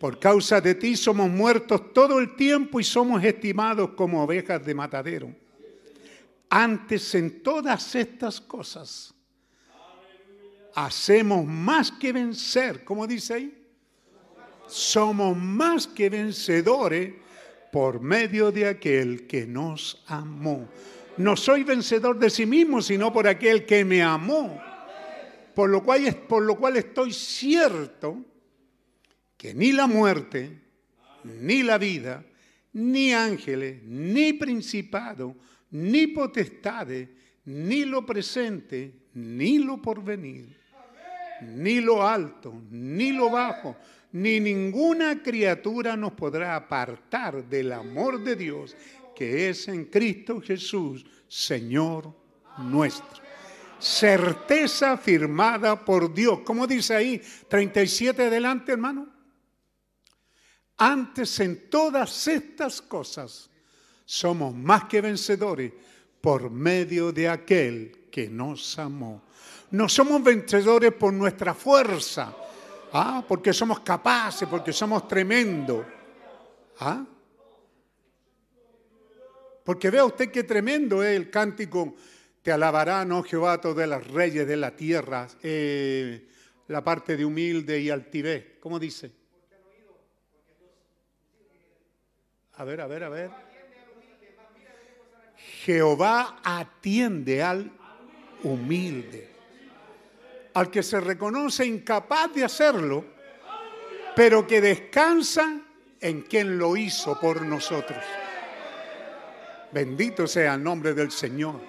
por 0.00 0.18
causa 0.18 0.60
de 0.60 0.74
ti 0.74 0.96
somos 0.96 1.30
muertos 1.30 1.92
todo 1.92 2.18
el 2.18 2.34
tiempo 2.34 2.80
y 2.80 2.84
somos 2.84 3.22
estimados 3.22 3.90
como 3.90 4.22
ovejas 4.22 4.64
de 4.64 4.74
matadero. 4.74 5.34
Antes 6.50 7.14
en 7.14 7.42
todas 7.42 7.94
estas 7.94 8.40
cosas 8.40 9.13
hacemos 10.74 11.44
más 11.46 11.90
que 11.92 12.12
vencer, 12.12 12.84
como 12.84 13.06
dice 13.06 13.34
ahí. 13.34 13.66
Somos 14.66 15.36
más 15.36 15.86
que 15.86 16.08
vencedores 16.08 17.14
por 17.70 18.00
medio 18.00 18.50
de 18.50 18.66
aquel 18.68 19.26
que 19.26 19.46
nos 19.46 20.02
amó. 20.06 20.68
No 21.16 21.36
soy 21.36 21.64
vencedor 21.64 22.18
de 22.18 22.30
sí 22.30 22.46
mismo, 22.46 22.80
sino 22.82 23.12
por 23.12 23.28
aquel 23.28 23.66
que 23.66 23.84
me 23.84 24.02
amó 24.02 24.60
por 25.54 25.70
lo 25.70 25.84
cual, 25.84 26.24
por 26.28 26.42
lo 26.42 26.56
cual 26.56 26.76
estoy 26.76 27.12
cierto 27.12 28.24
que 29.36 29.54
ni 29.54 29.72
la 29.72 29.86
muerte, 29.86 30.60
ni 31.22 31.62
la 31.62 31.78
vida, 31.78 32.24
ni 32.72 33.12
ángeles, 33.12 33.82
ni 33.84 34.32
principado, 34.32 35.36
ni 35.70 36.08
potestades, 36.08 37.08
ni 37.44 37.84
lo 37.84 38.04
presente, 38.04 38.94
ni 39.14 39.58
lo 39.58 39.80
porvenir, 39.80 40.56
ni 41.42 41.80
lo 41.80 42.06
alto, 42.06 42.62
ni 42.70 43.12
lo 43.12 43.30
bajo, 43.30 43.76
ni 44.12 44.40
ninguna 44.40 45.22
criatura 45.22 45.96
nos 45.96 46.12
podrá 46.12 46.56
apartar 46.56 47.44
del 47.44 47.72
amor 47.72 48.22
de 48.22 48.36
Dios 48.36 48.76
que 49.14 49.48
es 49.48 49.68
en 49.68 49.86
Cristo 49.86 50.40
Jesús, 50.40 51.04
Señor 51.28 52.14
nuestro. 52.58 53.22
Certeza 53.78 54.96
firmada 54.96 55.84
por 55.84 56.12
Dios. 56.12 56.40
¿Cómo 56.44 56.66
dice 56.66 56.94
ahí? 56.94 57.22
37 57.48 58.26
adelante, 58.26 58.72
hermano. 58.72 59.08
Antes 60.76 61.38
en 61.40 61.70
todas 61.70 62.26
estas 62.26 62.82
cosas 62.82 63.50
somos 64.04 64.54
más 64.54 64.84
que 64.84 65.00
vencedores 65.00 65.72
por 66.20 66.50
medio 66.50 67.12
de 67.12 67.28
aquel 67.28 68.08
que 68.10 68.28
nos 68.28 68.78
amó. 68.78 69.23
No 69.74 69.88
somos 69.88 70.22
vencedores 70.22 70.92
por 70.92 71.12
nuestra 71.12 71.52
fuerza, 71.52 72.32
¿ah? 72.92 73.24
porque 73.26 73.52
somos 73.52 73.80
capaces, 73.80 74.48
porque 74.48 74.72
somos 74.72 75.08
tremendos. 75.08 75.84
¿ah? 76.78 77.04
Porque 79.64 79.90
vea 79.90 80.04
usted 80.04 80.30
qué 80.30 80.44
tremendo 80.44 81.02
es 81.02 81.16
el 81.16 81.28
cántico, 81.28 81.96
te 82.40 82.52
alabarán, 82.52 83.10
oh 83.10 83.24
Jehová, 83.24 83.60
todos 83.60 83.84
los 83.88 84.06
reyes 84.06 84.46
de 84.46 84.56
la 84.56 84.76
tierra, 84.76 85.26
eh, 85.42 86.28
la 86.68 86.84
parte 86.84 87.16
de 87.16 87.24
humilde 87.24 87.80
y 87.80 87.90
altivez. 87.90 88.58
¿Cómo 88.60 88.78
dice? 88.78 89.10
A 92.52 92.62
ver, 92.62 92.80
a 92.80 92.86
ver, 92.86 93.02
a 93.02 93.08
ver. 93.08 93.30
Jehová 95.64 96.40
atiende 96.44 97.42
al 97.42 97.72
humilde, 98.44 99.33
al 100.54 100.70
que 100.70 100.82
se 100.82 101.00
reconoce 101.00 101.66
incapaz 101.66 102.32
de 102.32 102.44
hacerlo, 102.44 103.04
pero 104.14 104.46
que 104.46 104.60
descansa 104.60 105.60
en 106.00 106.22
quien 106.22 106.58
lo 106.58 106.76
hizo 106.76 107.18
por 107.20 107.42
nosotros. 107.42 108.02
Bendito 109.72 110.26
sea 110.26 110.54
el 110.54 110.62
nombre 110.62 110.94
del 110.94 111.10
Señor. 111.10 111.60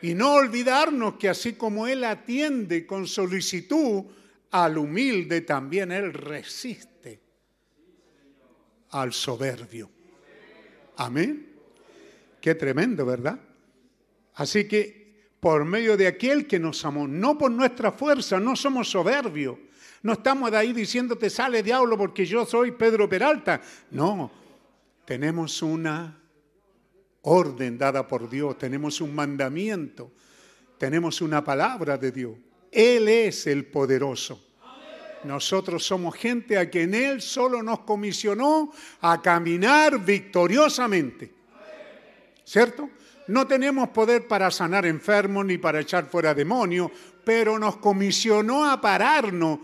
Y 0.00 0.14
no 0.14 0.34
olvidarnos 0.34 1.14
que 1.14 1.28
así 1.28 1.54
como 1.54 1.86
Él 1.86 2.04
atiende 2.04 2.86
con 2.86 3.06
solicitud 3.06 4.04
al 4.50 4.78
humilde, 4.78 5.42
también 5.42 5.92
Él 5.92 6.12
resiste 6.12 7.20
al 8.90 9.12
soberbio. 9.12 9.90
Amén. 10.96 11.52
Qué 12.40 12.54
tremendo, 12.54 13.04
¿verdad? 13.04 13.38
Así 14.34 14.66
que 14.66 15.03
por 15.44 15.66
medio 15.66 15.94
de 15.94 16.06
aquel 16.06 16.46
que 16.46 16.58
nos 16.58 16.82
amó, 16.86 17.06
no 17.06 17.36
por 17.36 17.50
nuestra 17.50 17.92
fuerza, 17.92 18.40
no 18.40 18.56
somos 18.56 18.88
soberbios. 18.88 19.58
No 20.00 20.14
estamos 20.14 20.50
de 20.50 20.56
ahí 20.56 20.72
diciéndote 20.72 21.28
sale 21.28 21.62
diablo 21.62 21.98
porque 21.98 22.24
yo 22.24 22.46
soy 22.46 22.70
Pedro 22.72 23.06
Peralta. 23.10 23.60
No, 23.90 24.30
tenemos 25.04 25.60
una 25.60 26.18
orden 27.20 27.76
dada 27.76 28.08
por 28.08 28.30
Dios, 28.30 28.56
tenemos 28.56 29.02
un 29.02 29.14
mandamiento, 29.14 30.12
tenemos 30.78 31.20
una 31.20 31.44
palabra 31.44 31.98
de 31.98 32.10
Dios. 32.10 32.38
Él 32.72 33.06
es 33.06 33.46
el 33.46 33.66
poderoso. 33.66 34.42
Nosotros 35.24 35.84
somos 35.84 36.14
gente 36.16 36.56
a 36.56 36.70
quien 36.70 36.94
Él 36.94 37.20
solo 37.20 37.62
nos 37.62 37.80
comisionó 37.80 38.72
a 39.02 39.20
caminar 39.20 40.02
victoriosamente. 40.02 41.34
¿Cierto? 42.46 42.88
No 43.28 43.46
tenemos 43.46 43.88
poder 43.88 44.28
para 44.28 44.50
sanar 44.50 44.84
enfermos 44.84 45.46
ni 45.46 45.58
para 45.58 45.80
echar 45.80 46.06
fuera 46.06 46.34
demonios, 46.34 46.90
pero 47.24 47.58
nos 47.58 47.76
comisionó 47.76 48.70
a 48.70 48.80
pararnos 48.80 49.60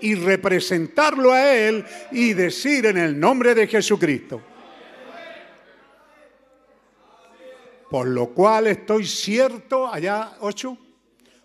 y 0.00 0.14
representarlo 0.14 1.32
a 1.32 1.54
Él 1.54 1.84
y 2.12 2.34
decir 2.34 2.86
en 2.86 2.98
el 2.98 3.18
nombre 3.18 3.54
de 3.54 3.66
Jesucristo. 3.66 4.42
Por 7.90 8.08
lo 8.08 8.28
cual 8.28 8.66
estoy 8.66 9.06
cierto, 9.06 9.90
allá 9.90 10.36
ocho, 10.40 10.76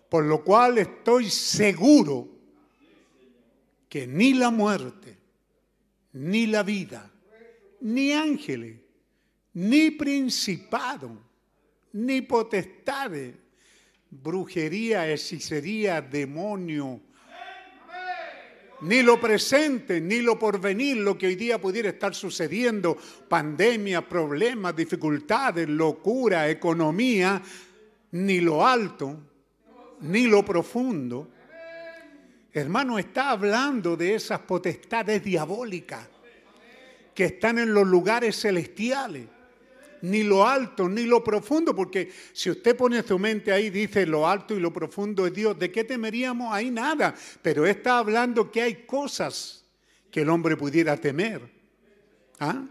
por 0.10 0.26
lo 0.26 0.44
cual 0.44 0.78
estoy 0.78 1.30
seguro 1.30 2.28
que 3.88 4.06
ni 4.06 4.34
la 4.34 4.52
muerte, 4.52 5.18
ni 6.12 6.48
la 6.48 6.64
vida, 6.64 7.10
ni 7.80 8.12
ángeles, 8.12 8.78
ni 9.54 9.92
principado, 9.92 11.18
ni 11.94 12.22
potestades, 12.22 13.36
brujería, 14.10 15.10
hechicería, 15.10 16.02
demonio, 16.02 17.02
ni 18.82 19.02
lo 19.02 19.20
presente, 19.20 20.02
ni 20.02 20.20
lo 20.20 20.38
porvenir, 20.38 20.98
lo 20.98 21.18
que 21.18 21.28
hoy 21.28 21.36
día 21.36 21.60
pudiera 21.60 21.90
estar 21.90 22.14
sucediendo, 22.14 22.98
pandemia, 23.30 24.08
problemas, 24.08 24.76
dificultades, 24.76 25.70
locura, 25.70 26.50
economía, 26.50 27.42
ni 28.12 28.42
lo 28.42 28.66
alto, 28.68 29.18
ni 30.02 30.28
lo 30.28 30.44
profundo. 30.44 31.30
Hermano, 32.52 33.00
está 33.00 33.30
hablando 33.30 33.96
de 33.96 34.16
esas 34.16 34.40
potestades 34.42 35.24
diabólicas 35.24 36.08
que 37.16 37.26
están 37.26 37.60
en 37.60 37.74
los 37.74 37.88
lugares 37.88 38.40
celestiales. 38.40 39.28
Ni 40.04 40.22
lo 40.22 40.46
alto, 40.46 40.90
ni 40.90 41.04
lo 41.04 41.24
profundo, 41.24 41.74
porque 41.74 42.12
si 42.34 42.50
usted 42.50 42.76
pone 42.76 43.02
su 43.04 43.18
mente 43.18 43.54
ahí, 43.54 43.70
dice 43.70 44.06
lo 44.06 44.28
alto 44.28 44.54
y 44.54 44.60
lo 44.60 44.74
profundo 44.74 45.26
es 45.26 45.34
Dios, 45.34 45.58
¿de 45.58 45.72
qué 45.72 45.86
temeríamos? 45.86 46.54
Ahí 46.54 46.70
nada. 46.70 47.16
Pero 47.42 47.66
está 47.66 48.00
hablando 48.00 48.52
que 48.52 48.62
hay 48.62 48.84
cosas 48.86 49.64
que 50.12 50.24
el 50.24 50.30
hombre 50.30 50.58
pudiera 50.58 50.98
temer. 50.98 51.50
¿Ah? 52.38 52.66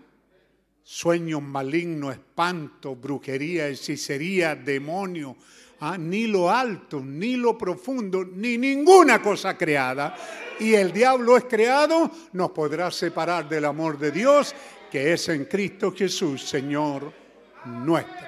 Sueños 0.83 1.41
malignos, 1.41 2.13
espanto, 2.13 2.95
brujería, 2.97 3.67
hechicería, 3.67 4.55
demonio. 4.55 5.35
¿Ah? 5.81 5.97
Ni 5.97 6.27
lo 6.27 6.51
alto, 6.51 7.01
ni 7.01 7.37
lo 7.37 7.57
profundo, 7.57 8.27
ni 8.27 8.59
ninguna 8.59 9.23
cosa 9.23 9.57
creada. 9.57 10.15
Y 10.61 10.75
el 10.75 10.93
diablo 10.93 11.39
es 11.39 11.45
creado, 11.45 12.11
nos 12.35 12.51
podrá 12.51 12.91
separar 12.91 13.49
del 13.49 13.65
amor 13.65 13.99
de 13.99 14.11
Dios, 14.11 14.55
que 14.91 15.15
es 15.15 15.31
en 15.31 15.47
Cristo 15.47 15.95
Jesús, 15.97 16.43
Señor 16.43 17.22
nuestro. 17.65 18.27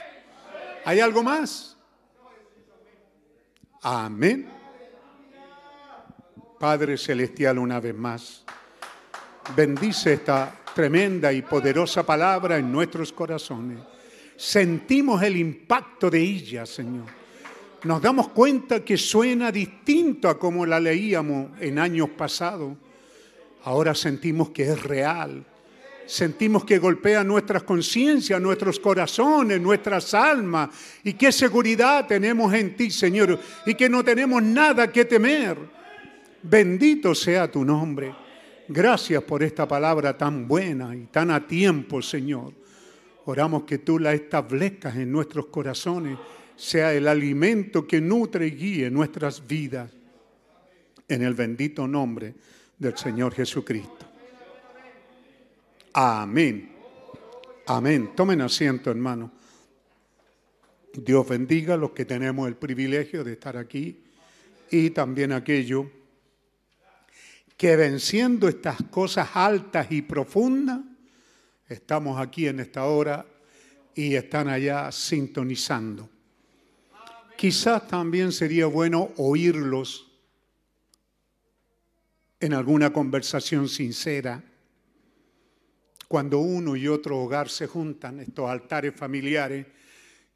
¿Hay 0.85 1.01
algo 1.01 1.22
más? 1.22 1.76
Amén. 3.82 4.49
Padre 6.59 6.97
Celestial, 6.97 7.59
una 7.59 7.80
vez 7.80 7.95
más, 7.95 8.45
bendice 9.55 10.14
esta 10.14 10.55
tremenda 10.74 11.32
y 11.32 11.43
poderosa 11.43 12.05
palabra 12.05 12.57
en 12.57 12.72
nuestros 12.72 13.12
corazones. 13.12 13.78
Sentimos 14.37 15.22
el 15.22 15.37
impacto 15.37 16.11
de 16.11 16.20
ella, 16.20 16.66
Señor. 16.66 17.05
Nos 17.85 18.01
damos 18.01 18.28
cuenta 18.28 18.82
que 18.82 18.97
suena 18.97 19.53
distinto 19.53 20.28
a 20.28 20.39
como 20.39 20.64
la 20.64 20.80
leíamos 20.80 21.51
en 21.61 21.78
años 21.78 22.09
pasados. 22.11 22.74
Ahora 23.64 23.95
sentimos 23.95 24.51
que 24.51 24.62
es 24.62 24.82
real, 24.82 25.45
Sentimos 26.07 26.64
que 26.64 26.78
golpea 26.78 27.24
nuestras 27.24 27.62
conciencias, 27.62 28.40
nuestros 28.40 28.78
corazones, 28.78 29.61
nuestras 29.61 30.12
almas. 30.14 30.70
Y 31.02 31.14
qué 31.14 31.32
seguridad 31.32 32.07
tenemos 32.07 32.52
en 32.52 32.76
ti, 32.76 32.90
Señor. 32.90 33.38
Y 33.64 33.74
que 33.74 33.88
no 33.88 34.05
tenemos 34.05 34.42
nada 34.42 34.90
que 34.92 35.05
temer. 35.05 35.57
Bendito 36.42 37.14
sea 37.14 37.50
tu 37.50 37.64
nombre. 37.64 38.14
Gracias 38.68 39.22
por 39.22 39.42
esta 39.42 39.66
palabra 39.66 40.16
tan 40.16 40.46
buena 40.48 40.94
y 40.94 41.07
tan 41.07 41.30
a 41.30 41.46
tiempo, 41.46 42.00
Señor. 42.02 42.52
Oramos 43.26 43.64
que 43.64 43.78
tú 43.78 43.98
la 43.98 44.12
establezcas 44.12 44.96
en 44.96 45.11
nuestros 45.11 45.46
corazones, 45.46 46.18
sea 46.57 46.92
el 46.92 47.09
alimento 47.09 47.86
que 47.86 48.00
nutre 48.00 48.46
y 48.46 48.50
guíe 48.50 48.90
nuestras 48.90 49.46
vidas. 49.46 49.90
En 51.09 51.22
el 51.22 51.34
bendito 51.34 51.86
nombre 51.86 52.34
del 52.78 52.96
Señor 52.96 53.34
Jesucristo. 53.34 54.03
Amén. 55.95 56.72
Amén. 57.66 58.11
Tomen 58.16 58.40
asiento, 58.40 58.90
hermano. 58.90 59.30
Dios 60.92 61.28
bendiga 61.28 61.74
a 61.74 61.76
los 61.76 61.92
que 61.92 62.05
tenemos 62.05 62.49
el 62.49 62.57
privilegio 62.57 63.22
de 63.22 63.34
estar 63.34 63.57
aquí 63.57 64.03
y 64.72 64.90
también 64.90 65.30
aquellos 65.30 65.86
que 67.57 67.76
venciendo 67.76 68.49
estas 68.49 68.82
cosas 68.90 69.30
altas 69.34 69.86
y 69.90 70.03
profundas, 70.03 70.80
estamos 71.68 72.20
aquí 72.20 72.49
en 72.49 72.59
esta 72.59 72.84
hora 72.86 73.24
y 73.95 74.16
están 74.16 74.49
allá 74.49 74.90
sintonizando. 74.90 76.11
Quizás 77.36 77.86
también 77.86 78.32
sería 78.32 78.66
bueno 78.66 79.12
oírlos 79.16 80.11
en 82.40 82.53
alguna 82.53 82.92
conversación 82.92 83.68
sincera, 83.68 84.42
cuando 86.14 86.38
uno 86.38 86.76
y 86.76 86.86
otro 86.86 87.18
hogar 87.18 87.48
se 87.48 87.66
juntan, 87.66 88.20
estos 88.20 88.48
altares 88.48 88.94
familiares, 88.94 89.66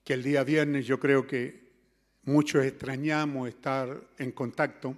que 0.02 0.14
el 0.14 0.24
día 0.24 0.42
viernes 0.42 0.84
yo 0.84 0.98
creo 0.98 1.24
que 1.24 1.68
muchos 2.24 2.64
extrañamos 2.64 3.48
estar 3.48 3.96
en 4.18 4.32
contacto, 4.32 4.96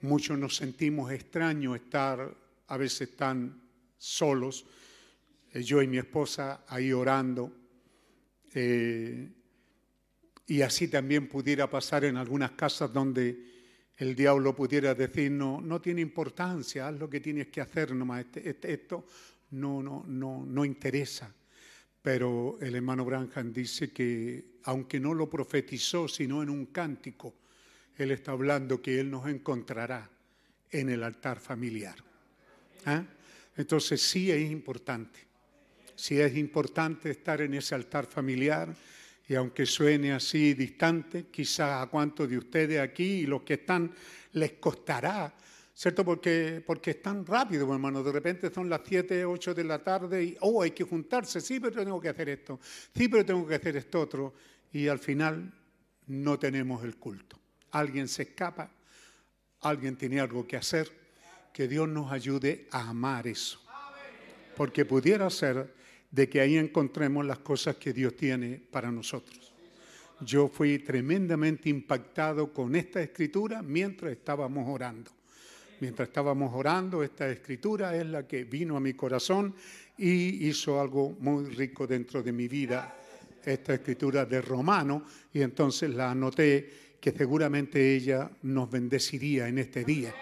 muchos 0.00 0.36
nos 0.36 0.56
sentimos 0.56 1.12
extraños 1.12 1.76
estar 1.76 2.34
a 2.66 2.76
veces 2.76 3.14
tan 3.14 3.62
solos, 3.96 4.66
eh, 5.52 5.62
yo 5.62 5.80
y 5.80 5.86
mi 5.86 5.98
esposa 5.98 6.64
ahí 6.66 6.92
orando, 6.92 7.52
eh, 8.54 9.30
y 10.48 10.62
así 10.62 10.88
también 10.88 11.28
pudiera 11.28 11.70
pasar 11.70 12.06
en 12.06 12.16
algunas 12.16 12.50
casas 12.50 12.92
donde 12.92 13.52
el 13.98 14.16
diablo 14.16 14.56
pudiera 14.56 14.96
decir, 14.96 15.30
no, 15.30 15.60
no 15.60 15.80
tiene 15.80 16.00
importancia, 16.00 16.88
haz 16.88 16.98
lo 16.98 17.08
que 17.08 17.20
tienes 17.20 17.46
que 17.46 17.60
hacer 17.60 17.94
nomás, 17.94 18.22
este, 18.22 18.50
este, 18.50 18.72
esto 18.72 19.06
no, 19.52 19.82
no, 19.82 20.04
no, 20.06 20.44
no 20.44 20.64
interesa. 20.64 21.32
Pero 22.02 22.58
el 22.60 22.74
hermano 22.74 23.04
Branham 23.04 23.52
dice 23.52 23.92
que, 23.92 24.58
aunque 24.64 24.98
no 24.98 25.14
lo 25.14 25.30
profetizó, 25.30 26.08
sino 26.08 26.42
en 26.42 26.50
un 26.50 26.66
cántico, 26.66 27.34
él 27.96 28.10
está 28.10 28.32
hablando 28.32 28.82
que 28.82 28.98
él 28.98 29.10
nos 29.10 29.28
encontrará 29.28 30.10
en 30.70 30.88
el 30.88 31.02
altar 31.02 31.38
familiar. 31.38 31.96
¿Ah? 32.86 33.04
Entonces 33.56 34.02
sí 34.02 34.30
es 34.30 34.50
importante, 34.50 35.20
sí 35.94 36.18
es 36.18 36.36
importante 36.36 37.10
estar 37.10 37.40
en 37.42 37.54
ese 37.54 37.74
altar 37.74 38.06
familiar 38.06 38.74
y 39.28 39.34
aunque 39.34 39.66
suene 39.66 40.12
así 40.12 40.54
distante, 40.54 41.26
quizás 41.30 41.82
a 41.82 41.86
cuantos 41.86 42.28
de 42.28 42.38
ustedes 42.38 42.80
aquí 42.80 43.20
y 43.20 43.26
los 43.26 43.42
que 43.42 43.54
están 43.54 43.94
les 44.32 44.52
costará 44.54 45.32
¿cierto? 45.82 46.04
Porque, 46.04 46.62
porque 46.64 46.92
es 46.92 47.02
tan 47.02 47.26
rápido, 47.26 47.72
hermano. 47.72 48.04
De 48.04 48.12
repente 48.12 48.54
son 48.54 48.68
las 48.68 48.82
7, 48.84 49.24
8 49.24 49.52
de 49.52 49.64
la 49.64 49.82
tarde 49.82 50.22
y, 50.22 50.36
oh, 50.38 50.62
hay 50.62 50.70
que 50.70 50.84
juntarse. 50.84 51.40
Sí, 51.40 51.58
pero 51.58 51.84
tengo 51.84 52.00
que 52.00 52.08
hacer 52.08 52.28
esto. 52.28 52.60
Sí, 52.94 53.08
pero 53.08 53.26
tengo 53.26 53.44
que 53.44 53.56
hacer 53.56 53.76
esto 53.76 54.00
otro. 54.00 54.32
Y 54.72 54.86
al 54.86 55.00
final 55.00 55.52
no 56.06 56.38
tenemos 56.38 56.84
el 56.84 56.94
culto. 56.98 57.36
Alguien 57.72 58.06
se 58.06 58.22
escapa, 58.22 58.70
alguien 59.62 59.96
tiene 59.96 60.20
algo 60.20 60.46
que 60.46 60.56
hacer. 60.56 60.88
Que 61.52 61.66
Dios 61.66 61.88
nos 61.88 62.12
ayude 62.12 62.68
a 62.70 62.88
amar 62.90 63.26
eso. 63.26 63.60
Porque 64.56 64.84
pudiera 64.84 65.28
ser 65.30 65.74
de 66.12 66.28
que 66.28 66.40
ahí 66.40 66.58
encontremos 66.58 67.26
las 67.26 67.38
cosas 67.38 67.74
que 67.74 67.92
Dios 67.92 68.16
tiene 68.16 68.62
para 68.70 68.92
nosotros. 68.92 69.52
Yo 70.20 70.46
fui 70.46 70.78
tremendamente 70.78 71.68
impactado 71.68 72.52
con 72.52 72.76
esta 72.76 73.02
escritura 73.02 73.62
mientras 73.62 74.12
estábamos 74.12 74.68
orando 74.68 75.10
mientras 75.82 76.10
estábamos 76.10 76.54
orando, 76.54 77.02
esta 77.02 77.28
escritura 77.28 77.96
es 77.96 78.06
la 78.06 78.24
que 78.24 78.44
vino 78.44 78.76
a 78.76 78.80
mi 78.80 78.94
corazón 78.94 79.52
y 79.98 80.46
hizo 80.46 80.80
algo 80.80 81.16
muy 81.18 81.46
rico 81.46 81.88
dentro 81.88 82.22
de 82.22 82.30
mi 82.30 82.46
vida, 82.46 82.96
esta 83.44 83.74
escritura 83.74 84.24
de 84.24 84.40
Romano, 84.40 85.02
y 85.34 85.42
entonces 85.42 85.90
la 85.90 86.12
anoté 86.12 86.98
que 87.00 87.10
seguramente 87.10 87.96
ella 87.96 88.30
nos 88.42 88.70
bendeciría 88.70 89.48
en 89.48 89.58
este 89.58 89.82
día. 89.82 90.14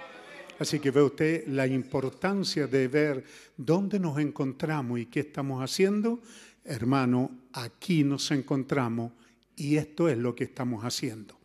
Así 0.59 0.81
que 0.81 0.91
ve 0.91 1.03
usted 1.03 1.47
la 1.49 1.67
importancia 1.67 2.67
de 2.67 2.89
ver 2.89 3.23
dónde 3.55 4.01
nos 4.01 4.19
encontramos 4.19 4.99
y 4.99 5.07
qué 5.07 5.21
estamos 5.21 5.63
haciendo. 5.63 6.23
Hermano, 6.65 7.49
aquí 7.53 8.03
nos 8.03 8.31
encontramos 8.31 9.13
y 9.57 9.77
esto 9.77 10.09
es 10.09 10.17
lo 10.17 10.35
que 10.35 10.45
estamos 10.45 10.87
haciendo. 10.87 11.40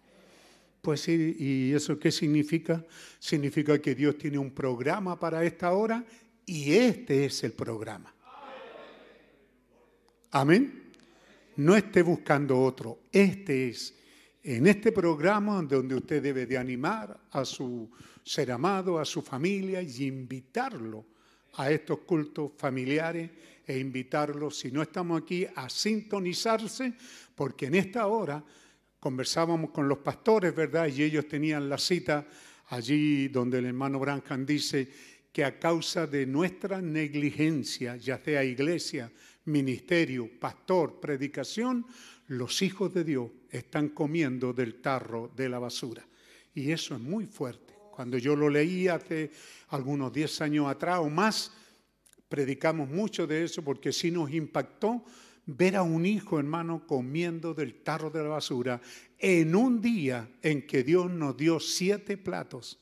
Pues 0.86 1.02
sí, 1.02 1.36
¿y 1.40 1.74
eso 1.74 1.98
qué 1.98 2.12
significa? 2.12 2.86
Significa 3.18 3.82
que 3.82 3.96
Dios 3.96 4.20
tiene 4.20 4.38
un 4.38 4.52
programa 4.52 5.20
para 5.20 5.44
esta 5.44 5.74
hora 5.74 6.06
y 6.46 6.74
este 6.74 7.26
es 7.26 7.44
el 7.44 7.54
programa. 7.54 8.14
Amén. 10.30 10.92
No 11.56 11.76
esté 11.76 12.04
buscando 12.04 12.62
otro, 12.62 13.00
este 13.12 13.70
es. 13.70 13.96
En 14.44 14.68
este 14.68 14.92
programa 14.92 15.60
donde 15.64 15.96
usted 15.96 16.22
debe 16.22 16.46
de 16.46 16.56
animar 16.56 17.20
a 17.32 17.44
su 17.44 17.90
ser 18.24 18.52
amado, 18.52 19.00
a 19.00 19.06
su 19.06 19.24
familia 19.24 19.82
y 19.82 20.06
invitarlo 20.06 21.04
a 21.54 21.72
estos 21.72 22.02
cultos 22.02 22.52
familiares 22.56 23.32
e 23.66 23.80
invitarlo, 23.80 24.52
si 24.52 24.72
no 24.72 24.84
estamos 24.84 25.20
aquí, 25.20 25.48
a 25.56 25.68
sintonizarse, 25.68 26.94
porque 27.34 27.66
en 27.66 27.74
esta 27.74 28.06
hora 28.06 28.44
conversábamos 29.06 29.70
con 29.70 29.88
los 29.88 30.00
pastores, 30.00 30.56
¿verdad? 30.56 30.88
Y 30.88 31.04
ellos 31.04 31.28
tenían 31.28 31.70
la 31.70 31.78
cita 31.78 32.26
allí 32.70 33.28
donde 33.28 33.60
el 33.60 33.68
hermano 33.68 34.00
Branham 34.00 34.48
dice 34.48 34.90
que 35.32 35.46
a 35.46 35.60
causa 35.60 36.08
de 36.08 36.26
nuestra 36.26 36.82
negligencia, 36.82 37.98
ya 37.98 38.18
sea 38.18 38.44
iglesia, 38.44 39.12
ministerio, 39.44 40.28
pastor, 40.40 41.00
predicación, 41.00 41.86
los 42.30 42.64
hijos 42.64 42.96
de 42.96 43.04
Dios 43.04 43.30
están 43.52 43.90
comiendo 43.90 44.54
del 44.54 44.82
tarro 44.82 45.32
de 45.36 45.50
la 45.50 45.60
basura. 45.60 46.04
Y 46.56 46.72
eso 46.72 46.96
es 46.96 47.00
muy 47.00 47.28
fuerte. 47.28 47.76
Cuando 47.92 48.18
yo 48.18 48.36
lo 48.36 48.50
leí 48.50 48.88
hace 48.88 49.30
algunos 49.68 50.12
10 50.12 50.42
años 50.42 50.68
atrás 50.68 50.98
o 50.98 51.12
más, 51.12 51.52
predicamos 52.28 52.90
mucho 52.90 53.28
de 53.28 53.44
eso 53.44 53.64
porque 53.64 53.94
sí 53.94 54.10
nos 54.10 54.32
impactó 54.32 55.06
ver 55.46 55.76
a 55.76 55.84
un 55.84 56.06
hijo, 56.06 56.40
hermano, 56.40 56.86
comiendo 56.88 57.54
del 57.54 57.76
tarro 57.76 58.10
de 58.10 58.24
la 58.24 58.30
basura 58.30 58.82
en 59.20 59.56
un 59.56 59.82
día 59.82 60.30
en 60.42 60.66
que 60.66 60.84
Dios 60.84 61.10
nos 61.12 61.38
dio 61.38 61.60
siete 61.60 62.18
platos, 62.18 62.80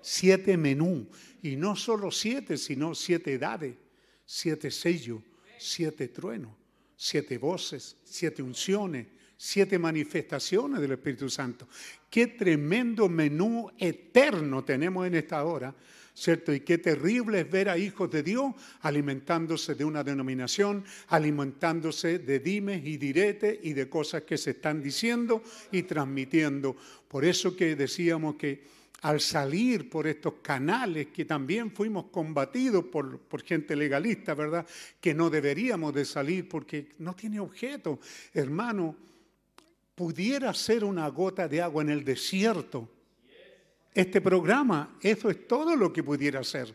siete 0.00 0.56
menú, 0.56 1.08
y 1.42 1.56
no 1.56 1.76
solo 1.76 2.10
siete, 2.10 2.56
sino 2.56 2.94
siete 2.94 3.34
edades, 3.34 3.76
siete 4.24 4.70
sellos, 4.70 5.22
siete 5.58 6.08
truenos, 6.08 6.52
siete 6.96 7.38
voces, 7.38 7.96
siete 8.04 8.42
unciones, 8.42 9.06
siete 9.36 9.78
manifestaciones 9.78 10.80
del 10.80 10.92
Espíritu 10.92 11.30
Santo. 11.30 11.68
Qué 12.10 12.26
tremendo 12.26 13.08
menú 13.08 13.70
eterno 13.78 14.64
tenemos 14.64 15.06
en 15.06 15.14
esta 15.14 15.44
hora 15.44 15.74
¿cierto? 16.18 16.52
Y 16.52 16.60
qué 16.60 16.78
terrible 16.78 17.40
es 17.40 17.50
ver 17.50 17.68
a 17.68 17.78
hijos 17.78 18.10
de 18.10 18.24
Dios 18.24 18.52
alimentándose 18.80 19.76
de 19.76 19.84
una 19.84 20.02
denominación, 20.02 20.84
alimentándose 21.08 22.18
de 22.18 22.40
dimes 22.40 22.84
y 22.84 22.96
diretes 22.96 23.58
y 23.62 23.72
de 23.72 23.88
cosas 23.88 24.22
que 24.22 24.36
se 24.36 24.50
están 24.50 24.82
diciendo 24.82 25.42
y 25.70 25.84
transmitiendo. 25.84 26.76
Por 27.06 27.24
eso 27.24 27.54
que 27.54 27.76
decíamos 27.76 28.34
que 28.34 28.66
al 29.02 29.20
salir 29.20 29.88
por 29.88 30.08
estos 30.08 30.34
canales 30.42 31.06
que 31.08 31.24
también 31.24 31.70
fuimos 31.70 32.06
combatidos 32.06 32.86
por, 32.86 33.20
por, 33.20 33.44
gente 33.44 33.76
legalista, 33.76 34.34
¿verdad? 34.34 34.66
Que 35.00 35.14
no 35.14 35.30
deberíamos 35.30 35.94
de 35.94 36.04
salir 36.04 36.48
porque 36.48 36.88
no 36.98 37.14
tiene 37.14 37.38
objeto. 37.38 38.00
Hermano, 38.34 38.96
pudiera 39.94 40.52
ser 40.52 40.82
una 40.82 41.06
gota 41.06 41.46
de 41.46 41.62
agua 41.62 41.82
en 41.82 41.90
el 41.90 42.04
desierto 42.04 42.97
este 43.94 44.20
programa. 44.20 44.96
Eso 45.00 45.30
es 45.30 45.46
todo 45.46 45.76
lo 45.76 45.92
que 45.92 46.02
pudiera 46.02 46.42
ser. 46.44 46.74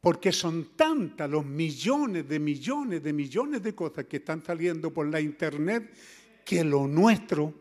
Porque 0.00 0.32
son 0.32 0.76
tantas 0.76 1.30
los 1.30 1.46
millones 1.46 2.28
de 2.28 2.38
millones 2.38 3.02
de 3.02 3.12
millones 3.12 3.62
de 3.62 3.74
cosas 3.74 4.04
que 4.04 4.18
están 4.18 4.44
saliendo 4.44 4.92
por 4.92 5.06
la 5.06 5.20
internet 5.20 5.94
que 6.44 6.62
lo 6.62 6.86
nuestro 6.86 7.54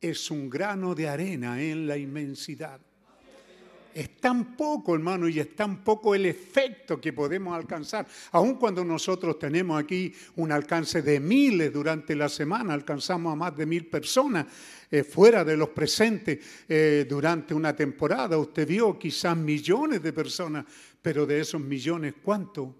es 0.00 0.30
un 0.30 0.48
grano 0.48 0.94
de 0.94 1.08
arena 1.08 1.62
en 1.62 1.86
la 1.86 1.98
inmensidad. 1.98 2.80
Es 3.92 4.16
tan 4.18 4.56
poco, 4.56 4.94
hermano, 4.94 5.28
y 5.28 5.40
es 5.40 5.54
tan 5.56 5.82
poco 5.82 6.14
el 6.14 6.24
efecto 6.26 7.00
que 7.00 7.12
podemos 7.12 7.54
alcanzar. 7.54 8.06
Aun 8.32 8.54
cuando 8.54 8.84
nosotros 8.84 9.38
tenemos 9.38 9.82
aquí 9.82 10.14
un 10.36 10.52
alcance 10.52 11.02
de 11.02 11.18
miles 11.18 11.72
durante 11.72 12.14
la 12.14 12.28
semana, 12.28 12.72
alcanzamos 12.72 13.32
a 13.32 13.36
más 13.36 13.56
de 13.56 13.66
mil 13.66 13.86
personas 13.86 14.46
eh, 14.90 15.04
fuera 15.04 15.44
de 15.44 15.56
los 15.56 15.68
presentes 15.68 16.38
eh, 16.68 17.06
durante 17.08 17.54
una 17.54 17.76
temporada. 17.76 18.36
Usted 18.36 18.66
vio 18.66 18.98
quizás 18.98 19.36
millones 19.36 20.02
de 20.02 20.12
personas, 20.12 20.64
pero 21.00 21.24
de 21.26 21.40
esos 21.40 21.60
millones, 21.60 22.14
¿cuánto? 22.22 22.74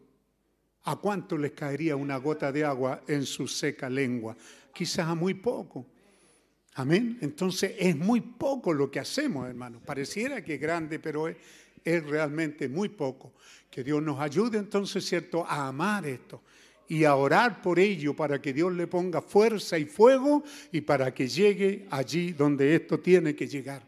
¿A 0.85 0.97
cuánto 0.97 1.39
les 1.39 1.53
caería 1.53 1.95
una 1.95 2.17
gota 2.17 2.51
de 2.51 2.65
agua 2.65 3.03
en 3.07 3.25
su 3.25 3.47
seca 3.47 3.89
lengua? 3.89 4.37
Quizás 4.75 5.07
a 5.07 5.15
muy 5.15 5.35
poco. 5.35 5.87
Amén. 6.75 7.19
Entonces 7.21 7.75
es 7.79 7.97
muy 7.97 8.21
poco 8.21 8.73
lo 8.73 8.91
que 8.91 8.99
hacemos, 8.99 9.49
hermano. 9.49 9.81
Pareciera 9.85 10.43
que 10.43 10.55
es 10.55 10.61
grande, 10.61 10.99
pero 10.99 11.29
es, 11.29 11.37
realmente 11.85 12.69
muy 12.69 12.89
poco. 12.89 13.35
Que 13.71 13.85
Dios 13.85 14.03
nos 14.03 14.19
ayude 14.19 14.59
entonces, 14.59 15.05
¿cierto?, 15.05 15.47
a 15.47 15.69
amar 15.69 16.07
esto 16.07 16.43
y 16.91 17.05
a 17.05 17.15
orar 17.15 17.63
por 17.63 17.79
ello 17.79 18.15
para 18.15 18.43
que 18.43 18.53
Dios 18.53 18.73
le 18.73 18.89
ponga 18.89 19.23
fuerza 19.23 19.79
y 19.79 19.85
fuego 19.85 20.43
y 20.73 20.81
para 20.81 21.15
que 21.15 21.29
llegue 21.29 21.87
allí 21.89 22.33
donde 22.33 22.75
esto 22.75 22.99
tiene 22.99 23.37
que 23.37 23.47
llegar. 23.47 23.81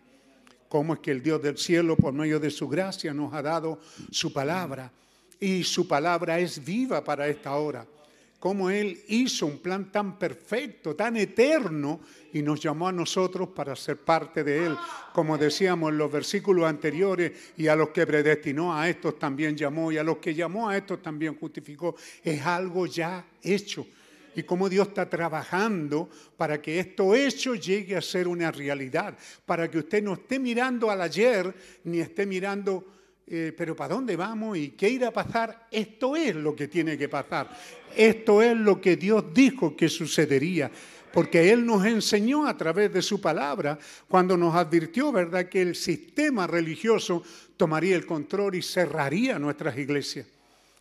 Cómo 0.69 0.95
es 0.95 1.01
que 1.01 1.11
el 1.11 1.21
Dios 1.21 1.43
del 1.43 1.59
cielo, 1.59 1.97
por 1.97 2.13
medio 2.15 2.39
de 2.39 2.49
su 2.49 2.69
gracia, 2.69 3.13
nos 3.13 3.35
ha 3.35 3.43
dado 3.43 3.81
su 4.13 4.33
palabra 4.33 4.93
y 5.41 5.65
su 5.65 5.89
palabra 5.89 6.39
es 6.39 6.65
viva 6.65 7.03
para 7.03 7.27
esta 7.27 7.57
hora 7.57 7.85
cómo 8.43 8.71
Él 8.71 9.05
hizo 9.07 9.47
un 9.47 9.59
plan 9.59 9.93
tan 9.93 10.19
perfecto, 10.19 10.97
tan 10.97 11.17
eterno, 11.17 12.01
y 12.33 12.43
nos 12.43 12.59
llamó 12.59 12.89
a 12.89 12.93
nosotros 12.93 13.51
para 13.51 13.77
ser 13.77 13.99
parte 13.99 14.43
de 14.43 14.67
Él. 14.67 14.77
Como 15.13 15.39
decíamos 15.39 15.93
en 15.93 15.99
los 15.99 16.11
versículos 16.11 16.69
anteriores, 16.69 17.53
y 17.57 17.69
a 17.69 17.77
los 17.77 17.91
que 17.91 18.05
predestinó 18.05 18.77
a 18.77 18.89
estos 18.89 19.17
también 19.17 19.57
llamó, 19.57 19.93
y 19.93 19.99
a 19.99 20.03
los 20.03 20.17
que 20.17 20.35
llamó 20.35 20.69
a 20.69 20.77
estos 20.77 21.01
también 21.01 21.37
justificó. 21.37 21.95
Es 22.25 22.45
algo 22.45 22.87
ya 22.87 23.25
hecho. 23.41 23.87
Y 24.35 24.43
cómo 24.43 24.69
Dios 24.69 24.89
está 24.89 25.09
trabajando 25.09 26.11
para 26.37 26.61
que 26.61 26.81
esto 26.81 27.15
hecho 27.15 27.55
llegue 27.55 27.95
a 27.95 28.03
ser 28.03 28.27
una 28.27 28.51
realidad, 28.51 29.17
para 29.47 29.71
que 29.71 29.79
usted 29.79 30.03
no 30.03 30.15
esté 30.15 30.41
mirando 30.41 30.91
al 30.91 31.01
ayer, 31.01 31.55
ni 31.85 32.01
esté 32.01 32.27
mirando 32.27 32.85
eh, 33.27 33.53
pero 33.57 33.77
¿para 33.77 33.95
dónde 33.95 34.17
vamos 34.17 34.59
y 34.59 34.71
qué 34.71 34.91
irá 34.91 35.09
a 35.09 35.13
pasar? 35.13 35.69
Esto 35.71 36.17
es 36.17 36.35
lo 36.35 36.55
que 36.55 36.69
tiene 36.69 36.99
que 36.99 37.09
pasar. 37.09 37.51
Esto 37.97 38.43
es 38.43 38.57
lo 38.57 38.81
que 38.81 38.97
Dios 38.97 39.33
dijo 39.33 39.77
que 39.77 39.89
sucedería. 39.89 40.71
Porque 41.13 41.53
Él 41.53 41.65
nos 41.65 41.85
enseñó 41.85 42.47
a 42.47 42.57
través 42.57 42.93
de 42.93 43.03
su 43.03 43.21
palabra, 43.21 43.79
cuando 44.09 44.37
nos 44.37 44.55
advirtió, 44.55 45.13
¿verdad?, 45.13 45.49
que 45.49 45.61
el 45.61 45.75
sistema 45.75 46.47
religioso 46.47 47.23
tomaría 47.57 47.97
el 47.97 48.07
control 48.07 48.55
y 48.55 48.63
cerraría 48.63 49.39
nuestras 49.39 49.77
iglesias. 49.77 50.27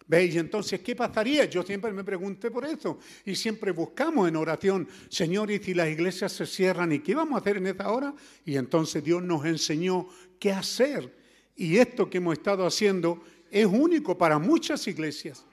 ¿Veis? 0.07 0.35
Entonces, 0.35 0.81
¿qué 0.81 0.95
pasaría? 0.95 1.45
Yo 1.45 1.63
siempre 1.63 1.91
me 1.93 2.03
pregunté 2.03 2.49
por 2.51 2.65
eso 2.65 2.99
y 3.25 3.35
siempre 3.35 3.71
buscamos 3.71 4.27
en 4.27 4.35
oración, 4.35 4.87
Señor, 5.09 5.51
y 5.51 5.59
si 5.59 5.73
las 5.73 5.89
iglesias 5.89 6.33
se 6.33 6.45
cierran, 6.45 6.91
¿y 6.91 6.99
qué 6.99 7.15
vamos 7.15 7.35
a 7.35 7.41
hacer 7.41 7.57
en 7.57 7.67
esta 7.67 7.89
hora? 7.89 8.13
Y 8.45 8.57
entonces 8.57 9.03
Dios 9.03 9.23
nos 9.23 9.45
enseñó 9.45 10.09
qué 10.39 10.51
hacer 10.51 11.20
y 11.55 11.77
esto 11.77 12.09
que 12.09 12.17
hemos 12.17 12.33
estado 12.33 12.65
haciendo 12.65 13.23
es 13.49 13.65
único 13.65 14.17
para 14.17 14.39
muchas 14.39 14.87
iglesias. 14.87 15.45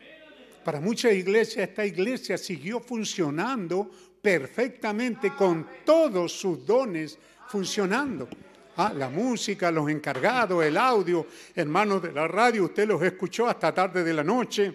Para 0.64 0.80
muchas 0.80 1.12
iglesias 1.14 1.68
esta 1.68 1.84
iglesia 1.84 2.38
siguió 2.38 2.80
funcionando 2.80 3.90
perfectamente 4.20 5.32
con 5.34 5.66
todos 5.84 6.32
sus 6.32 6.64
dones 6.64 7.18
funcionando. 7.48 8.28
Ah, 8.76 8.92
la 8.94 9.08
música, 9.08 9.72
los 9.72 9.88
encargados, 9.90 10.64
el 10.64 10.76
audio, 10.76 11.26
hermanos 11.54 12.02
de 12.02 12.12
la 12.12 12.28
radio, 12.28 12.66
usted 12.66 12.86
los 12.86 13.02
escuchó 13.02 13.48
hasta 13.48 13.74
tarde 13.74 14.04
de 14.04 14.14
la 14.14 14.22
noche. 14.22 14.72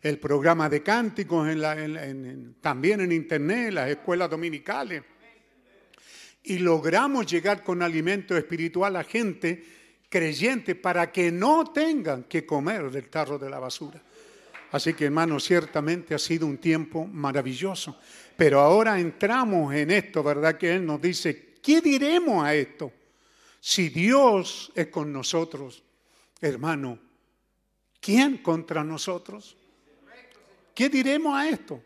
El 0.00 0.18
programa 0.18 0.68
de 0.68 0.82
cánticos 0.82 1.48
también 2.60 3.02
en 3.02 3.12
internet, 3.12 3.72
las 3.72 3.90
escuelas 3.90 4.30
dominicales. 4.30 5.02
Y 6.44 6.58
logramos 6.58 7.26
llegar 7.26 7.62
con 7.62 7.82
alimento 7.82 8.36
espiritual 8.36 8.96
a 8.96 9.04
gente 9.04 9.81
creyentes 10.12 10.76
para 10.76 11.10
que 11.10 11.32
no 11.32 11.72
tengan 11.72 12.24
que 12.24 12.44
comer 12.44 12.90
del 12.90 13.08
tarro 13.08 13.38
de 13.38 13.48
la 13.48 13.58
basura. 13.58 13.98
Así 14.70 14.92
que 14.92 15.06
hermano, 15.06 15.40
ciertamente 15.40 16.14
ha 16.14 16.18
sido 16.18 16.46
un 16.46 16.58
tiempo 16.58 17.06
maravilloso. 17.06 17.98
Pero 18.36 18.60
ahora 18.60 19.00
entramos 19.00 19.74
en 19.74 19.90
esto, 19.90 20.22
¿verdad? 20.22 20.58
Que 20.58 20.74
Él 20.74 20.84
nos 20.84 21.00
dice, 21.00 21.54
¿qué 21.62 21.80
diremos 21.80 22.44
a 22.44 22.54
esto? 22.54 22.92
Si 23.58 23.88
Dios 23.88 24.70
es 24.74 24.88
con 24.88 25.10
nosotros, 25.14 25.82
hermano, 26.42 26.98
¿quién 27.98 28.38
contra 28.38 28.84
nosotros? 28.84 29.56
¿Qué 30.74 30.90
diremos 30.90 31.34
a 31.34 31.48
esto? 31.48 31.82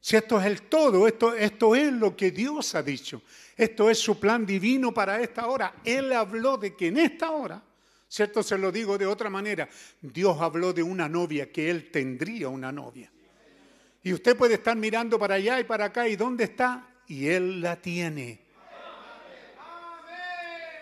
Si 0.00 0.16
esto 0.16 0.40
es 0.40 0.46
el 0.46 0.62
todo, 0.62 1.06
esto, 1.06 1.32
esto 1.32 1.76
es 1.76 1.92
lo 1.92 2.16
que 2.16 2.32
Dios 2.32 2.74
ha 2.74 2.82
dicho. 2.82 3.22
Esto 3.56 3.90
es 3.90 3.98
su 3.98 4.18
plan 4.18 4.46
divino 4.46 4.92
para 4.92 5.20
esta 5.20 5.46
hora. 5.46 5.74
Él 5.84 6.12
habló 6.12 6.56
de 6.56 6.74
que 6.74 6.88
en 6.88 6.98
esta 6.98 7.30
hora, 7.30 7.62
¿cierto? 8.08 8.42
Se 8.42 8.56
lo 8.58 8.72
digo 8.72 8.96
de 8.96 9.06
otra 9.06 9.30
manera, 9.30 9.68
Dios 10.00 10.40
habló 10.40 10.72
de 10.72 10.82
una 10.82 11.08
novia, 11.08 11.50
que 11.50 11.70
Él 11.70 11.90
tendría 11.90 12.48
una 12.48 12.72
novia. 12.72 13.10
Y 14.02 14.12
usted 14.12 14.36
puede 14.36 14.54
estar 14.54 14.76
mirando 14.76 15.18
para 15.18 15.34
allá 15.36 15.60
y 15.60 15.64
para 15.64 15.86
acá, 15.86 16.08
¿y 16.08 16.16
dónde 16.16 16.44
está? 16.44 16.88
Y 17.06 17.28
Él 17.28 17.60
la 17.60 17.76
tiene. 17.76 18.40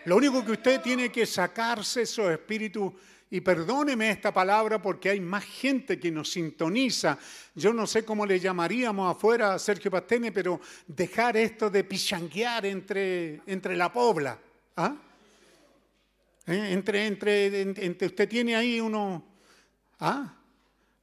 Lo 0.06 0.16
único 0.16 0.44
que 0.44 0.52
usted 0.52 0.80
tiene 0.80 1.12
que 1.12 1.26
sacarse 1.26 2.02
esos 2.02 2.30
espíritus 2.30 2.92
y 3.30 3.40
perdóneme 3.40 4.10
esta 4.10 4.32
palabra 4.34 4.82
porque 4.82 5.10
hay 5.10 5.20
más 5.20 5.44
gente 5.44 6.00
que 6.00 6.10
nos 6.10 6.30
sintoniza. 6.32 7.16
Yo 7.54 7.72
no 7.72 7.86
sé 7.86 8.04
cómo 8.04 8.26
le 8.26 8.40
llamaríamos 8.40 9.16
afuera 9.16 9.54
a 9.54 9.58
Sergio 9.58 9.90
Pastene, 9.90 10.32
pero 10.32 10.60
dejar 10.86 11.36
esto 11.36 11.70
de 11.70 11.84
pichanguear 11.84 12.66
entre, 12.66 13.40
entre 13.46 13.76
la 13.76 13.92
pobla. 13.92 14.36
¿ah? 14.76 14.96
¿Eh? 16.46 16.72
Entre, 16.72 17.06
entre, 17.06 17.60
entre, 17.60 18.06
usted 18.06 18.28
tiene 18.28 18.56
ahí 18.56 18.80
uno, 18.80 19.24
¿ah? 20.00 20.34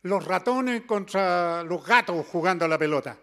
los 0.03 0.25
ratones 0.25 0.81
contra 0.81 1.63
los 1.63 1.85
gatos 1.85 2.25
jugando 2.27 2.65
a 2.65 2.67
la 2.67 2.77
pelota. 2.77 3.17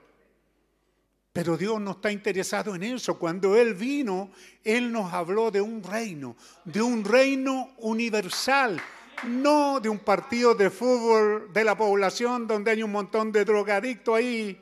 Pero 1.35 1.57
Dios 1.57 1.81
no 1.81 1.91
está 1.91 2.13
interesado 2.13 2.77
en 2.77 2.85
eso. 2.85 3.19
Cuando 3.19 3.57
Él 3.57 3.75
vino, 3.75 4.31
Él 4.63 4.93
nos 4.93 5.13
habló 5.13 5.51
de 5.51 5.61
un 5.61 5.83
reino, 5.83 6.37
de 6.65 6.81
un 6.81 7.05
reino 7.05 7.75
universal, 7.79 8.81
no 9.27 9.81
de 9.81 9.89
un 9.89 9.99
partido 9.99 10.55
de 10.55 10.71
fútbol 10.71 11.53
de 11.53 11.65
la 11.65 11.77
población 11.77 12.47
donde 12.47 12.71
hay 12.71 12.85
un 12.85 12.93
montón 12.93 13.33
de 13.33 13.45
drogadictos 13.45 14.15
ahí, 14.15 14.57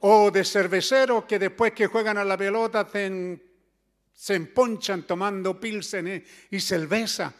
o 0.00 0.30
de 0.30 0.44
cerveceros 0.44 1.24
que 1.24 1.38
después 1.38 1.72
que 1.72 1.86
juegan 1.86 2.18
a 2.18 2.24
la 2.24 2.36
pelota 2.36 2.86
se, 2.92 4.34
emponchan 4.34 5.04
tomando 5.04 5.58
pilsen 5.58 6.22
y 6.50 6.60
cerveza. 6.60 7.32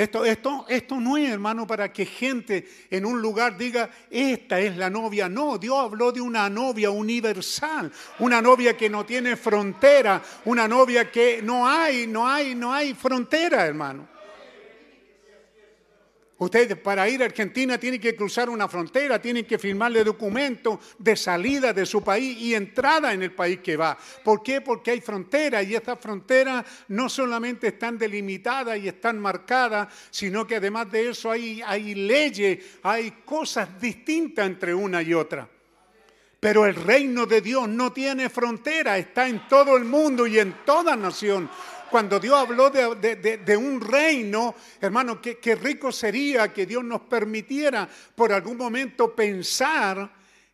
Esto, 0.00 0.24
esto, 0.24 0.64
esto 0.66 0.98
no 0.98 1.18
es, 1.18 1.30
hermano, 1.30 1.66
para 1.66 1.92
que 1.92 2.06
gente 2.06 2.66
en 2.88 3.04
un 3.04 3.20
lugar 3.20 3.58
diga, 3.58 3.90
esta 4.10 4.58
es 4.58 4.74
la 4.78 4.88
novia. 4.88 5.28
No, 5.28 5.58
Dios 5.58 5.76
habló 5.76 6.10
de 6.10 6.22
una 6.22 6.48
novia 6.48 6.90
universal, 6.90 7.92
una 8.18 8.40
novia 8.40 8.74
que 8.74 8.88
no 8.88 9.04
tiene 9.04 9.36
frontera, 9.36 10.22
una 10.46 10.66
novia 10.66 11.10
que 11.10 11.42
no 11.42 11.68
hay, 11.68 12.06
no 12.06 12.26
hay, 12.26 12.54
no 12.54 12.72
hay 12.72 12.94
frontera, 12.94 13.66
hermano. 13.66 14.08
Usted 16.40 16.80
para 16.80 17.06
ir 17.06 17.20
a 17.20 17.26
Argentina 17.26 17.76
tiene 17.76 18.00
que 18.00 18.16
cruzar 18.16 18.48
una 18.48 18.66
frontera, 18.66 19.20
tiene 19.20 19.44
que 19.44 19.58
firmarle 19.58 20.02
documentos 20.02 20.78
de 20.98 21.14
salida 21.14 21.74
de 21.74 21.84
su 21.84 22.02
país 22.02 22.34
y 22.38 22.54
entrada 22.54 23.12
en 23.12 23.22
el 23.22 23.32
país 23.32 23.60
que 23.60 23.76
va. 23.76 23.98
¿Por 24.24 24.42
qué? 24.42 24.62
Porque 24.62 24.92
hay 24.92 25.02
fronteras 25.02 25.66
y 25.66 25.74
estas 25.74 26.00
fronteras 26.00 26.64
no 26.88 27.10
solamente 27.10 27.66
están 27.66 27.98
delimitadas 27.98 28.78
y 28.78 28.88
están 28.88 29.18
marcadas, 29.18 29.88
sino 30.10 30.46
que 30.46 30.56
además 30.56 30.90
de 30.90 31.10
eso 31.10 31.30
hay, 31.30 31.60
hay 31.60 31.94
leyes, 31.94 32.78
hay 32.84 33.10
cosas 33.22 33.78
distintas 33.78 34.46
entre 34.46 34.72
una 34.72 35.02
y 35.02 35.12
otra. 35.12 35.46
Pero 36.40 36.64
el 36.64 36.74
reino 36.74 37.26
de 37.26 37.42
Dios 37.42 37.68
no 37.68 37.92
tiene 37.92 38.30
frontera, 38.30 38.96
está 38.96 39.28
en 39.28 39.46
todo 39.46 39.76
el 39.76 39.84
mundo 39.84 40.26
y 40.26 40.38
en 40.38 40.64
toda 40.64 40.96
nación. 40.96 41.50
Cuando 41.90 42.20
Dios 42.20 42.38
habló 42.38 42.70
de, 42.70 43.56
un 43.56 43.80
reino, 43.80 44.54
hermano, 44.80 45.20
qué, 45.20 45.54
rico 45.56 45.90
sería 45.90 46.52
que 46.52 46.64
Dios 46.64 46.84
nos 46.84 47.00
permitiera 47.02 47.88
por 48.14 48.32
algún 48.32 48.56
momento 48.56 49.14
pensar 49.14 50.08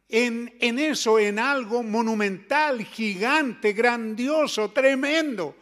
en, 0.08 0.56
en 0.58 0.78
eso, 0.78 1.18
en 1.18 1.38
algo 1.38 1.82
monumental, 1.82 2.82
gigante, 2.84 3.72
grandioso, 3.74 4.70
tremendo. 4.70 5.54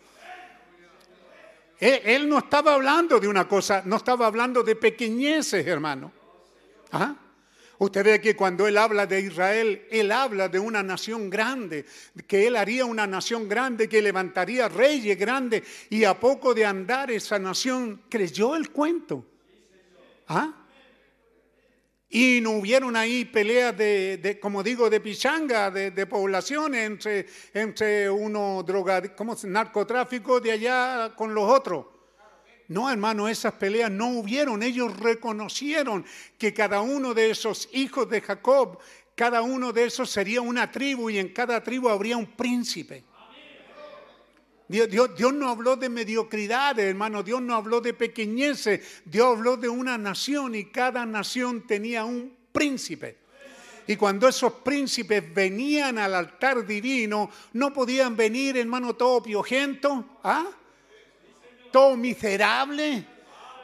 Él, 1.81 2.01
él, 2.05 2.29
no 2.29 2.39
estaba 2.39 2.75
hablando 2.75 3.19
de 3.19 3.27
una 3.27 3.49
cosa, 3.49 3.83
no 3.85 3.97
estaba 3.97 4.27
hablando 4.27 4.63
de 4.63 4.77
pequeñeces, 4.77 5.67
hermano. 5.67 6.13
¿Ah? 6.93 7.17
Usted 7.79 8.05
ve 8.05 8.21
que 8.21 8.37
cuando 8.37 8.67
él 8.67 8.79
habla 8.79 9.07
de 9.07 9.21
Israel, 9.21 9.87
él 9.91 10.13
habla 10.13 10.49
de 10.49 10.59
una 10.59 10.83
nación 10.83 11.29
grande, 11.29 11.85
que 12.27 12.47
él 12.47 12.57
haría 12.57 12.85
una 12.85 13.07
nación 13.07 13.49
grande, 13.49 13.89
que 13.89 14.01
levantaría 14.01 14.69
reyes 14.69 15.19
grandes, 15.19 15.63
y 15.91 16.05
a 16.05 16.19
poco 16.19 16.55
de 16.55 16.65
andar 16.65 17.11
esa 17.11 17.39
nación 17.39 18.03
creyó 18.09 18.55
el 18.55 18.71
cuento. 18.71 19.25
¿Ah? 20.29 20.65
Y 22.09 22.41
no 22.41 22.53
hubieron 22.53 22.95
ahí 22.95 23.25
peleas 23.25 23.77
de, 23.77 24.39
como 24.41 24.63
digo, 24.63 24.89
de 24.89 25.01
pichanga, 25.01 25.71
de, 25.71 26.07
poblaciones 26.07 26.87
entre, 26.87 27.27
entre 27.53 28.09
uno 28.09 28.63
droga, 28.63 29.15
como 29.17 29.37
narcotráfico 29.43 30.39
de 30.39 30.53
allá 30.53 31.13
con 31.17 31.35
los 31.35 31.51
otros. 31.51 31.87
No, 32.69 32.91
hermano, 32.91 33.29
esas 33.29 33.55
peleas 33.55 33.91
no 33.91 34.09
hubieron. 34.09 34.63
Ellos 34.63 34.99
reconocieron 34.99 36.05
que 36.39 36.55
cada 36.55 36.81
uno 36.81 37.13
de 37.13 37.31
esos 37.31 37.69
hijos 37.73 38.09
de 38.09 38.21
Jacob, 38.21 38.79
cada 39.15 39.43
uno 39.43 39.73
de 39.73 39.85
esos 39.85 40.11
sería 40.11 40.41
una 40.41 40.71
tribu 40.71 41.11
y 41.11 41.19
en 41.19 41.29
cada 41.29 41.63
tribu 41.63 41.89
habría 41.89 42.17
un 42.17 42.27
príncipe. 42.27 43.05
Dios, 44.67 45.35
no 45.35 45.51
habló 45.51 45.77
de 45.77 45.91
mediocridad, 45.91 46.79
hermano, 46.79 47.23
Dios 47.23 47.43
no 47.43 47.55
habló 47.55 47.83
de 47.83 47.93
pequeñeces, 47.93 49.03
Dios 49.05 49.37
habló 49.37 49.59
de 49.59 49.69
una 49.69 49.99
nación 49.99 50.55
y 50.55 50.65
cada 50.65 51.05
nación 51.05 51.67
tenía 51.67 52.05
un 52.05 52.35
príncipe. 52.51 53.19
Y 53.87 53.97
cuando 53.97 54.27
esos 54.27 54.55
príncipes 54.55 55.23
venían 55.35 55.99
al 55.99 56.15
altar 56.15 56.67
divino, 56.67 57.31
no 57.53 57.75
podían 57.75 58.17
venir, 58.17 58.57
hermano, 58.57 58.95
todo 58.95 59.23
piojento, 59.23 60.19
¿ah? 60.25 60.47
Todo 61.75 61.97
miserable. 61.97 63.05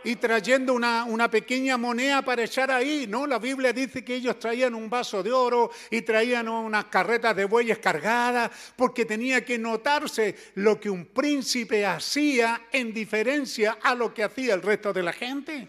y 0.03 0.17
trayendo 0.17 0.73
una, 0.73 1.05
una, 1.05 1.31
pequeña 1.31 1.77
moneda 1.77 2.23
para 2.23 2.43
echar 2.43 2.69
ahí. 2.69 3.07
No, 3.07 3.25
la 3.25 3.39
Biblia 3.39 3.73
dice 3.73 4.03
que 4.03 4.17
ellos 4.17 4.37
traían 4.37 4.75
un 4.75 4.91
vaso 4.91 5.23
de 5.23 5.31
oro 5.31 5.71
y 5.91 6.03
traían 6.03 6.49
unas 6.49 6.87
carretas 6.87 7.37
de 7.37 7.45
bueyes 7.45 7.79
cargadas, 7.79 8.51
porque 8.75 9.05
tenía 9.05 9.45
que 9.45 9.59
notarse 9.59 10.35
lo 10.57 10.81
que 10.81 10.91
un 10.91 11.05
príncipe 11.05 11.87
hacía 11.87 12.63
en 12.73 12.93
diferencia 12.93 13.79
a 13.81 13.95
lo 13.95 14.13
que 14.13 14.25
hacía 14.25 14.55
el 14.55 14.63
resto 14.63 14.93
de 14.93 15.03
la 15.05 15.13
gente. 15.13 15.69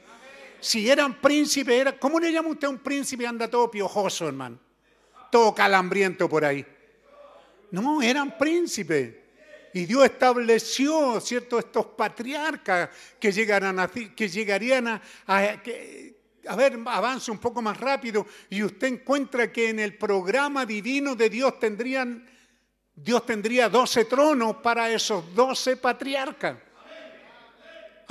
Si 0.62 0.90
eran 0.90 1.22
príncipes, 1.22 1.76
era, 1.76 2.00
¿cómo 2.00 2.20
le 2.20 2.32
llama 2.32 2.50
usted 2.50 2.66
a 2.66 2.72
un 2.72 2.80
príncipe 2.80 3.28
anda 3.28 3.48
todo 3.48 3.70
piojoso, 3.70 4.28
hermano? 4.28 4.58
Todo 5.30 5.54
calambriento 5.54 6.28
por 6.28 6.44
ahí. 6.44 6.66
No, 7.70 8.02
eran 8.02 8.36
príncipes. 8.36 9.21
Y 9.74 9.86
Dios 9.86 10.06
estableció, 10.06 11.20
¿cierto?, 11.22 11.60
estos 11.60 11.86
patriarcas 11.88 12.90
que, 13.20 13.32
llegarán 13.32 13.80
a, 13.80 13.88
que 13.88 14.30
llegarían 14.30 14.88
a, 14.88 15.02
a 16.48 16.56
ver, 16.56 16.80
avance 16.86 17.32
un 17.32 17.38
poco 17.38 17.62
más 17.62 17.80
rápido 17.80 18.26
y 18.50 18.64
usted 18.64 18.88
encuentra 18.88 19.52
que 19.52 19.70
en 19.70 19.80
el 19.80 19.98
programa 19.98 20.66
divino 20.66 21.16
de 21.16 21.30
Dios 21.30 21.60
tendrían, 21.60 22.28
Dios 22.96 23.26
tendría 23.26 23.70
12 23.70 24.06
tronos 24.06 24.58
para 24.58 24.90
esos 24.90 25.34
12 25.36 25.78
patriarcas. 25.78 26.58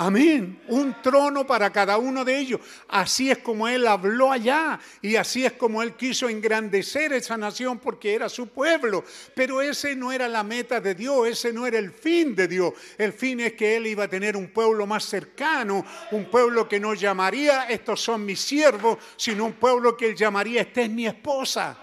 Amén. 0.02 0.62
Un 0.68 0.96
trono 1.02 1.46
para 1.46 1.70
cada 1.70 1.98
uno 1.98 2.24
de 2.24 2.38
ellos. 2.38 2.58
Así 2.88 3.30
es 3.30 3.36
como 3.36 3.68
Él 3.68 3.86
habló 3.86 4.32
allá 4.32 4.80
y 5.02 5.16
así 5.16 5.44
es 5.44 5.52
como 5.52 5.82
Él 5.82 5.92
quiso 5.92 6.26
engrandecer 6.26 7.12
esa 7.12 7.36
nación 7.36 7.78
porque 7.78 8.14
era 8.14 8.30
su 8.30 8.46
pueblo. 8.46 9.04
Pero 9.34 9.60
ese 9.60 9.94
no 9.94 10.10
era 10.10 10.26
la 10.26 10.42
meta 10.42 10.80
de 10.80 10.94
Dios, 10.94 11.28
ese 11.28 11.52
no 11.52 11.66
era 11.66 11.78
el 11.78 11.92
fin 11.92 12.34
de 12.34 12.48
Dios. 12.48 12.72
El 12.96 13.12
fin 13.12 13.40
es 13.40 13.52
que 13.52 13.76
Él 13.76 13.88
iba 13.88 14.04
a 14.04 14.08
tener 14.08 14.38
un 14.38 14.48
pueblo 14.48 14.86
más 14.86 15.04
cercano, 15.04 15.84
un 16.12 16.30
pueblo 16.30 16.66
que 16.66 16.80
no 16.80 16.94
llamaría, 16.94 17.64
estos 17.64 18.00
son 18.00 18.24
mis 18.24 18.40
siervos, 18.40 18.96
sino 19.18 19.44
un 19.44 19.52
pueblo 19.52 19.98
que 19.98 20.06
Él 20.06 20.16
llamaría, 20.16 20.62
esta 20.62 20.80
es 20.80 20.88
mi 20.88 21.06
esposa. 21.06 21.76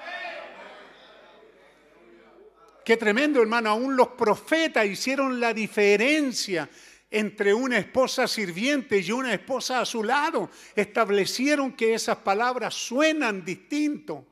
Qué 2.84 2.98
tremendo, 2.98 3.42
hermano. 3.42 3.70
Aún 3.70 3.96
los 3.96 4.08
profetas 4.08 4.88
hicieron 4.88 5.40
la 5.40 5.54
diferencia 5.54 6.68
entre 7.10 7.54
una 7.54 7.78
esposa 7.78 8.28
sirviente 8.28 9.00
y 9.00 9.12
una 9.12 9.34
esposa 9.34 9.80
a 9.80 9.86
su 9.86 10.04
lado. 10.04 10.50
Establecieron 10.76 11.74
que 11.74 11.94
esas 11.94 12.18
palabras 12.18 12.74
suenan 12.74 13.46
distinto. 13.46 14.26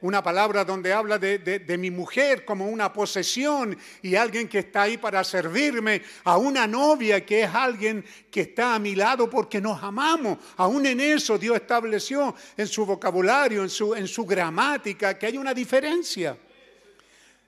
Una 0.00 0.22
palabra 0.22 0.66
donde 0.66 0.92
habla 0.92 1.18
de, 1.18 1.76
mi 1.78 1.90
mujer 1.90 2.44
como 2.44 2.68
una 2.68 2.92
posesión 2.92 3.78
y 4.02 4.16
alguien 4.16 4.48
que 4.48 4.58
está 4.58 4.82
ahí 4.82 4.98
para 4.98 5.24
servirme, 5.24 6.02
a 6.24 6.36
una 6.36 6.66
novia 6.66 7.24
que 7.24 7.44
es 7.44 7.54
alguien 7.54 8.04
que 8.30 8.42
está 8.42 8.74
a 8.74 8.78
mi 8.78 8.94
lado 8.94 9.30
porque 9.30 9.62
nos 9.62 9.82
amamos. 9.82 10.36
Aún 10.58 10.84
en 10.84 11.00
eso 11.00 11.38
Dios 11.38 11.56
estableció 11.56 12.34
en 12.54 12.66
su 12.66 12.84
vocabulario, 12.84 13.62
en 13.62 13.70
su, 13.70 13.94
en 13.94 14.06
su 14.06 14.26
gramática, 14.26 15.18
que 15.18 15.24
hay 15.24 15.38
una 15.38 15.54
diferencia. 15.54 16.36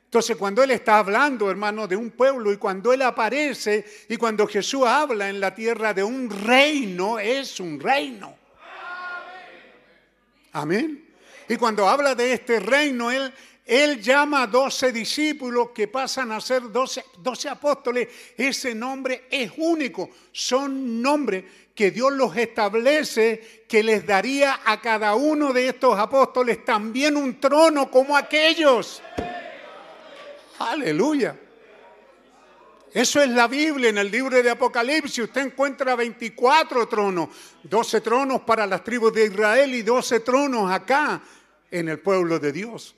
Entonces, 0.06 0.36
cuando 0.36 0.62
Él 0.62 0.70
está 0.70 0.98
hablando, 0.98 1.50
hermano, 1.50 1.88
de 1.88 1.96
un 1.96 2.10
pueblo 2.10 2.52
y 2.52 2.56
cuando 2.56 2.92
Él 2.92 3.02
aparece 3.02 3.84
y 4.08 4.16
cuando 4.16 4.46
Jesús 4.46 4.84
habla 4.86 5.28
en 5.28 5.40
la 5.40 5.52
tierra 5.52 5.92
de 5.92 6.04
un 6.04 6.30
reino, 6.30 7.18
es 7.18 7.58
un 7.58 7.80
reino. 7.80 8.36
Amén. 10.52 11.06
Y 11.48 11.56
cuando 11.56 11.88
habla 11.88 12.14
de 12.14 12.32
este 12.32 12.60
reino, 12.60 13.10
Él, 13.10 14.00
llama 14.00 14.44
a 14.44 14.46
doce 14.46 14.92
discípulos 14.92 15.70
que 15.74 15.88
pasan 15.88 16.30
a 16.30 16.40
ser 16.40 16.70
doce, 16.70 17.04
doce 17.18 17.48
apóstoles. 17.48 18.08
Ese 18.36 18.76
nombre 18.76 19.24
es 19.28 19.50
único. 19.56 20.10
Son 20.30 21.02
nombres 21.02 21.44
que 21.74 21.90
Dios 21.90 22.12
los 22.12 22.34
establece, 22.36 23.64
que 23.68 23.82
les 23.82 24.06
daría 24.06 24.60
a 24.64 24.80
cada 24.80 25.16
uno 25.16 25.52
de 25.52 25.68
estos 25.68 25.98
apóstoles 25.98 26.64
también 26.64 27.16
un 27.16 27.40
trono 27.40 27.90
como 27.90 28.16
aquellos. 28.16 29.02
Aleluya. 30.58 31.36
Eso 32.92 33.20
es 33.20 33.28
la 33.28 33.46
Biblia 33.46 33.90
en 33.90 33.98
el 33.98 34.10
libro 34.10 34.42
de 34.42 34.48
Apocalipsis. 34.48 35.24
Usted 35.24 35.48
encuentra 35.48 35.94
24 35.94 36.88
tronos, 36.88 37.28
12 37.62 38.00
tronos 38.00 38.40
para 38.40 38.66
las 38.66 38.82
tribus 38.82 39.12
de 39.12 39.26
Israel 39.26 39.74
y 39.74 39.82
12 39.82 40.20
tronos 40.20 40.70
acá 40.70 41.20
en 41.70 41.90
el 41.90 41.98
pueblo 41.98 42.38
de 42.38 42.52
Dios. 42.52 42.94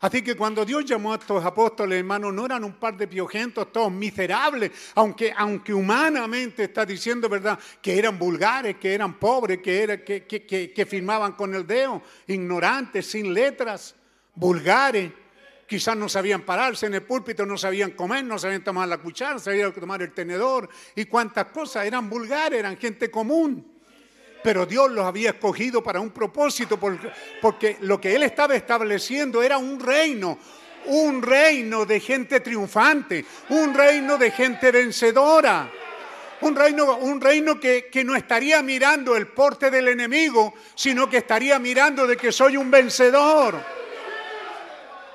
Así 0.00 0.22
que 0.22 0.34
cuando 0.34 0.64
Dios 0.64 0.84
llamó 0.84 1.12
a 1.12 1.16
estos 1.16 1.44
apóstoles, 1.44 2.00
hermanos, 2.00 2.34
no 2.34 2.44
eran 2.44 2.64
un 2.64 2.74
par 2.74 2.96
de 2.96 3.06
piojentos, 3.06 3.72
todos 3.72 3.92
miserables, 3.92 4.72
aunque, 4.96 5.32
aunque 5.36 5.72
humanamente 5.72 6.64
está 6.64 6.84
diciendo, 6.84 7.28
¿verdad?, 7.28 7.58
que 7.80 7.96
eran 7.96 8.18
vulgares, 8.18 8.76
que 8.76 8.92
eran 8.92 9.18
pobres, 9.18 9.58
que, 9.62 9.82
era, 9.82 10.04
que, 10.04 10.26
que, 10.26 10.46
que 10.46 10.86
firmaban 10.86 11.32
con 11.32 11.54
el 11.54 11.66
dedo, 11.66 12.02
ignorantes, 12.26 13.06
sin 13.06 13.32
letras, 13.32 13.94
vulgares 14.34 15.12
quizás 15.66 15.96
no 15.96 16.08
sabían 16.08 16.42
pararse 16.42 16.86
en 16.86 16.94
el 16.94 17.02
púlpito, 17.02 17.44
no 17.44 17.58
sabían 17.58 17.92
comer, 17.92 18.24
no 18.24 18.38
sabían 18.38 18.62
tomar 18.62 18.88
la 18.88 18.98
cuchara, 18.98 19.34
no 19.34 19.38
sabían 19.38 19.72
tomar 19.72 20.02
el 20.02 20.12
tenedor 20.12 20.68
y 20.94 21.06
cuántas 21.06 21.46
cosas, 21.46 21.86
eran 21.86 22.08
vulgares, 22.08 22.58
eran 22.58 22.76
gente 22.76 23.10
común. 23.10 23.76
Pero 24.42 24.64
Dios 24.64 24.90
los 24.92 25.04
había 25.04 25.30
escogido 25.30 25.82
para 25.82 25.98
un 25.98 26.10
propósito, 26.10 26.78
porque, 26.78 27.78
lo 27.80 28.00
que 28.00 28.14
Él 28.14 28.22
estaba 28.22 28.54
estableciendo 28.54 29.42
era 29.42 29.58
un 29.58 29.80
reino, 29.80 30.38
un 30.86 31.20
reino 31.20 31.84
de 31.84 31.98
gente 31.98 32.38
triunfante, 32.38 33.24
un 33.48 33.74
reino 33.74 34.16
de 34.16 34.30
gente 34.30 34.70
vencedora. 34.70 35.68
Un 36.42 36.54
reino, 36.54 36.96
un 36.98 37.18
reino 37.18 37.58
que, 37.58 37.90
no 38.04 38.14
estaría 38.14 38.62
mirando 38.62 39.16
el 39.16 39.26
porte 39.26 39.70
del 39.70 39.88
enemigo, 39.88 40.54
sino 40.74 41.08
que 41.08 41.16
estaría 41.16 41.58
mirando 41.58 42.06
de 42.06 42.16
que 42.16 42.30
soy 42.30 42.56
un 42.56 42.70
vencedor. 42.70 43.56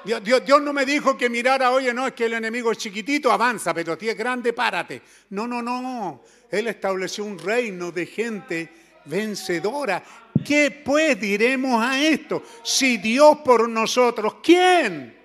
Dios, 0.04 0.62
no 0.62 0.74
me 0.74 0.86
dijo 0.86 1.16
que 1.16 1.30
mirara, 1.30 1.72
oye, 1.72 1.94
no, 1.94 2.08
es 2.08 2.14
que 2.14 2.26
el 2.26 2.34
enemigo 2.34 2.72
es 2.72 2.78
chiquitito, 2.78 3.32
avanza, 3.32 3.74
pero 3.74 3.98
si 4.00 4.10
es 4.10 4.18
grande, 4.18 4.54
párate. 4.54 5.02
No, 5.30 5.48
no, 5.48 5.62
no. 5.62 6.24
Él 6.50 6.68
estableció 6.68 7.24
un 7.24 7.38
reino 7.38 7.92
de 7.92 8.06
gente 8.06 8.70
vencedora. 9.06 10.04
¿Qué 10.46 10.82
pues 10.84 11.20
diremos 11.20 11.84
a 11.84 12.02
esto? 12.02 12.44
Si 12.64 12.98
Dios 12.98 13.38
por 13.46 13.70
nosotros, 13.70 14.36
¿quién? 14.42 15.21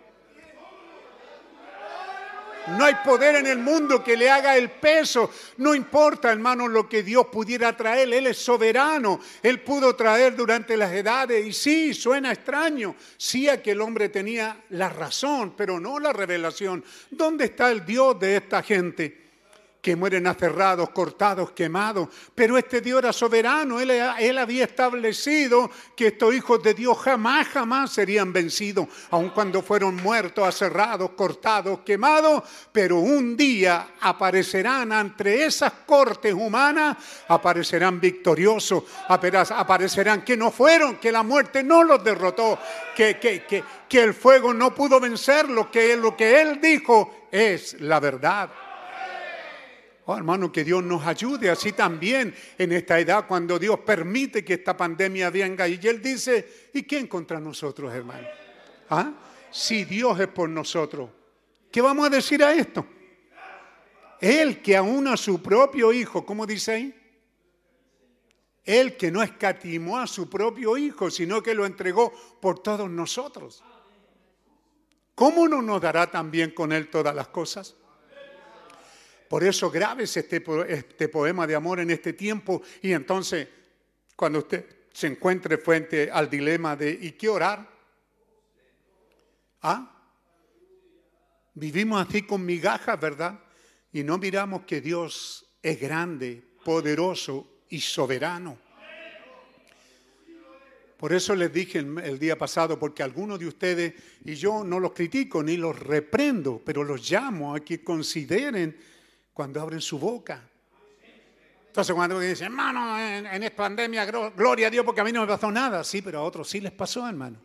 No 2.69 2.85
hay 2.85 2.95
poder 3.05 3.37
en 3.37 3.47
el 3.47 3.59
mundo 3.59 4.03
que 4.03 4.17
le 4.17 4.31
haga 4.31 4.57
el 4.57 4.71
peso. 4.71 5.31
No 5.59 5.75
importa, 5.75 6.33
hermano, 6.33 6.67
lo 6.67 6.89
que 6.89 7.03
Dios 7.03 7.27
pudiera 7.27 7.77
traer. 7.77 8.13
Él 8.13 8.27
es 8.27 8.39
soberano. 8.39 9.21
Él 9.43 9.61
pudo 9.61 9.95
traer 9.95 10.35
durante 10.35 10.77
las 10.77 10.93
edades. 10.93 11.47
Y 11.47 11.53
sí, 11.53 11.95
suena 11.95 12.33
extraño. 12.33 12.97
Sí, 13.17 13.49
aquel 13.49 13.81
hombre 13.81 14.09
tenía 14.09 14.65
la 14.71 14.89
razón, 14.89 15.55
pero 15.57 15.79
no 15.79 15.99
la 15.99 16.13
revelación. 16.13 16.85
¿Dónde 17.11 17.47
está 17.47 17.71
el 17.71 17.85
Dios 17.85 18.19
de 18.19 18.37
esta 18.37 18.63
gente? 18.63 19.26
Que 19.87 19.95
mueren 19.95 20.27
aferrados, 20.27 20.91
cortados, 20.91 21.53
quemados. 21.53 22.09
Pero 22.35 22.59
este 22.59 22.81
Dios 22.81 22.99
era 22.99 23.13
soberano, 23.13 23.79
él, 23.79 24.37
había 24.37 24.65
establecido 24.65 25.71
que 25.95 26.09
estos 26.09 26.35
hijos 26.35 26.61
de 26.61 26.75
Dios 26.75 26.99
jamás, 26.99 27.47
jamás 27.47 27.93
serían 27.93 28.33
vencidos, 28.33 28.89
aun 29.13 29.31
cuando 29.31 29.63
fueron 29.63 29.95
muertos, 29.95 30.45
aserrados, 30.45 31.11
cortados, 31.11 31.83
quemados, 31.85 32.43
pero 32.73 32.99
un 32.99 33.37
día 33.37 33.91
aparecerán 34.01 34.91
entre 34.91 35.45
esas 35.45 35.73
cortes 35.87 36.35
humanas, 36.35 36.97
aparecerán 37.29 38.01
victoriosos, 38.01 38.83
aparecerán 39.07 40.25
que 40.25 40.37
no 40.37 40.51
fueron, 40.51 40.97
que 40.97 41.13
la 41.13 41.23
muerte 41.23 41.63
no 41.63 41.85
los 41.85 42.03
derrotó, 42.03 42.59
que, 42.97 43.21
que, 43.21 44.03
el 44.03 44.15
fuego 44.15 44.53
no 44.53 44.75
pudo 44.75 44.99
vencerlos, 44.99 45.69
que 45.69 45.97
lo 45.97 46.17
que 46.17 46.41
él 46.41 46.61
dijo 46.61 47.29
es 47.31 47.81
la 47.81 48.01
verdad. 48.01 48.51
Oh, 50.09 50.17
hermano, 50.17 50.53
que 50.53 50.63
Dios 50.63 50.85
nos 50.85 51.05
ayude 51.05 51.51
así 51.51 51.73
también 51.73 52.33
en 52.57 52.71
esta 52.71 52.99
edad 53.01 53.27
cuando 53.27 53.59
Dios 53.59 53.81
permite 53.81 54.45
que 54.45 54.55
esta 54.55 54.77
pandemia 54.77 55.31
venga. 55.31 55.67
Y 55.67 55.81
Él 55.83 56.01
dice, 56.01 56.69
¿y 56.73 56.85
quién 56.85 57.09
contra 57.09 57.41
nosotros, 57.41 57.93
hermano? 57.93 58.29
¿Ah? 58.89 59.13
Si 59.51 59.85
Dios 59.85 60.19
es 60.21 60.29
por 60.29 60.49
nosotros, 60.49 61.11
¿qué 61.73 61.81
vamos 61.81 62.07
a 62.07 62.11
decir 62.11 62.45
a 62.45 62.53
esto? 62.55 62.87
Él 64.21 64.63
que 64.63 64.77
aún 64.77 65.09
a 65.09 65.17
su 65.17 65.43
propio 65.43 65.93
hijo, 65.93 66.25
¿cómo 66.25 66.47
dice 66.47 66.73
ahí? 66.73 66.95
Él 68.63 68.97
que 68.97 69.11
no 69.11 69.25
escatimó 69.25 69.99
a 69.99 70.07
su 70.07 70.31
propio 70.31 70.77
hijo, 70.77 71.11
sino 71.11 71.43
que 71.43 71.53
lo 71.53 71.67
entregó 71.67 72.13
por 72.41 72.61
todos 72.61 72.89
nosotros. 72.89 73.65
¿Cómo 75.17 75.49
no 75.49 75.63
nos 75.63 75.81
dará 75.81 76.09
también 76.09 76.53
con 76.53 76.71
él 76.71 76.91
todas 76.91 77.15
las 77.15 77.27
cosas? 77.27 77.75
Por 79.29 79.45
eso 79.45 79.71
grabes 79.71 80.17
este, 80.17 80.43
este 80.69 81.09
poema 81.09 81.47
de 81.47 81.55
amor 81.55 81.81
en 81.81 81.91
este 81.91 82.13
tiempo 82.13 82.63
y 82.83 82.93
entonces 82.93 83.49
cuando 84.15 84.41
usted 84.41 84.65
se 84.93 85.09
encuentre 85.09 85.59
frente 85.59 86.11
al 86.11 86.31
dilema 86.31 86.77
de 86.77 86.91
¿y 86.91 87.13
qué 87.13 87.29
orar? 87.29 87.69
¿Ah? 89.63 89.93
Vivimos 91.55 92.07
así 92.07 92.23
con 92.23 92.45
migajas, 92.45 93.01
¿verdad? 93.01 93.41
Y 93.93 94.03
no 94.05 94.19
miramos 94.19 94.65
que 94.65 94.81
Dios 94.81 95.47
es 95.63 95.81
grande, 95.81 96.43
poderoso 96.65 97.63
y 97.71 97.81
soberano. 97.81 98.59
Por 100.97 101.13
eso 101.13 101.35
les 101.35 101.53
dije 101.53 101.79
el, 101.79 102.19
día 102.19 102.39
pasado, 102.39 102.79
porque 102.79 103.03
algunos 103.03 103.39
de 103.39 103.47
ustedes, 103.47 103.95
y 104.25 104.35
yo 104.35 104.65
no 104.65 104.81
los 104.81 104.93
critico 104.93 105.43
ni 105.43 105.59
los 105.59 105.79
reprendo, 105.79 106.63
pero 106.65 106.83
los 106.85 107.11
llamo 107.11 107.55
a 107.55 107.61
que 107.61 107.85
consideren 107.85 108.79
cuando 109.37 109.61
abren 109.61 109.83
su 109.83 109.99
boca. 109.99 110.41
Entonces 111.67 111.95
cuando 111.95 112.19
dicen, 112.19 112.47
hermano, 112.47 112.99
en, 112.99 113.27
en 113.27 113.43
esta 113.43 113.57
pandemia, 113.65 114.07
gloria 114.07 114.69
a 114.69 114.71
Dios 114.71 114.83
porque 114.83 115.03
a 115.03 115.05
mí 115.05 115.13
no 115.13 115.21
me 115.21 115.27
pasó 115.27 115.53
nada. 115.53 115.85
Sí, 115.85 116.01
pero 116.01 116.21
a 116.21 116.23
otros 116.23 116.49
sí 116.49 116.59
les 116.59 116.73
pasó, 116.73 117.07
hermano. 117.07 117.37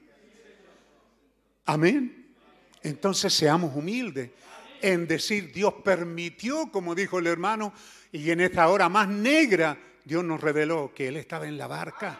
Amén. 1.65 2.34
Entonces 2.81 3.34
seamos 3.34 3.76
humildes 3.76 4.31
en 4.80 5.05
decir, 5.05 5.51
Dios 5.51 5.73
permitió, 5.84 6.72
como 6.72 6.95
dijo 6.95 7.19
el 7.19 7.27
hermano, 7.27 7.73
y 8.09 8.31
en 8.31 8.39
esta 8.39 8.69
hora 8.69 8.88
más 8.88 9.09
negra, 9.09 9.77
Dios 10.05 10.23
nos 10.23 10.39
reveló 10.39 10.93
que 10.95 11.09
Él 11.09 11.18
estaba 11.18 11.45
en 11.45 11.57
la 11.57 11.68
barca. 11.68 12.18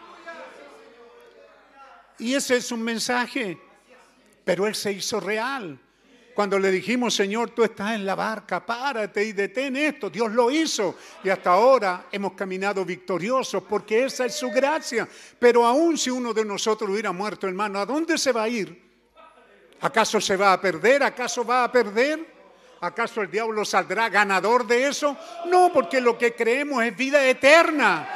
Y 2.18 2.34
ese 2.34 2.58
es 2.58 2.70
un 2.72 2.82
mensaje, 2.82 3.58
pero 4.44 4.66
Él 4.66 4.74
se 4.74 4.92
hizo 4.92 5.18
real. 5.18 5.80
Cuando 6.34 6.58
le 6.58 6.70
dijimos, 6.70 7.14
Señor, 7.14 7.50
tú 7.50 7.62
estás 7.62 7.94
en 7.94 8.06
la 8.06 8.14
barca, 8.14 8.64
párate 8.64 9.22
y 9.24 9.32
detén 9.32 9.76
esto, 9.76 10.08
Dios 10.08 10.32
lo 10.32 10.50
hizo. 10.50 10.96
Y 11.22 11.28
hasta 11.28 11.50
ahora 11.50 12.06
hemos 12.10 12.32
caminado 12.32 12.84
victoriosos 12.84 13.62
porque 13.64 14.04
esa 14.04 14.24
es 14.24 14.34
su 14.34 14.50
gracia. 14.50 15.06
Pero 15.38 15.66
aún 15.66 15.98
si 15.98 16.10
uno 16.10 16.32
de 16.32 16.44
nosotros 16.44 16.88
hubiera 16.90 17.12
muerto, 17.12 17.46
hermano, 17.46 17.78
¿a 17.78 17.86
dónde 17.86 18.16
se 18.16 18.32
va 18.32 18.44
a 18.44 18.48
ir? 18.48 18.82
¿Acaso 19.80 20.20
se 20.20 20.36
va 20.36 20.52
a 20.52 20.60
perder? 20.60 21.02
¿Acaso 21.02 21.44
va 21.44 21.64
a 21.64 21.72
perder? 21.72 22.32
¿Acaso 22.80 23.20
el 23.20 23.30
diablo 23.30 23.64
saldrá 23.64 24.08
ganador 24.08 24.66
de 24.66 24.88
eso? 24.88 25.16
No, 25.46 25.70
porque 25.72 26.00
lo 26.00 26.16
que 26.16 26.34
creemos 26.34 26.82
es 26.82 26.96
vida 26.96 27.24
eterna. 27.28 28.08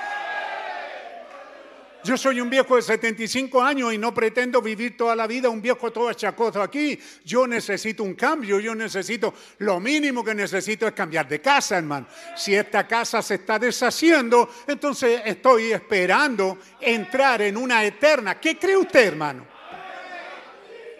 Yo 2.07 2.17
soy 2.17 2.41
un 2.41 2.49
viejo 2.49 2.77
de 2.77 2.83
75 2.83 3.61
años 3.61 3.93
y 3.93 3.99
no 3.99 4.15
pretendo 4.15 4.63
vivir 4.63 4.97
toda 4.97 5.17
la 5.17 5.27
vida 5.27 5.49
un 5.49 5.61
viejo 5.61 5.91
todo 5.91 6.09
achacoso 6.09 6.63
aquí. 6.63 6.97
Yo 7.25 7.49
necesito 7.49 8.05
un 8.05 8.15
cambio, 8.15 8.61
yo 8.61 8.77
necesito, 8.77 9.35
lo 9.59 9.81
mínimo 9.81 10.23
que 10.23 10.33
necesito 10.33 10.87
es 10.87 10.93
cambiar 10.93 11.27
de 11.27 11.41
casa, 11.41 11.79
hermano. 11.79 12.07
Si 12.37 12.55
esta 12.55 12.87
casa 12.87 13.21
se 13.23 13.35
está 13.35 13.59
deshaciendo, 13.59 14.49
entonces 14.69 15.21
estoy 15.25 15.73
esperando 15.73 16.59
entrar 16.81 17.43
en 17.43 17.57
una 17.57 17.85
eterna. 17.85 18.39
¿Qué 18.39 18.57
cree 18.57 18.77
usted, 18.77 19.09
hermano? 19.09 19.45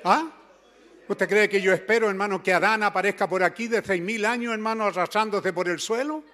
¿Ah? 0.03 0.29
¿Usted 1.07 1.29
cree 1.29 1.49
que 1.49 1.61
yo 1.61 1.73
espero, 1.73 2.11
hermano, 2.11 2.43
que 2.43 2.53
Adán 2.53 2.83
aparezca 2.83 3.29
por 3.29 3.45
aquí 3.45 3.69
de 3.69 3.81
seis 3.81 4.03
mil 4.03 4.25
años, 4.25 4.53
hermano, 4.53 4.87
arrastrándose 4.87 5.53
por 5.53 5.69
el 5.69 5.79
suelo? 5.79 6.25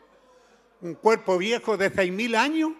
¿Un 0.80 0.94
cuerpo 0.94 1.36
viejo 1.36 1.76
de 1.76 1.90
seis 1.90 2.10
mil 2.10 2.34
años? 2.34 2.72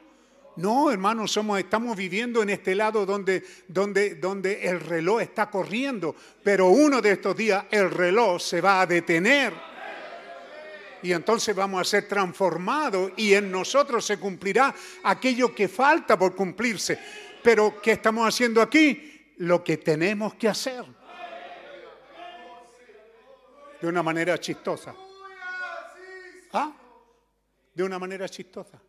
No, 0.57 0.91
hermano, 0.91 1.27
somos, 1.27 1.59
estamos 1.59 1.97
viviendo 1.97 2.43
en 2.43 2.51
este 2.51 2.75
lado 2.75 3.07
donde, 3.07 3.43
donde, 3.69 4.17
donde 4.17 4.67
el 4.67 4.81
reloj 4.81 5.23
está 5.23 5.49
corriendo, 5.49 6.15
pero 6.43 6.69
uno 6.69 7.01
de 7.01 7.13
estos 7.13 7.37
días 7.37 7.65
el 7.71 7.91
reloj 7.91 8.41
se 8.41 8.61
va 8.61 8.83
a 8.83 8.87
detener. 8.87 9.55
Y 11.03 11.13
entonces 11.13 11.57
vamos 11.57 11.81
a 11.81 11.85
ser 11.85 12.07
transformados 12.07 13.13
y 13.17 13.35
en 13.35 13.51
nosotros 13.51 14.05
se 14.05 14.19
cumplirá 14.19 14.75
aquello 15.03 15.55
que 15.55 15.69
falta 15.69 16.19
por 16.19 16.35
cumplirse. 16.35 16.99
Pero 17.43 17.81
¿qué 17.81 17.93
estamos 17.93 18.29
haciendo 18.29 18.63
aquí? 18.63 19.33
Lo 19.39 19.65
que 19.65 19.79
tenemos 19.79 20.35
que 20.35 20.49
hacer 20.49 20.85
de 23.83 23.89
una 23.89 24.03
manera 24.03 24.39
chistosa. 24.39 24.95
¿Ah? 26.53 26.73
De 27.75 27.83
una 27.83 27.99
manera 27.99 28.29
chistosa. 28.29 28.81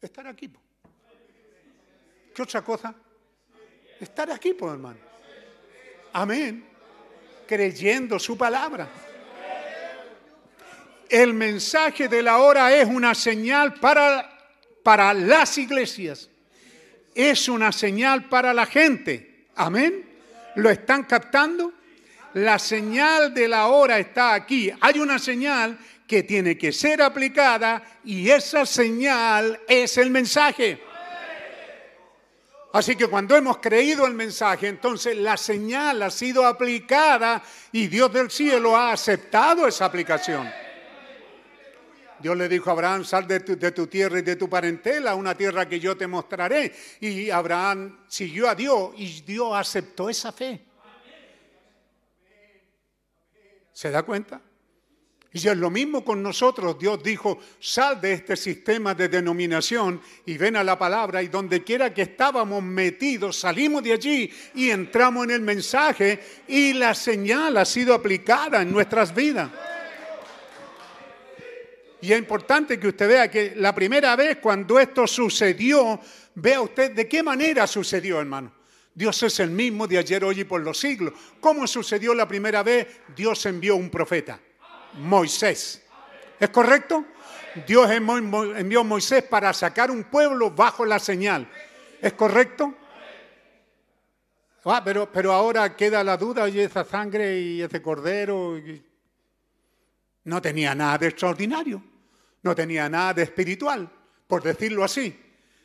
Estar 0.00 0.28
aquí. 0.28 0.48
¿Qué 2.34 2.42
otra 2.42 2.62
cosa? 2.62 2.94
Estar 4.00 4.30
aquí, 4.30 4.54
pues, 4.54 4.72
hermano. 4.72 4.98
Amén. 6.12 6.66
Creyendo 7.46 8.18
su 8.18 8.36
palabra. 8.36 8.88
El 11.08 11.34
mensaje 11.34 12.08
de 12.08 12.22
la 12.22 12.38
hora 12.38 12.74
es 12.74 12.86
una 12.86 13.14
señal 13.14 13.74
para, 13.74 14.30
para 14.82 15.12
las 15.12 15.58
iglesias. 15.58 16.30
Es 17.14 17.48
una 17.48 17.70
señal 17.70 18.28
para 18.28 18.54
la 18.54 18.66
gente. 18.66 19.46
Amén. 19.54 20.08
¿Lo 20.56 20.70
están 20.70 21.04
captando? 21.04 21.72
la 22.34 22.58
señal 22.58 23.34
de 23.34 23.48
la 23.48 23.66
hora 23.66 23.98
está 23.98 24.34
aquí. 24.34 24.70
Hay 24.80 24.98
una 24.98 25.18
señal 25.18 25.78
que 26.06 26.22
tiene 26.22 26.56
que 26.56 26.72
ser 26.72 27.02
aplicada 27.02 27.82
y 28.04 28.28
esa 28.30 28.66
señal 28.66 29.60
es 29.68 29.96
el 29.98 30.10
mensaje. 30.10 30.80
Así 32.72 32.96
que 32.96 33.06
cuando 33.06 33.36
hemos 33.36 33.58
creído 33.58 34.06
el 34.06 34.14
mensaje, 34.14 34.66
entonces 34.66 35.16
la 35.16 35.36
señal 35.36 36.02
ha 36.02 36.10
sido 36.10 36.46
aplicada 36.46 37.42
y 37.70 37.86
Dios 37.86 38.10
del 38.12 38.30
cielo 38.30 38.74
ha 38.74 38.92
aceptado 38.92 39.66
esa 39.66 39.84
aplicación. 39.84 40.50
Dios 42.18 42.36
le 42.36 42.48
dijo 42.48 42.70
a 42.70 42.72
Abraham, 42.72 43.04
sal 43.04 43.26
de 43.26 43.40
tu, 43.40 43.86
tierra 43.88 44.20
y 44.20 44.22
de 44.22 44.36
tu 44.36 44.48
parentela 44.48 45.14
una 45.16 45.34
tierra 45.34 45.68
que 45.68 45.80
yo 45.80 45.96
te 45.96 46.06
mostraré. 46.06 46.72
Y 47.00 47.28
Abraham 47.30 48.04
siguió 48.06 48.48
a 48.48 48.54
Dios 48.54 48.92
y 48.96 49.20
Dios 49.22 49.50
aceptó 49.54 50.08
esa 50.08 50.30
fe. 50.32 50.64
¿Se 53.72 53.90
da 53.90 54.02
cuenta? 54.04 54.40
Y 55.34 55.48
es 55.48 55.56
lo 55.56 55.70
mismo 55.70 56.04
con 56.04 56.22
nosotros. 56.22 56.78
Dios 56.78 57.02
dijo, 57.02 57.38
sal 57.58 58.00
de 58.00 58.12
este 58.12 58.36
sistema 58.36 58.94
de 58.94 59.08
denominación 59.08 60.00
y 60.26 60.36
ven 60.36 60.56
a 60.56 60.64
la 60.64 60.78
palabra 60.78 61.22
y 61.22 61.28
donde 61.28 61.64
quiera 61.64 61.94
que 61.94 62.02
estábamos 62.02 62.62
metidos, 62.62 63.38
salimos 63.38 63.82
de 63.82 63.94
allí 63.94 64.30
y 64.54 64.68
entramos 64.70 65.24
en 65.24 65.30
el 65.30 65.40
mensaje 65.40 66.20
y 66.46 66.74
la 66.74 66.94
señal 66.94 67.56
ha 67.56 67.64
sido 67.64 67.94
aplicada 67.94 68.60
en 68.60 68.70
nuestras 68.70 69.14
vidas. 69.14 69.50
Y 72.02 72.12
es 72.12 72.18
importante 72.18 72.78
que 72.78 72.88
usted 72.88 73.08
vea 73.08 73.30
que 73.30 73.54
la 73.56 73.74
primera 73.74 74.14
vez 74.16 74.38
cuando 74.38 74.78
esto 74.78 75.06
sucedió, 75.06 76.00
vea 76.34 76.60
usted 76.60 76.92
de 76.92 77.08
qué 77.08 77.22
manera 77.22 77.66
sucedió, 77.66 78.20
hermano. 78.20 78.52
Dios 78.94 79.22
es 79.22 79.40
el 79.40 79.50
mismo 79.50 79.86
de 79.86 79.98
ayer, 79.98 80.22
hoy 80.24 80.40
y 80.40 80.44
por 80.44 80.60
los 80.60 80.78
siglos. 80.78 81.14
¿Cómo 81.40 81.66
sucedió 81.66 82.12
la 82.12 82.28
primera 82.28 82.62
vez? 82.62 82.86
Dios 83.16 83.46
envió 83.46 83.76
un 83.76 83.88
profeta, 83.88 84.38
Moisés. 84.94 85.82
¿Es 86.38 86.50
correcto? 86.50 87.04
Dios 87.66 87.90
envió 87.90 88.80
a 88.80 88.84
Moisés 88.84 89.22
para 89.24 89.52
sacar 89.52 89.90
un 89.90 90.04
pueblo 90.04 90.50
bajo 90.50 90.84
la 90.84 90.98
señal. 90.98 91.48
¿Es 92.00 92.12
correcto? 92.14 92.74
Ah, 94.64 94.82
pero, 94.84 95.32
ahora 95.32 95.76
queda 95.76 96.04
la 96.04 96.16
duda, 96.16 96.48
y 96.48 96.60
esa 96.60 96.84
sangre 96.84 97.40
y 97.40 97.62
ese 97.62 97.82
cordero. 97.82 98.60
No 100.24 100.40
tenía 100.40 100.74
nada 100.74 100.98
de 100.98 101.08
extraordinario, 101.08 101.82
no 102.42 102.54
tenía 102.54 102.88
nada 102.88 103.14
de 103.14 103.22
espiritual, 103.24 103.90
por 104.26 104.42
decirlo 104.42 104.84
así 104.84 105.18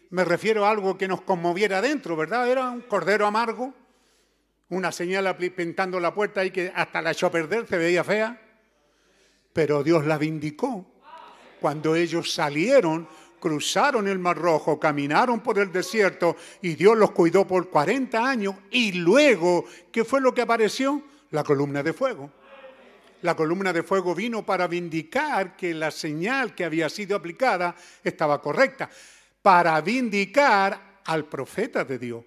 me 0.10 0.24
refiero 0.24 0.66
a 0.66 0.70
algo 0.70 0.98
que 0.98 1.08
nos 1.08 1.22
conmoviera 1.22 1.82
dentro, 1.82 2.16
¿verdad? 2.16 2.50
Era 2.50 2.70
un 2.70 2.82
cordero 2.82 3.26
amargo, 3.26 3.74
una 4.70 4.92
señal 4.92 5.36
pintando 5.38 6.00
la 6.00 6.14
puerta 6.14 6.44
y 6.46 6.52
que 6.52 6.72
hasta 6.74 7.02
la 7.02 7.12
echó 7.12 7.28
a 7.28 7.32
perder, 7.32 7.68
se 7.68 7.78
veía 7.78 8.04
fea. 8.04 8.42
Pero 9.58 9.84
Dios 9.84 10.06
la 10.06 10.20
vindicó. 10.20 10.86
Cuando 11.60 11.96
ellos 11.96 12.32
salieron, 12.32 13.08
cruzaron 13.40 14.08
el 14.08 14.20
Mar 14.20 14.38
Rojo, 14.38 14.80
caminaron 14.80 15.40
por 15.40 15.58
el 15.58 15.72
desierto 15.72 16.36
y 16.62 16.76
Dios 16.76 16.96
los 16.96 17.10
cuidó 17.10 17.48
por 17.48 17.68
40 17.72 18.24
años. 18.24 18.54
Y 18.70 18.92
luego, 18.92 19.66
¿qué 19.92 20.06
fue 20.06 20.22
lo 20.22 20.32
que 20.32 20.44
apareció? 20.44 21.02
La 21.32 21.44
columna 21.44 21.82
de 21.82 21.92
fuego. 21.94 22.30
La 23.24 23.36
columna 23.36 23.74
de 23.74 23.82
fuego 23.82 24.14
vino 24.14 24.46
para 24.46 24.68
vindicar 24.68 25.58
que 25.58 25.74
la 25.74 25.90
señal 25.90 26.54
que 26.54 26.64
había 26.64 26.88
sido 26.88 27.16
aplicada 27.16 27.76
estaba 28.04 28.40
correcta 28.40 28.88
para 29.42 29.82
vindicar 29.82 31.00
al 31.04 31.26
profeta 31.26 31.84
de 31.84 31.98
Dios. 31.98 32.24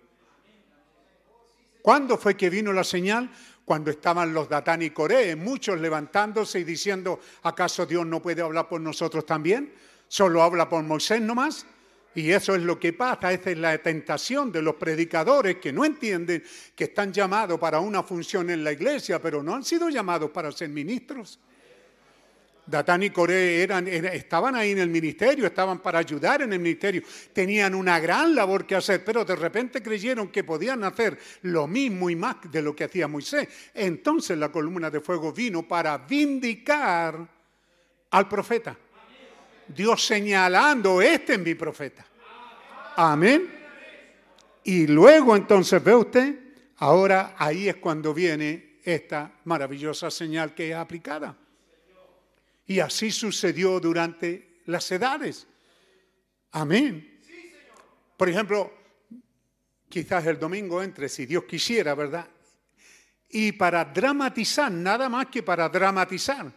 ¿Cuándo 1.80 2.18
fue 2.18 2.36
que 2.36 2.50
vino 2.50 2.72
la 2.72 2.82
señal? 2.84 3.30
Cuando 3.70 3.92
estaban 3.92 4.34
los 4.34 4.48
Datán 4.48 4.82
y 4.82 4.90
Coré, 4.90 5.36
muchos 5.36 5.78
levantándose 5.78 6.58
y 6.58 6.64
diciendo, 6.64 7.20
¿acaso 7.44 7.86
Dios 7.86 8.04
no 8.04 8.20
puede 8.20 8.42
hablar 8.42 8.68
por 8.68 8.80
nosotros 8.80 9.24
también? 9.24 9.72
¿Solo 10.08 10.42
habla 10.42 10.68
por 10.68 10.82
Moisés 10.82 11.20
nomás? 11.20 11.64
Y 12.16 12.32
eso 12.32 12.56
es 12.56 12.62
lo 12.62 12.80
que 12.80 12.92
pasa, 12.92 13.32
esa 13.32 13.50
es 13.52 13.58
la 13.58 13.78
tentación 13.78 14.50
de 14.50 14.60
los 14.60 14.74
predicadores 14.74 15.58
que 15.58 15.72
no 15.72 15.84
entienden 15.84 16.42
que 16.74 16.82
están 16.82 17.12
llamados 17.12 17.60
para 17.60 17.78
una 17.78 18.02
función 18.02 18.50
en 18.50 18.64
la 18.64 18.72
iglesia, 18.72 19.22
pero 19.22 19.40
no 19.40 19.54
han 19.54 19.62
sido 19.62 19.88
llamados 19.88 20.32
para 20.32 20.50
ser 20.50 20.70
ministros. 20.70 21.38
Datán 22.66 23.02
y 23.02 23.10
Coré 23.10 23.64
estaban 24.14 24.54
ahí 24.54 24.72
en 24.72 24.78
el 24.78 24.88
ministerio, 24.88 25.46
estaban 25.46 25.80
para 25.80 25.98
ayudar 25.98 26.42
en 26.42 26.52
el 26.52 26.60
ministerio, 26.60 27.02
tenían 27.32 27.74
una 27.74 27.98
gran 27.98 28.34
labor 28.34 28.66
que 28.66 28.76
hacer, 28.76 29.04
pero 29.04 29.24
de 29.24 29.36
repente 29.36 29.82
creyeron 29.82 30.28
que 30.28 30.44
podían 30.44 30.84
hacer 30.84 31.18
lo 31.42 31.66
mismo 31.66 32.08
y 32.10 32.16
más 32.16 32.36
de 32.50 32.62
lo 32.62 32.74
que 32.74 32.84
hacía 32.84 33.08
Moisés. 33.08 33.48
Entonces 33.74 34.38
la 34.38 34.50
columna 34.50 34.90
de 34.90 35.00
fuego 35.00 35.32
vino 35.32 35.66
para 35.66 35.98
vindicar 35.98 37.28
al 38.10 38.28
profeta. 38.28 38.76
Dios 39.68 40.04
señalando, 40.04 41.00
este 41.00 41.34
es 41.34 41.40
mi 41.40 41.54
profeta. 41.54 42.04
Amén. 42.96 43.60
Y 44.64 44.86
luego 44.86 45.36
entonces, 45.36 45.82
¿ve 45.82 45.94
usted? 45.94 46.38
Ahora 46.78 47.34
ahí 47.38 47.68
es 47.68 47.76
cuando 47.76 48.12
viene 48.12 48.78
esta 48.84 49.32
maravillosa 49.44 50.10
señal 50.10 50.54
que 50.54 50.70
es 50.70 50.76
aplicada. 50.76 51.36
Y 52.70 52.78
así 52.78 53.10
sucedió 53.10 53.80
durante 53.80 54.60
las 54.66 54.88
edades. 54.92 55.44
Amén. 56.52 57.20
Por 58.16 58.28
ejemplo, 58.28 58.72
quizás 59.88 60.24
el 60.26 60.38
domingo 60.38 60.80
entre, 60.80 61.08
si 61.08 61.26
Dios 61.26 61.46
quisiera, 61.46 61.96
¿verdad? 61.96 62.28
Y 63.28 63.50
para 63.50 63.84
dramatizar, 63.84 64.70
nada 64.70 65.08
más 65.08 65.26
que 65.26 65.42
para 65.42 65.68
dramatizar, 65.68 66.52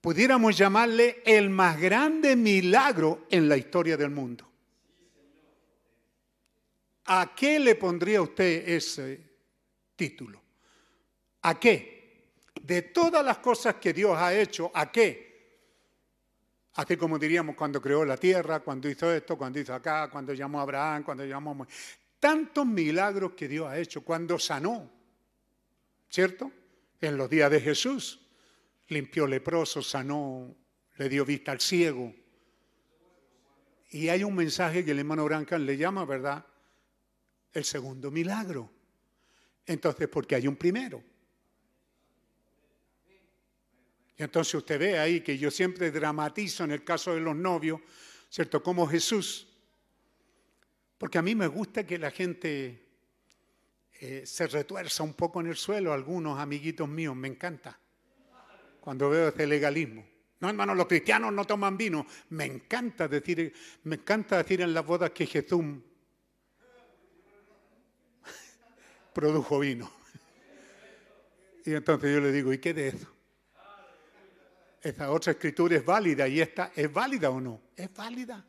pudiéramos 0.00 0.56
llamarle 0.56 1.24
el 1.26 1.50
más 1.50 1.76
grande 1.80 2.36
milagro 2.36 3.26
en 3.28 3.48
la 3.48 3.56
historia 3.56 3.96
del 3.96 4.10
mundo. 4.10 4.48
¿A 7.06 7.34
qué 7.34 7.58
le 7.58 7.74
pondría 7.74 8.22
usted 8.22 8.68
ese 8.68 9.20
título? 9.96 10.40
¿A 11.40 11.58
qué? 11.58 12.30
De 12.62 12.82
todas 12.82 13.24
las 13.24 13.38
cosas 13.38 13.74
que 13.80 13.92
Dios 13.92 14.16
ha 14.16 14.32
hecho, 14.32 14.70
¿a 14.72 14.92
qué? 14.92 15.31
Así 16.74 16.96
como 16.96 17.18
diríamos 17.18 17.54
cuando 17.54 17.82
creó 17.82 18.04
la 18.04 18.16
tierra, 18.16 18.60
cuando 18.60 18.88
hizo 18.88 19.12
esto, 19.12 19.36
cuando 19.36 19.60
hizo 19.60 19.74
acá, 19.74 20.08
cuando 20.10 20.32
llamó 20.32 20.60
a 20.60 20.62
Abraham, 20.62 21.02
cuando 21.02 21.24
llamó 21.24 21.62
a 21.62 21.66
Tantos 22.18 22.64
milagros 22.64 23.32
que 23.32 23.48
Dios 23.48 23.66
ha 23.66 23.78
hecho, 23.78 24.02
cuando 24.02 24.38
sanó, 24.38 24.90
¿cierto? 26.08 26.50
En 27.00 27.16
los 27.16 27.28
días 27.28 27.50
de 27.50 27.60
Jesús, 27.60 28.20
limpió 28.88 29.26
leproso, 29.26 29.82
sanó, 29.82 30.54
le 30.96 31.08
dio 31.08 31.24
vista 31.24 31.52
al 31.52 31.60
ciego. 31.60 32.14
Y 33.90 34.08
hay 34.08 34.24
un 34.24 34.34
mensaje 34.34 34.84
que 34.84 34.92
el 34.92 35.00
hermano 35.00 35.24
Brancan 35.24 35.66
le 35.66 35.76
llama, 35.76 36.04
¿verdad? 36.04 36.46
El 37.52 37.64
segundo 37.64 38.10
milagro. 38.10 38.70
Entonces, 39.66 40.08
porque 40.08 40.34
hay 40.34 40.46
un 40.46 40.56
primero. 40.56 41.02
Y 44.16 44.22
entonces 44.22 44.54
usted 44.54 44.78
ve 44.78 44.98
ahí 44.98 45.20
que 45.20 45.38
yo 45.38 45.50
siempre 45.50 45.90
dramatizo 45.90 46.64
en 46.64 46.72
el 46.72 46.84
caso 46.84 47.14
de 47.14 47.20
los 47.20 47.34
novios, 47.34 47.80
¿cierto? 48.28 48.62
Como 48.62 48.86
Jesús. 48.86 49.48
Porque 50.98 51.18
a 51.18 51.22
mí 51.22 51.34
me 51.34 51.46
gusta 51.46 51.86
que 51.86 51.98
la 51.98 52.10
gente 52.10 52.86
eh, 54.00 54.22
se 54.26 54.46
retuerza 54.46 55.02
un 55.02 55.14
poco 55.14 55.40
en 55.40 55.48
el 55.48 55.56
suelo, 55.56 55.92
algunos 55.92 56.38
amiguitos 56.38 56.88
míos, 56.88 57.16
me 57.16 57.28
encanta. 57.28 57.78
Cuando 58.80 59.10
veo 59.10 59.28
ese 59.28 59.46
legalismo. 59.46 60.04
No, 60.40 60.48
hermano, 60.48 60.74
los 60.74 60.86
cristianos 60.86 61.32
no 61.32 61.44
toman 61.44 61.76
vino. 61.76 62.04
Me 62.30 62.46
encanta 62.46 63.06
decir, 63.06 63.54
me 63.84 63.94
encanta 63.94 64.38
decir 64.38 64.60
en 64.60 64.74
las 64.74 64.84
bodas 64.84 65.10
que 65.10 65.24
Jesús 65.24 65.62
produjo 69.14 69.60
vino. 69.60 69.90
Y 71.64 71.74
entonces 71.74 72.12
yo 72.12 72.20
le 72.20 72.32
digo, 72.32 72.52
¿y 72.52 72.58
qué 72.58 72.74
de 72.74 72.88
eso? 72.88 73.06
Esa 74.82 75.12
otra 75.12 75.32
escritura 75.32 75.76
es 75.76 75.84
válida 75.84 76.26
y 76.26 76.40
esta 76.40 76.72
es 76.74 76.92
válida 76.92 77.30
o 77.30 77.40
no? 77.40 77.60
Es 77.76 77.94
válida. 77.94 78.44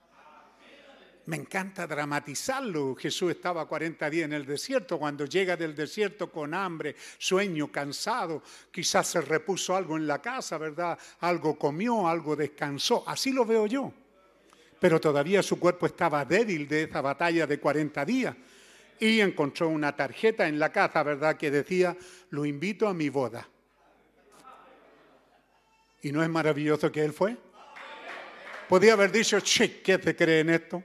Me 1.26 1.38
encanta 1.38 1.88
dramatizarlo. 1.88 2.95
Jesús 2.95 3.31
estaba 3.31 3.68
40 3.68 4.10
días 4.10 4.26
en 4.26 4.34
el 4.34 4.45
desierto. 4.45 4.97
Cuando 4.97 5.26
llega 5.26 5.55
del 5.55 5.76
desierto 5.76 6.31
con 6.31 6.53
hambre, 6.53 6.95
sueño, 7.18 7.72
cansado, 7.72 8.43
quizás 8.72 9.07
se 9.07 9.22
repuso 9.22 9.76
algo 9.76 9.95
en 9.95 10.05
la 10.05 10.22
casa, 10.22 10.57
¿verdad? 10.57 10.97
Algo 11.19 11.57
comió, 11.57 12.07
algo 12.07 12.35
descansó. 12.35 13.03
Así 13.07 13.31
lo 13.31 13.45
veo 13.45 13.68
yo. 13.68 13.93
Pero 14.80 14.99
todavía 14.99 15.41
su 15.41 15.60
cuerpo 15.60 15.85
estaba 15.85 16.26
débil 16.26 16.68
de 16.68 16.84
esa 16.84 16.99
batalla 16.99 17.47
de 17.47 17.60
40 17.60 18.03
días 18.03 18.35
y 18.99 19.22
encontró 19.22 19.69
una 19.69 19.95
tarjeta 19.95 20.47
en 20.47 20.60
la 20.60 20.72
casa, 20.72 21.03
¿verdad?, 21.03 21.38
que 21.38 21.51
decía, 21.51 21.95
lo 22.31 22.43
invito 22.45 22.88
a 22.88 22.93
mi 22.93 23.07
boda. 23.07 23.47
¿Y 26.04 26.12
no 26.12 26.22
es 26.22 26.30
maravilloso 26.30 26.92
que 26.92 27.04
él 27.04 27.14
fue? 27.14 27.38
Podía 28.68 28.94
haber 28.94 29.12
dicho, 29.12 29.40
che, 29.40 29.82
¿qué 29.82 29.98
se 29.98 30.16
cree 30.16 30.42
en 30.42 30.50
esto? 30.50 30.84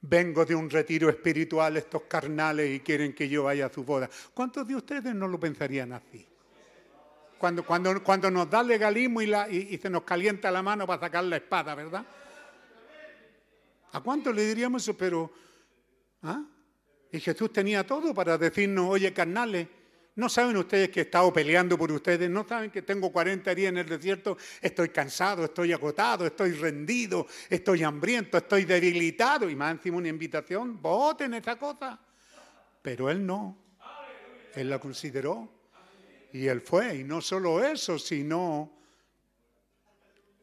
Vengo 0.00 0.44
de 0.44 0.54
un 0.56 0.68
retiro 0.68 1.08
espiritual, 1.08 1.76
estos 1.76 2.02
carnales, 2.02 2.68
y 2.74 2.80
quieren 2.80 3.14
que 3.14 3.28
yo 3.28 3.44
vaya 3.44 3.66
a 3.66 3.72
su 3.72 3.84
boda. 3.84 4.10
¿Cuántos 4.34 4.66
de 4.66 4.74
ustedes 4.74 5.14
no 5.14 5.28
lo 5.28 5.38
pensarían 5.38 5.92
así? 5.92 6.26
Cuando, 7.38 7.64
cuando, 7.64 8.02
cuando 8.02 8.30
nos 8.30 8.50
da 8.50 8.62
legalismo 8.62 9.22
y, 9.22 9.26
la, 9.26 9.48
y, 9.48 9.68
y 9.70 9.78
se 9.78 9.88
nos 9.88 10.02
calienta 10.02 10.50
la 10.50 10.62
mano 10.62 10.84
para 10.86 11.00
sacar 11.00 11.24
la 11.24 11.36
espada, 11.36 11.74
¿verdad? 11.76 12.04
¿A 13.92 14.00
cuántos 14.00 14.34
le 14.34 14.46
diríamos 14.46 14.82
eso? 14.82 14.96
Pero, 14.96 15.30
¿ah? 16.22 16.42
Y 17.12 17.20
Jesús 17.20 17.52
tenía 17.52 17.86
todo 17.86 18.12
para 18.12 18.36
decirnos, 18.36 18.86
oye, 18.88 19.12
carnales, 19.12 19.68
¿no 20.16 20.28
saben 20.28 20.56
ustedes 20.56 20.90
que 20.90 21.00
he 21.00 21.02
estado 21.04 21.32
peleando 21.32 21.76
por 21.76 21.90
ustedes? 21.90 22.30
¿No 22.30 22.46
saben 22.46 22.70
que 22.70 22.82
tengo 22.82 23.10
40 23.10 23.54
días 23.54 23.70
en 23.70 23.78
el 23.78 23.88
desierto? 23.88 24.36
Estoy 24.60 24.90
cansado, 24.90 25.44
estoy 25.44 25.72
agotado, 25.72 26.26
estoy 26.26 26.52
rendido, 26.52 27.26
estoy 27.48 27.82
hambriento, 27.82 28.38
estoy 28.38 28.64
debilitado. 28.64 29.50
Y 29.50 29.56
más 29.56 29.72
encima 29.72 29.98
una 29.98 30.08
invitación, 30.08 30.80
voten 30.80 31.34
esa 31.34 31.56
cosa. 31.56 31.98
Pero 32.82 33.10
él 33.10 33.24
no. 33.24 33.56
Él 34.54 34.70
la 34.70 34.78
consideró. 34.78 35.48
Y 36.32 36.46
él 36.46 36.60
fue. 36.60 36.96
Y 36.96 37.04
no 37.04 37.20
solo 37.20 37.64
eso, 37.64 37.98
sino... 37.98 38.72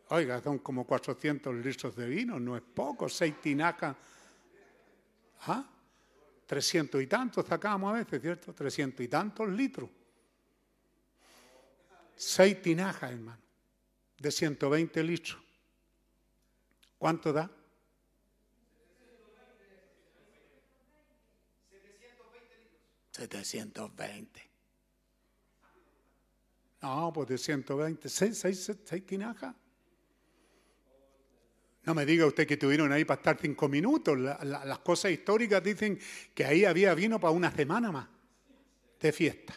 Oiga, 0.09 0.41
son 0.41 0.59
como 0.59 0.85
400 0.85 1.55
litros 1.55 1.95
de 1.95 2.05
vino, 2.05 2.37
no 2.37 2.57
es 2.57 2.61
poco, 2.61 3.07
seis 3.07 3.35
tinajas. 3.41 3.95
¿Ah? 5.47 5.65
Trescientos 6.51 7.01
y 7.01 7.07
tantos 7.07 7.45
sacamos 7.45 7.93
a 7.93 7.99
veces, 7.99 8.21
¿cierto? 8.21 8.53
Trescientos 8.53 9.05
y 9.05 9.07
tantos 9.07 9.47
litros. 9.47 9.89
Seis 12.13 12.61
tinajas, 12.61 13.09
hermano, 13.09 13.41
de 14.17 14.31
120 14.31 15.01
litros. 15.01 15.41
¿Cuánto 16.97 17.31
da? 17.31 17.49
720. 23.11 24.49
No, 26.81 27.13
pues 27.13 27.29
de 27.29 27.37
120, 27.37 28.09
seis, 28.09 28.37
seis, 28.37 28.71
seis 28.83 29.05
tinajas. 29.05 29.55
No 31.83 31.95
me 31.95 32.05
diga 32.05 32.27
usted 32.27 32.45
que 32.45 32.57
tuvieron 32.57 32.91
ahí 32.91 33.05
para 33.05 33.19
estar 33.19 33.37
cinco 33.41 33.67
minutos. 33.67 34.17
las 34.17 34.79
cosas 34.79 35.11
históricas 35.11 35.63
dicen 35.63 35.99
que 36.33 36.45
ahí 36.45 36.63
había 36.63 36.93
vino 36.93 37.19
para 37.19 37.31
una 37.31 37.51
semana 37.51 37.91
más 37.91 38.07
de 38.99 39.11
fiesta. 39.11 39.55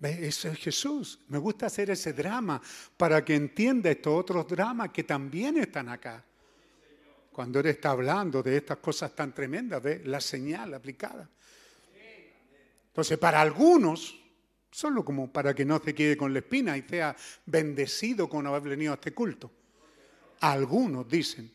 Eso 0.00 0.48
es 0.48 0.58
Jesús. 0.58 1.20
Me 1.28 1.38
gusta 1.38 1.66
hacer 1.66 1.90
ese 1.90 2.12
drama 2.12 2.60
para 2.96 3.24
que 3.24 3.34
entienda 3.34 3.90
estos 3.90 4.20
otros 4.20 4.46
dramas 4.46 4.90
que 4.90 5.02
también 5.02 5.56
están 5.56 5.88
acá. 5.88 6.24
Cuando 7.32 7.58
Él 7.58 7.66
está 7.66 7.90
hablando 7.90 8.42
de 8.42 8.58
estas 8.58 8.78
cosas 8.78 9.14
tan 9.14 9.34
tremendas, 9.34 9.82
ve 9.82 10.02
la 10.04 10.20
señal 10.20 10.72
aplicada. 10.74 11.28
Entonces, 12.86 13.18
para 13.18 13.40
algunos, 13.40 14.16
solo 14.70 15.04
como 15.04 15.32
para 15.32 15.52
que 15.52 15.64
no 15.64 15.82
se 15.82 15.94
quede 15.94 16.16
con 16.16 16.32
la 16.32 16.38
espina 16.38 16.78
y 16.78 16.82
sea 16.82 17.16
bendecido 17.44 18.28
con 18.28 18.46
haber 18.46 18.62
venido 18.62 18.92
a 18.92 18.94
este 18.94 19.12
culto 19.12 19.50
algunos 20.40 21.08
dicen 21.08 21.52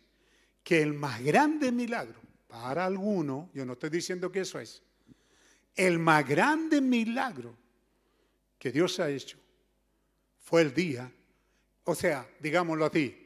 que 0.63 0.81
el 0.81 0.93
más 0.93 1.21
grande 1.21 1.71
milagro, 1.71 2.19
para 2.47 2.85
algunos, 2.85 3.51
yo 3.53 3.65
no 3.65 3.73
estoy 3.73 3.89
diciendo 3.89 4.31
que 4.31 4.41
eso 4.41 4.59
es, 4.59 4.81
el 5.75 5.99
más 5.99 6.27
grande 6.27 6.81
milagro 6.81 7.57
que 8.59 8.71
Dios 8.71 8.99
ha 8.99 9.09
hecho 9.09 9.37
fue 10.39 10.61
el 10.61 10.73
día, 10.73 11.11
o 11.83 11.95
sea, 11.95 12.27
digámoslo 12.39 12.85
así, 12.85 13.17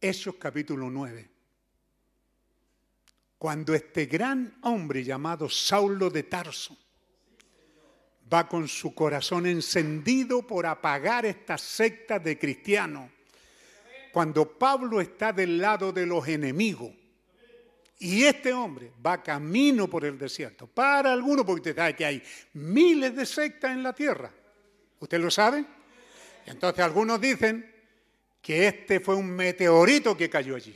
Hechos 0.00 0.34
capítulo 0.34 0.90
9, 0.90 1.30
cuando 3.38 3.74
este 3.74 4.06
gran 4.06 4.58
hombre 4.62 5.04
llamado 5.04 5.48
Saulo 5.48 6.10
de 6.10 6.24
Tarso 6.24 6.76
va 8.32 8.48
con 8.48 8.66
su 8.66 8.94
corazón 8.94 9.46
encendido 9.46 10.46
por 10.46 10.66
apagar 10.66 11.24
esta 11.24 11.56
secta 11.56 12.18
de 12.18 12.38
cristianos 12.38 13.10
cuando 14.16 14.48
Pablo 14.58 15.02
está 15.02 15.30
del 15.30 15.58
lado 15.58 15.92
de 15.92 16.06
los 16.06 16.26
enemigos 16.26 16.90
y 17.98 18.24
este 18.24 18.50
hombre 18.50 18.90
va 19.04 19.22
camino 19.22 19.90
por 19.90 20.06
el 20.06 20.18
desierto, 20.18 20.66
para 20.66 21.12
algunos, 21.12 21.44
porque 21.44 21.60
usted 21.60 21.76
sabe 21.76 21.94
que 21.94 22.06
hay 22.06 22.22
miles 22.54 23.14
de 23.14 23.26
sectas 23.26 23.72
en 23.72 23.82
la 23.82 23.92
tierra, 23.92 24.32
¿usted 25.00 25.20
lo 25.20 25.30
sabe? 25.30 25.66
Entonces 26.46 26.82
algunos 26.82 27.20
dicen 27.20 27.70
que 28.40 28.68
este 28.68 29.00
fue 29.00 29.16
un 29.16 29.28
meteorito 29.28 30.16
que 30.16 30.30
cayó 30.30 30.56
allí, 30.56 30.72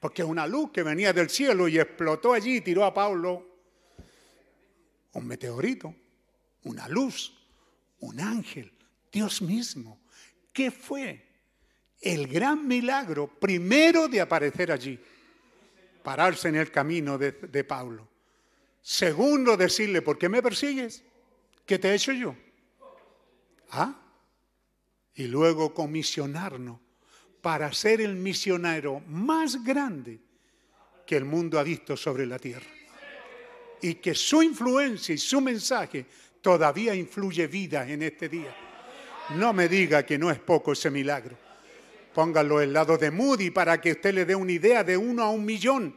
porque 0.00 0.22
es 0.22 0.28
una 0.28 0.48
luz 0.48 0.72
que 0.72 0.82
venía 0.82 1.12
del 1.12 1.30
cielo 1.30 1.68
y 1.68 1.78
explotó 1.78 2.32
allí 2.32 2.56
y 2.56 2.60
tiró 2.62 2.84
a 2.84 2.92
Pablo 2.92 3.46
un 5.12 5.24
meteorito, 5.24 5.94
una 6.64 6.88
luz, 6.88 7.32
un 8.00 8.18
ángel, 8.18 8.72
Dios 9.12 9.40
mismo. 9.40 10.00
¿Qué 10.52 10.72
fue? 10.72 11.29
El 12.00 12.26
gran 12.26 12.66
milagro 12.66 13.26
primero 13.26 14.08
de 14.08 14.20
aparecer 14.20 14.72
allí. 14.72 14.98
pararse 16.02 16.48
en 16.48 16.56
el 16.56 16.70
camino 16.70 17.18
de, 17.18 17.64
Pablo. 17.64 18.08
Segundo, 18.80 19.56
decirle, 19.56 20.00
¿por 20.00 20.16
qué 20.16 20.30
me 20.30 20.42
persigues? 20.42 21.04
¿Qué 21.66 21.78
te 21.78 21.90
he 21.90 21.94
hecho 21.94 22.12
yo? 22.12 22.34
¿Ah? 23.70 24.00
Y 25.14 25.24
luego 25.24 25.74
comisionarnos 25.74 26.80
para 27.42 27.70
ser 27.72 28.00
el 28.00 28.16
misionero 28.16 29.00
más 29.06 29.62
grande 29.62 30.20
que 31.06 31.16
el 31.16 31.26
mundo 31.26 31.58
ha 31.58 31.62
visto 31.62 31.96
sobre 31.96 32.24
la 32.24 32.38
tierra. 32.38 32.66
Y 33.82 33.96
que 33.96 34.14
su 34.14 34.42
influencia 34.42 35.14
y 35.14 35.18
su 35.18 35.40
mensaje 35.40 36.06
todavía 36.40 36.94
influye 36.94 37.46
vida 37.46 37.86
en 37.86 38.02
este 38.02 38.28
día. 38.28 38.56
No 39.36 39.52
me 39.52 39.68
diga 39.68 40.04
que 40.04 40.18
no 40.18 40.30
es 40.30 40.38
poco 40.38 40.72
ese 40.72 40.90
milagro. 40.90 41.49
Póngalo 42.14 42.60
el 42.60 42.72
lado 42.72 42.98
de 42.98 43.10
Moody 43.10 43.50
para 43.50 43.80
que 43.80 43.92
usted 43.92 44.12
le 44.14 44.24
dé 44.24 44.34
una 44.34 44.52
idea 44.52 44.82
de 44.82 44.96
uno 44.96 45.22
a 45.22 45.30
un 45.30 45.44
millón. 45.44 45.96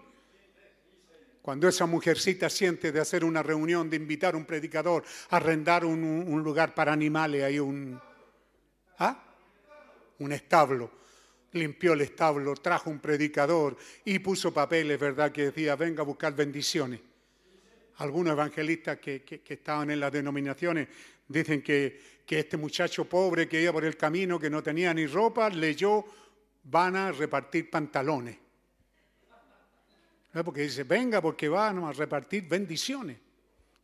Cuando 1.41 1.67
esa 1.67 1.85
mujercita 1.85 2.49
siente 2.49 2.91
de 2.91 3.01
hacer 3.01 3.25
una 3.25 3.43
reunión, 3.43 3.89
de 3.89 3.97
invitar 3.97 4.33
a 4.33 4.37
un 4.37 4.45
predicador, 4.45 5.03
arrendar 5.29 5.83
un, 5.83 6.03
un 6.03 6.41
lugar 6.41 6.73
para 6.73 6.93
animales, 6.93 7.43
hay 7.43 7.59
un, 7.59 7.99
¿ah? 8.99 9.23
un 10.19 10.31
establo. 10.31 10.89
Limpió 11.51 11.93
el 11.93 12.01
establo, 12.01 12.53
trajo 12.55 12.89
un 12.89 12.99
predicador 12.99 13.75
y 14.05 14.19
puso 14.19 14.53
papeles, 14.53 14.99
¿verdad? 14.99 15.31
Que 15.31 15.45
decía, 15.45 15.75
venga 15.75 16.01
a 16.01 16.05
buscar 16.05 16.33
bendiciones. 16.33 17.01
Algunos 17.97 18.33
evangelistas 18.33 18.97
que, 18.99 19.23
que, 19.23 19.41
que 19.41 19.53
estaban 19.55 19.91
en 19.91 19.99
las 19.99 20.11
denominaciones 20.11 20.87
dicen 21.27 21.61
que, 21.61 22.12
que 22.25 22.39
este 22.39 22.57
muchacho 22.57 23.05
pobre 23.05 23.47
que 23.47 23.61
iba 23.61 23.73
por 23.73 23.85
el 23.85 23.97
camino, 23.97 24.39
que 24.39 24.49
no 24.49 24.63
tenía 24.63 24.93
ni 24.93 25.05
ropa, 25.05 25.49
leyó, 25.49 26.05
van 26.63 26.95
a 26.95 27.11
repartir 27.11 27.69
pantalones. 27.69 28.37
¿Eh? 30.33 30.43
Porque 30.43 30.61
dice, 30.61 30.83
venga, 30.83 31.21
porque 31.21 31.49
van 31.49 31.83
a 31.83 31.91
repartir 31.91 32.47
bendiciones. 32.47 33.17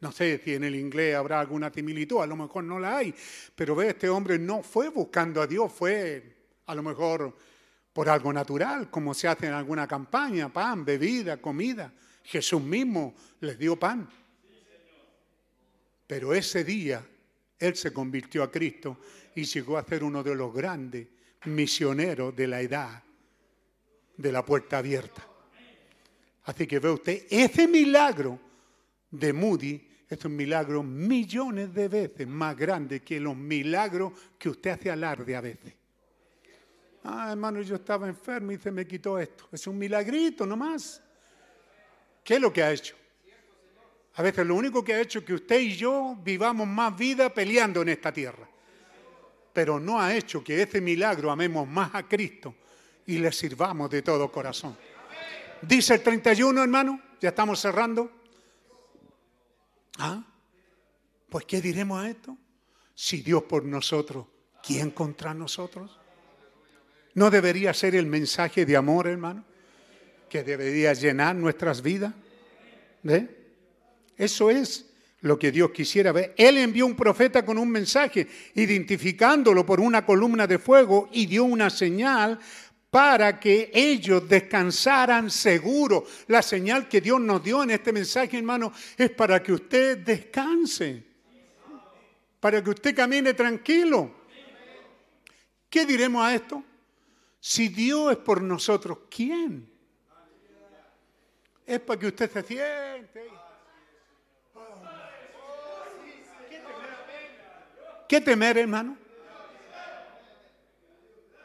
No 0.02 0.12
sé 0.12 0.42
si 0.44 0.56
en 0.56 0.64
el 0.64 0.76
inglés 0.76 1.16
habrá 1.16 1.42
alguna 1.42 1.70
similitud, 1.70 2.22
a 2.22 2.28
lo 2.28 2.38
mejor 2.38 2.64
no 2.64 2.80
la 2.80 2.98
hay, 2.98 3.14
pero 3.54 3.76
ve, 3.76 3.90
este 3.90 4.08
hombre 4.08 4.40
no 4.40 4.64
fue 4.64 4.88
buscando 4.88 5.42
a 5.42 5.48
Dios, 5.48 5.72
fue 5.74 6.38
a 6.66 6.74
lo 6.74 6.82
mejor 6.82 7.36
por 7.92 8.08
algo 8.08 8.32
natural, 8.32 8.90
como 8.90 9.14
se 9.14 9.28
hace 9.28 9.48
en 9.48 9.54
alguna 9.54 9.88
campaña, 9.88 10.48
pan, 10.54 10.86
bebida, 10.86 11.42
comida. 11.42 11.92
Jesús 12.24 12.62
mismo 12.62 13.14
les 13.42 13.58
dio 13.58 13.78
pan. 13.78 14.10
Pero 16.08 16.34
ese 16.34 16.64
día 16.64 17.06
él 17.60 17.76
se 17.76 17.92
convirtió 17.92 18.42
a 18.44 18.52
Cristo 18.52 18.98
y 19.36 19.44
llegó 19.44 19.78
a 19.78 19.84
ser 19.84 20.04
uno 20.04 20.24
de 20.24 20.34
los 20.34 20.54
grandes 20.54 21.08
misioneros 21.46 22.36
de 22.36 22.48
la 22.48 22.62
edad 22.62 23.04
de 24.18 24.32
la 24.32 24.46
puerta 24.46 24.80
abierta. 24.80 25.26
Así 26.44 26.66
que 26.66 26.80
ve 26.80 26.90
usted, 26.90 27.26
ese 27.30 27.68
milagro 27.68 28.40
de 29.12 29.34
Moody 29.34 29.88
es 30.10 30.26
un 30.26 30.36
milagro 30.36 30.82
millones 30.82 31.74
de 31.74 31.88
veces 31.88 32.28
más 32.28 32.58
grande 32.58 33.02
que 33.02 33.20
los 33.20 33.38
milagros 33.38 34.14
que 34.38 34.50
usted 34.50 34.72
hace 34.72 34.90
alarde 34.90 35.36
a 35.36 35.42
veces. 35.42 35.74
Ah, 37.04 37.30
hermano, 37.32 37.62
yo 37.62 37.76
estaba 37.76 38.08
enfermo 38.08 38.52
y 38.52 38.58
se 38.58 38.72
me 38.72 38.86
quitó 38.86 39.20
esto. 39.20 39.48
Es 39.52 39.68
un 39.68 39.78
milagrito 39.78 40.46
nomás. 40.46 41.02
¿Qué 42.24 42.36
es 42.36 42.42
lo 42.42 42.52
que 42.52 42.64
ha 42.64 42.72
hecho? 42.72 42.96
A 44.16 44.22
veces 44.22 44.46
lo 44.46 44.56
único 44.56 44.84
que 44.84 44.94
ha 44.94 45.02
hecho 45.02 45.20
es 45.20 45.26
que 45.26 45.34
usted 45.34 45.60
y 45.60 45.76
yo 45.76 46.18
vivamos 46.22 46.68
más 46.68 46.98
vida 46.98 47.34
peleando 47.34 47.82
en 47.82 47.90
esta 47.90 48.12
tierra. 48.12 48.50
Pero 49.54 49.80
no 49.80 50.00
ha 50.00 50.14
hecho 50.16 50.44
que 50.44 50.62
ese 50.62 50.82
milagro 50.82 51.32
amemos 51.32 51.68
más 51.68 51.92
a 51.94 52.08
Cristo 52.08 52.56
y 53.06 53.18
le 53.18 53.32
sirvamos 53.32 53.90
de 53.90 54.02
todo 54.02 54.32
corazón. 54.32 54.78
Dice 55.62 55.96
el 55.96 56.02
31, 56.02 56.62
hermano, 56.62 57.02
ya 57.20 57.30
estamos 57.30 57.60
cerrando. 57.60 58.12
¿Ah? 59.98 60.24
Pues 61.30 61.46
¿qué 61.46 61.62
diremos 61.62 62.04
a 62.04 62.10
esto? 62.10 62.38
Si 62.96 63.22
Dios 63.22 63.44
por 63.44 63.64
nosotros, 63.64 64.26
¿quién 64.64 64.92
contra 64.92 65.34
nosotros? 65.34 66.00
¿No 67.14 67.30
debería 67.30 67.74
ser 67.74 67.96
el 67.96 68.06
mensaje 68.06 68.66
de 68.66 68.78
amor, 68.78 69.08
hermano? 69.08 69.46
Que 70.30 70.44
debería 70.44 70.94
llenar 70.94 71.36
nuestras 71.36 71.82
vidas. 71.82 72.14
¿Ve? 73.04 73.39
Eso 74.20 74.50
es 74.50 74.86
lo 75.22 75.40
que 75.40 75.50
Dios 75.50 75.72
quisiera 75.72 76.12
ver. 76.12 76.34
Él 76.38 76.58
envió 76.58 76.86
un 76.86 76.96
profeta 76.96 77.46
con 77.46 77.58
un 77.58 77.70
mensaje, 77.70 78.28
identificándolo 78.54 79.66
por 79.66 79.80
una 79.80 80.06
columna 80.06 80.46
de 80.46 80.60
fuego 80.60 81.08
y 81.14 81.26
dio 81.26 81.46
una 81.46 81.70
señal 81.70 82.38
para 82.92 83.40
que 83.40 83.72
ellos 83.74 84.28
descansaran 84.28 85.32
seguro. 85.32 86.06
La 86.28 86.42
señal 86.42 86.90
que 86.90 87.00
Dios 87.00 87.22
nos 87.22 87.42
dio 87.42 87.64
en 87.64 87.72
este 87.72 87.94
mensaje, 87.94 88.38
hermano, 88.38 88.74
es 88.98 89.10
para 89.12 89.42
que 89.42 89.54
usted 89.54 90.00
descanse, 90.00 91.02
para 92.42 92.62
que 92.62 92.72
usted 92.72 92.94
camine 92.94 93.34
tranquilo. 93.34 94.20
¿Qué 95.70 95.86
diremos 95.86 96.26
a 96.26 96.36
esto? 96.36 96.62
Si 97.40 97.70
Dios 97.70 98.12
es 98.12 98.18
por 98.18 98.42
nosotros, 98.42 98.98
¿quién? 99.10 99.72
Es 101.66 101.80
para 101.80 101.98
que 101.98 102.08
usted 102.08 102.30
se 102.30 102.44
siente. 102.44 103.39
¿Qué 108.10 108.20
temer, 108.20 108.58
hermano? 108.58 108.98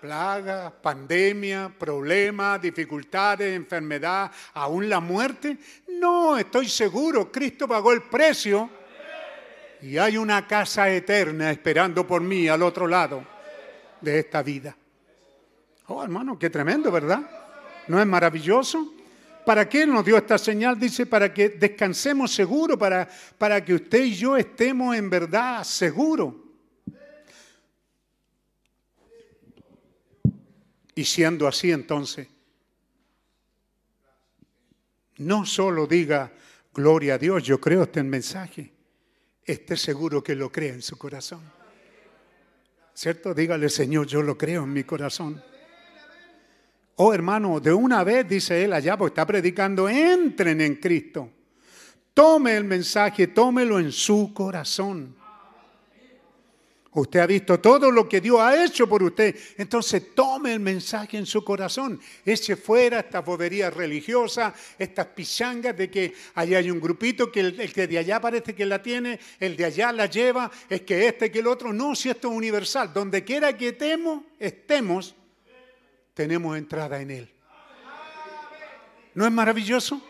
plagas, 0.01 0.70
pandemia, 0.82 1.73
problemas, 1.78 2.61
dificultades, 2.61 3.55
enfermedad, 3.55 4.31
aún 4.53 4.86
la 4.86 5.01
muerte? 5.01 5.57
No, 5.89 6.36
estoy 6.36 6.69
seguro, 6.69 7.32
Cristo 7.32 7.66
pagó 7.66 7.91
el 7.93 8.03
precio 8.03 8.69
y 9.81 9.97
hay 9.97 10.19
una 10.19 10.47
casa 10.47 10.91
eterna 10.91 11.51
esperando 11.51 12.07
por 12.07 12.20
mí 12.20 12.49
al 12.49 12.62
otro 12.62 12.86
lado 12.86 13.24
de 14.01 14.19
esta 14.19 14.43
vida. 14.43 14.77
Oh, 15.86 16.03
hermano, 16.03 16.39
qué 16.39 16.51
tremendo, 16.51 16.93
¿verdad? 16.93 17.23
¿No 17.89 17.99
es 17.99 18.07
maravilloso? 18.07 18.93
¿Para 19.47 19.66
qué 19.66 19.86
nos 19.86 20.05
dio 20.05 20.19
esta 20.19 20.36
señal? 20.36 20.78
Dice, 20.78 21.07
para 21.07 21.32
que 21.32 21.49
descansemos 21.49 22.35
seguro, 22.35 22.78
para, 22.78 23.09
para 23.39 23.65
que 23.65 23.73
usted 23.73 24.05
y 24.05 24.15
yo 24.15 24.36
estemos 24.36 24.95
en 24.95 25.09
verdad 25.09 25.65
seguros. 25.65 26.44
Y 30.95 31.05
siendo 31.05 31.49
así 31.49 31.73
entonces, 31.73 32.29
no 35.16 35.47
solo 35.47 35.87
diga, 35.87 36.33
gloria 36.73 37.15
a 37.15 37.19
Dios, 37.19 37.43
yo 37.43 37.61
creo 37.61 37.85
este 37.85 38.03
mensaje, 38.03 38.73
esté 39.45 39.77
seguro 39.77 40.23
que 40.23 40.35
lo 40.35 40.51
crea 40.51 40.73
en 40.73 40.83
su 40.83 40.97
corazón. 40.97 41.41
¿Cierto? 42.95 43.35
Dígale, 43.35 43.69
Señor, 43.69 44.07
yo 44.07 44.23
lo 44.23 44.39
creo 44.39 44.62
en 44.62 44.73
mi 44.73 44.85
corazón. 44.85 45.43
Oh 46.97 47.12
hermano, 47.12 47.59
de 47.59 47.73
una 47.73 48.05
vez, 48.05 48.29
dice 48.29 48.62
él 48.62 48.73
allá, 48.73 48.97
porque 48.97 49.12
está 49.12 49.27
predicando, 49.27 49.89
entren 49.89 50.61
en 50.61 50.77
Cristo. 50.77 51.29
Tome 52.12 52.57
el 52.57 52.62
mensaje, 52.62 53.27
tómelo 53.27 53.81
en 53.81 53.91
su 53.91 54.33
corazón. 54.33 55.16
Usted 56.95 57.19
ha 57.19 57.27
visto 57.27 57.59
todo 57.59 57.91
lo 57.91 58.09
que 58.09 58.21
Dios 58.21 58.41
ha 58.41 58.65
hecho 58.65 58.89
por 58.89 59.03
usted. 59.03 59.37
Entonces 59.59 60.15
tome 60.15 60.53
el 60.53 60.61
mensaje 60.61 61.19
en 61.19 61.27
su 61.27 61.43
corazón. 61.43 62.01
Eche 62.25 62.55
fuera 62.55 63.01
esta 63.01 63.21
bobería 63.21 63.69
religiosa, 63.69 64.55
estas 64.79 65.07
pichangas 65.07 65.77
de 65.77 65.91
que 65.91 66.15
allá 66.35 66.59
hay 66.59 66.71
un 66.71 66.81
grupito 66.81 67.33
que 67.33 67.41
el, 67.41 67.73
que 67.73 67.89
de 67.89 67.99
allá 67.99 68.21
parece 68.21 68.55
que 68.55 68.65
la 68.65 68.81
tiene, 68.81 69.19
el 69.41 69.57
de 69.57 69.65
allá 69.65 69.91
la 69.91 70.07
lleva, 70.07 70.51
es 70.69 70.83
que 70.83 71.09
este, 71.09 71.33
que 71.33 71.41
el 71.41 71.49
otro. 71.49 71.73
No, 71.73 71.97
si 71.97 72.11
esto 72.11 72.31
es 72.31 72.37
universal. 72.37 72.93
Donde 72.93 73.25
quiera 73.25 73.57
que 73.57 73.69
estemos, 73.69 74.23
estemos, 74.39 75.16
tenemos 76.15 76.57
entrada 76.57 77.01
en 77.01 77.11
Él. 77.11 77.31
¿No 79.15 79.27
es 79.27 79.33
maravilloso? 79.33 80.01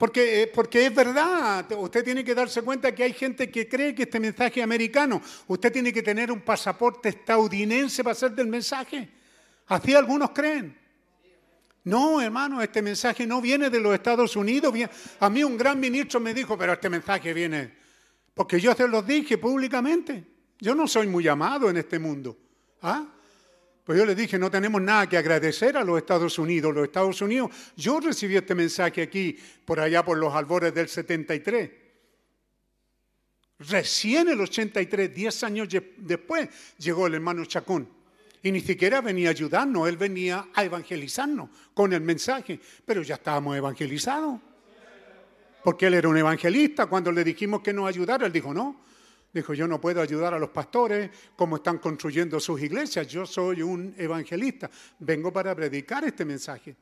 Porque, 0.00 0.44
eh, 0.44 0.46
porque 0.46 0.86
es 0.86 0.94
verdad, 0.94 1.70
usted 1.72 2.02
tiene 2.02 2.24
que 2.24 2.34
darse 2.34 2.62
cuenta 2.62 2.94
que 2.94 3.02
hay 3.02 3.12
gente 3.12 3.50
que 3.50 3.68
cree 3.68 3.94
que 3.94 4.04
este 4.04 4.18
mensaje 4.18 4.60
es 4.60 4.64
americano. 4.64 5.20
Usted 5.46 5.70
tiene 5.70 5.92
que 5.92 6.02
tener 6.02 6.32
un 6.32 6.40
pasaporte 6.40 7.10
estadounidense 7.10 8.02
para 8.02 8.12
hacer 8.12 8.30
del 8.30 8.46
mensaje. 8.46 9.10
Así 9.66 9.92
algunos 9.92 10.30
creen. 10.30 10.74
No, 11.84 12.18
hermano, 12.18 12.62
este 12.62 12.80
mensaje 12.80 13.26
no 13.26 13.42
viene 13.42 13.68
de 13.68 13.78
los 13.78 13.92
Estados 13.92 14.34
Unidos. 14.36 14.72
A 15.18 15.28
mí 15.28 15.44
un 15.44 15.58
gran 15.58 15.78
ministro 15.78 16.18
me 16.18 16.32
dijo, 16.32 16.56
pero 16.56 16.72
este 16.72 16.88
mensaje 16.88 17.34
viene, 17.34 17.70
porque 18.32 18.58
yo 18.58 18.74
se 18.74 18.88
los 18.88 19.06
dije 19.06 19.36
públicamente. 19.36 20.24
Yo 20.60 20.74
no 20.74 20.88
soy 20.88 21.08
muy 21.08 21.28
amado 21.28 21.68
en 21.68 21.76
este 21.76 21.98
mundo. 21.98 22.38
¿Ah? 22.80 23.04
Pues 23.90 23.98
yo 23.98 24.06
le 24.06 24.14
dije, 24.14 24.38
no 24.38 24.52
tenemos 24.52 24.80
nada 24.80 25.08
que 25.08 25.16
agradecer 25.16 25.76
a 25.76 25.82
los 25.82 25.98
Estados 25.98 26.38
Unidos. 26.38 26.72
Los 26.72 26.84
Estados 26.84 27.20
Unidos, 27.22 27.50
yo 27.76 27.98
recibí 27.98 28.36
este 28.36 28.54
mensaje 28.54 29.02
aquí, 29.02 29.36
por 29.64 29.80
allá 29.80 30.04
por 30.04 30.16
los 30.16 30.32
albores 30.32 30.72
del 30.72 30.88
73. 30.88 31.68
Recién 33.58 34.28
el 34.28 34.40
83, 34.40 35.12
10 35.12 35.42
años 35.42 35.68
después, 35.96 36.48
llegó 36.78 37.08
el 37.08 37.14
hermano 37.14 37.44
Chacón. 37.46 37.88
Y 38.44 38.52
ni 38.52 38.60
siquiera 38.60 39.00
venía 39.00 39.26
a 39.26 39.32
ayudarnos, 39.32 39.88
Él 39.88 39.96
venía 39.96 40.50
a 40.54 40.62
evangelizarnos 40.62 41.50
con 41.74 41.92
el 41.92 42.02
mensaje. 42.02 42.60
Pero 42.86 43.02
ya 43.02 43.16
estábamos 43.16 43.56
evangelizados. 43.56 44.38
Porque 45.64 45.86
Él 45.88 45.94
era 45.94 46.08
un 46.08 46.16
evangelista. 46.16 46.86
Cuando 46.86 47.10
le 47.10 47.24
dijimos 47.24 47.60
que 47.60 47.72
nos 47.72 47.88
ayudara, 47.88 48.24
Él 48.24 48.32
dijo, 48.32 48.54
no. 48.54 48.82
Dijo, 49.32 49.54
yo 49.54 49.68
no 49.68 49.80
puedo 49.80 50.02
ayudar 50.02 50.34
a 50.34 50.38
los 50.38 50.50
pastores 50.50 51.10
como 51.36 51.56
están 51.56 51.78
construyendo 51.78 52.40
sus 52.40 52.60
iglesias. 52.60 53.06
Yo 53.06 53.24
soy 53.26 53.62
un 53.62 53.94
evangelista. 53.96 54.68
Vengo 54.98 55.32
para 55.32 55.54
predicar 55.54 56.04
este 56.04 56.24
mensaje. 56.24 56.74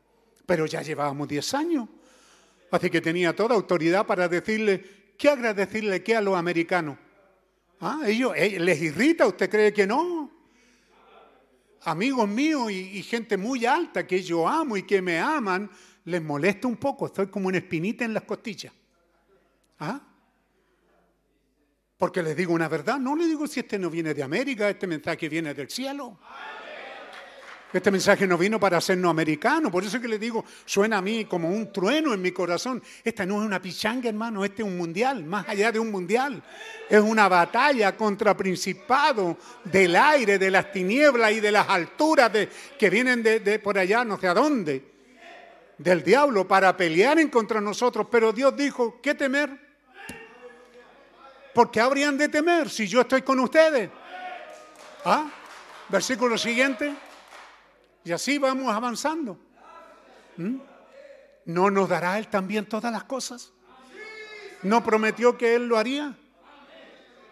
Pero 0.47 0.65
ya 0.65 0.81
llevábamos 0.81 1.29
10 1.29 1.55
años. 1.55 1.89
Así 2.71 2.89
que 2.89 3.01
tenía 3.03 3.37
toda 3.37 3.55
autoridad 3.55 4.07
para 4.07 4.29
decirle, 4.29 5.13
¿qué 5.19 5.29
agradecerle 5.29 6.03
qué 6.03 6.17
a 6.17 6.23
los 6.23 6.37
americanos? 6.37 6.97
¿Ah? 7.81 8.01
¿Ellos, 8.07 8.33
eh, 8.35 8.59
¿Les 8.59 8.81
irrita? 8.81 9.27
¿Usted 9.27 9.51
cree 9.51 9.73
que 9.73 9.87
no? 9.87 10.31
Amigos 11.83 12.29
míos 12.29 12.71
y, 12.73 13.03
gente 13.03 13.37
muy 13.37 13.65
alta 13.65 14.07
que 14.07 14.23
yo 14.23 14.49
amo 14.49 14.77
y 14.77 14.83
que 14.83 15.01
me 15.01 15.19
aman, 15.19 15.71
les 16.05 16.23
molesta 16.23 16.67
un 16.67 16.77
poco. 16.77 17.07
Estoy 17.07 17.29
como 17.29 17.49
una 17.49 17.59
espinita 17.59 18.05
en 18.05 18.15
las 18.15 18.25
costillas. 18.25 18.73
¿Ah? 19.79 20.08
Porque 21.99 22.23
les 22.23 22.37
digo 22.37 22.55
una 22.55 22.69
verdad, 22.69 23.01
no 23.01 23.17
le 23.17 23.27
digo 23.27 23.49
si 23.49 23.59
este 23.59 23.77
no 23.77 23.91
viene 23.91 24.15
de 24.15 24.23
América, 24.23 24.71
este 24.71 24.87
mensaje 24.87 25.29
viene 25.29 25.53
del 25.53 25.69
cielo. 25.69 26.17
Este 27.73 27.91
mensaje 27.91 28.25
no 28.27 28.39
vino 28.39 28.59
para 28.59 28.79
hacernos 28.79 29.11
americanos, 29.11 29.71
por 29.71 29.85
eso 29.85 30.01
que 30.01 30.09
le 30.09 30.19
digo, 30.19 30.45
suena 30.65 30.99
a 30.99 31.03
mí 31.03 31.27
como 31.27 31.51
un 31.51 31.71
trueno 31.71 32.15
en 32.15 32.23
mi 32.23 32.31
corazón. 32.31 32.81
Esta 33.05 33.27
no 33.27 33.41
es 33.41 33.47
una 33.47 33.61
pichanga, 33.61 34.09
hermano, 34.09 34.45
este 34.45 34.63
es 34.63 34.69
un 34.69 34.79
mundial, 34.79 35.25
más 35.25 35.47
allá 35.49 35.73
de 35.73 35.81
un 35.81 35.91
mundial. 35.91 36.41
Es 36.89 37.01
una 37.01 37.29
batalla 37.29 37.95
contra 37.97 38.35
principado 38.35 39.37
del 39.65 39.97
aire, 39.97 40.39
de 40.39 40.51
las 40.53 40.71
tinieblas 40.71 41.33
y 41.33 41.41
de 41.41 41.51
las 41.51 41.69
alturas 41.69 42.31
que 42.79 42.91
vienen 42.91 43.25
de, 43.25 43.41
de 43.41 43.59
por 43.59 43.77
allá, 43.77 44.05
no 44.05 44.19
sé 44.19 44.29
a 44.29 44.35
dónde, 44.35 44.85
del 45.77 46.03
diablo, 46.05 46.47
para 46.47 46.75
pelear 46.77 47.19
en 47.19 47.29
contra 47.29 47.61
nosotros. 47.61 48.07
Pero 48.09 48.33
Dios 48.33 48.57
dijo, 48.57 49.01
¿qué 49.03 49.15
temer? 49.15 49.68
¿Por 51.59 51.73
qué 51.73 51.81
habrían 51.81 52.17
de 52.17 52.29
temer 52.29 52.71
si 52.71 52.87
yo 52.87 53.01
estoy 53.01 53.23
con 53.23 53.41
ustedes? 53.41 53.91
¿Ah? 55.05 55.29
Versículo 55.89 56.39
siguiente. 56.39 56.95
Y 58.05 58.13
así 58.13 58.39
vamos 58.39 58.73
avanzando. 58.73 59.37
¿Mm? 60.37 60.57
¿No 61.47 61.69
nos 61.69 61.89
dará 61.89 62.17
Él 62.17 62.29
también 62.29 62.67
todas 62.67 62.93
las 62.93 63.03
cosas? 63.03 63.53
¿No 64.63 64.85
prometió 64.85 65.37
que 65.37 65.57
Él 65.57 65.67
lo 65.67 65.77
haría? 65.77 66.17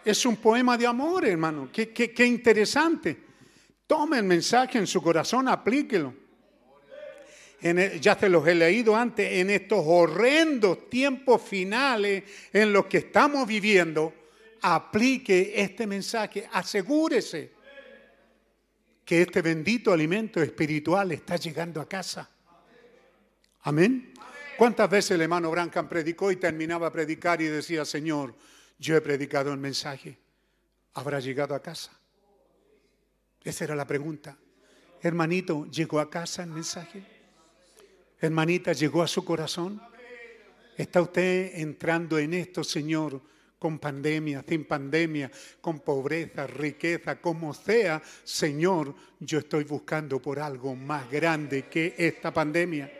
Es 0.04 0.26
un 0.26 0.34
poema 0.38 0.76
de 0.76 0.88
amor, 0.88 1.24
hermano. 1.24 1.68
Qué, 1.72 1.92
qué, 1.92 2.26
interesante. 2.26 3.26
Tome 3.86 4.18
el 4.18 4.24
mensaje 4.24 4.78
en 4.78 4.88
su 4.88 5.00
corazón, 5.00 5.46
aplíquelo. 5.46 6.12
El- 7.60 8.00
ya 8.00 8.18
se 8.18 8.28
los 8.28 8.46
he 8.46 8.54
leído 8.54 8.94
antes, 8.94 9.32
en 9.32 9.50
estos 9.50 9.82
horrendos 9.84 10.90
tiempos 10.90 11.42
finales 11.42 12.24
en 12.52 12.72
los 12.72 12.86
que 12.86 12.98
estamos 12.98 13.46
viviendo, 13.46 14.14
aplique 14.62 15.52
este 15.56 15.86
mensaje, 15.86 16.48
asegúrese 16.52 17.52
que 19.04 19.22
este 19.22 19.40
bendito 19.40 19.92
alimento 19.92 20.42
espiritual 20.42 21.12
está 21.12 21.36
llegando 21.36 21.80
a 21.80 21.88
casa. 21.88 22.28
Amén. 23.62 24.12
¿Cuántas 24.58 24.88
veces 24.90 25.12
el 25.12 25.22
hermano 25.22 25.50
Branham 25.50 25.88
predicó 25.88 26.30
y 26.32 26.36
terminaba 26.36 26.88
a 26.88 26.92
predicar 26.92 27.40
y 27.40 27.46
decía, 27.46 27.84
Señor, 27.84 28.34
yo 28.78 28.96
he 28.96 29.00
predicado 29.00 29.52
el 29.52 29.58
mensaje, 29.58 30.18
¿habrá 30.94 31.20
llegado 31.20 31.54
a 31.54 31.62
casa? 31.62 31.92
Esa 33.44 33.64
era 33.64 33.76
la 33.76 33.86
pregunta. 33.86 34.36
Hermanito, 35.00 35.66
¿llegó 35.66 36.00
a 36.00 36.10
casa 36.10 36.42
el 36.42 36.50
mensaje? 36.50 37.15
Hermanita, 38.20 38.72
¿llegó 38.72 39.02
a 39.02 39.08
su 39.08 39.24
corazón? 39.24 39.80
¿Está 40.76 41.02
usted 41.02 41.58
entrando 41.58 42.18
en 42.18 42.34
esto, 42.34 42.64
Señor, 42.64 43.20
con 43.58 43.78
pandemia, 43.78 44.44
sin 44.46 44.64
pandemia, 44.64 45.30
con 45.60 45.80
pobreza, 45.80 46.46
riqueza, 46.46 47.20
como 47.20 47.52
sea? 47.52 48.02
Señor, 48.24 48.94
yo 49.20 49.40
estoy 49.40 49.64
buscando 49.64 50.20
por 50.20 50.38
algo 50.38 50.74
más 50.74 51.10
grande 51.10 51.66
que 51.66 51.94
esta 51.96 52.32
pandemia. 52.32 52.90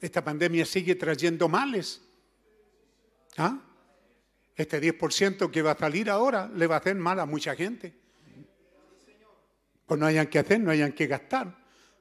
Esta 0.00 0.24
pandemia 0.24 0.64
sigue 0.64 0.94
trayendo 0.94 1.46
males. 1.46 2.00
¿Ah? 3.36 3.60
Este 4.56 4.80
10% 4.80 5.50
que 5.50 5.62
va 5.62 5.72
a 5.72 5.78
salir 5.78 6.08
ahora 6.08 6.50
le 6.54 6.66
va 6.66 6.76
a 6.76 6.78
hacer 6.78 6.96
mal 6.96 7.20
a 7.20 7.26
mucha 7.26 7.54
gente. 7.54 7.94
Pues 9.86 10.00
no 10.00 10.06
hayan 10.06 10.26
que 10.26 10.38
hacer, 10.38 10.60
no 10.60 10.70
hayan 10.70 10.92
que 10.92 11.06
gastar 11.06 11.59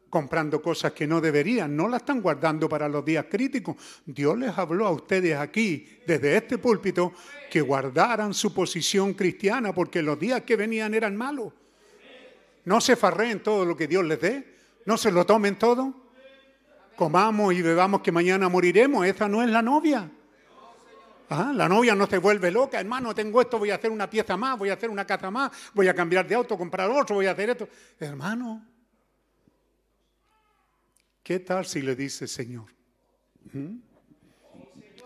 comprando 0.09 0.61
cosas 0.61 0.93
que 0.93 1.07
no 1.07 1.21
deberían, 1.21 1.75
no 1.75 1.87
las 1.87 2.01
están 2.01 2.21
guardando 2.21 2.67
para 2.67 2.89
los 2.89 3.05
días 3.05 3.25
críticos. 3.29 3.75
Dios 4.05 4.37
les 4.37 4.57
habló 4.57 4.87
a 4.87 4.91
ustedes 4.91 5.37
aquí, 5.37 5.99
desde 6.05 6.35
este 6.35 6.57
púlpito, 6.57 7.13
que 7.49 7.61
guardaran 7.61 8.33
su 8.33 8.53
posición 8.53 9.13
cristiana, 9.13 9.73
porque 9.73 10.01
los 10.01 10.19
días 10.19 10.41
que 10.41 10.55
venían 10.55 10.93
eran 10.93 11.15
malos. 11.15 11.53
No 12.65 12.81
se 12.81 12.95
farreen 12.95 13.41
todo 13.41 13.65
lo 13.65 13.75
que 13.75 13.87
Dios 13.87 14.03
les 14.05 14.19
dé, 14.19 14.55
no 14.85 14.97
se 14.97 15.11
lo 15.11 15.25
tomen 15.25 15.57
todo. 15.57 15.93
Comamos 16.95 17.53
y 17.53 17.61
bebamos 17.61 18.01
que 18.01 18.11
mañana 18.11 18.49
moriremos, 18.49 19.05
esa 19.05 19.27
no 19.29 19.41
es 19.41 19.49
la 19.49 19.61
novia. 19.61 20.09
Ah, 21.29 21.51
la 21.53 21.69
novia 21.69 21.93
no 21.93 22.07
se 22.07 22.17
vuelve 22.17 22.49
loca, 22.49 22.79
hermano, 22.79 23.13
tengo 23.13 23.39
esto, 23.39 23.59
voy 23.59 23.69
a 23.69 23.75
hacer 23.75 23.91
una 23.91 24.09
pieza 24.09 24.35
más, 24.35 24.57
voy 24.57 24.71
a 24.71 24.73
hacer 24.73 24.89
una 24.89 25.05
casa 25.05 25.29
más, 25.29 25.51
voy 25.75 25.87
a 25.87 25.93
cambiar 25.93 26.27
de 26.27 26.33
auto, 26.33 26.57
comprar 26.57 26.89
otro, 26.89 27.15
voy 27.15 27.27
a 27.27 27.31
hacer 27.31 27.51
esto. 27.51 27.69
Hermano, 27.99 28.65
¿Qué 31.29 31.39
tal 31.39 31.63
si 31.63 31.83
le 31.83 31.95
dice 31.95 32.27
Señor? 32.27 32.65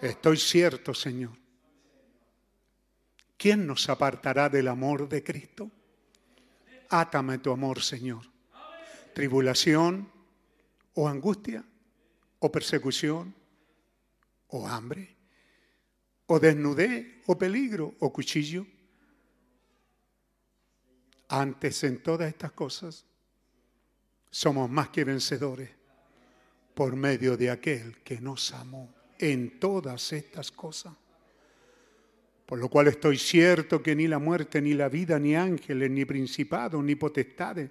Estoy 0.01 0.37
cierto, 0.37 0.93
Señor. 0.93 1.37
¿Quién 3.35 3.67
nos 3.67 3.89
apartará 3.89 4.47
del 4.47 4.69
amor 4.69 5.09
de 5.09 5.21
Cristo? 5.21 5.69
Átame 6.87 7.39
tu 7.39 7.51
amor, 7.51 7.81
Señor. 7.81 8.21
Tribulación 9.13 10.09
o 10.93 11.09
angustia 11.09 11.61
o 12.39 12.49
persecución 12.49 13.35
o 14.47 14.65
hambre 14.65 15.17
o 16.27 16.39
desnudez 16.39 17.19
o 17.27 17.37
peligro 17.37 17.95
o 17.99 18.13
cuchillo. 18.13 18.65
Antes 21.27 21.83
en 21.83 22.01
todas 22.01 22.29
estas 22.29 22.53
cosas 22.53 23.05
somos 24.31 24.69
más 24.69 24.87
que 24.87 25.03
vencedores 25.03 25.82
por 26.73 26.95
medio 26.95 27.37
de 27.37 27.49
aquel 27.49 27.97
que 28.03 28.19
nos 28.19 28.53
amó 28.53 28.93
en 29.19 29.59
todas 29.59 30.11
estas 30.13 30.51
cosas. 30.51 30.93
Por 32.45 32.59
lo 32.59 32.69
cual 32.69 32.87
estoy 32.87 33.17
cierto 33.17 33.81
que 33.81 33.95
ni 33.95 34.07
la 34.07 34.19
muerte, 34.19 34.61
ni 34.61 34.73
la 34.73 34.89
vida, 34.89 35.17
ni 35.17 35.35
ángeles, 35.35 35.89
ni 35.89 36.05
principados, 36.05 36.83
ni 36.83 36.95
potestades, 36.95 37.69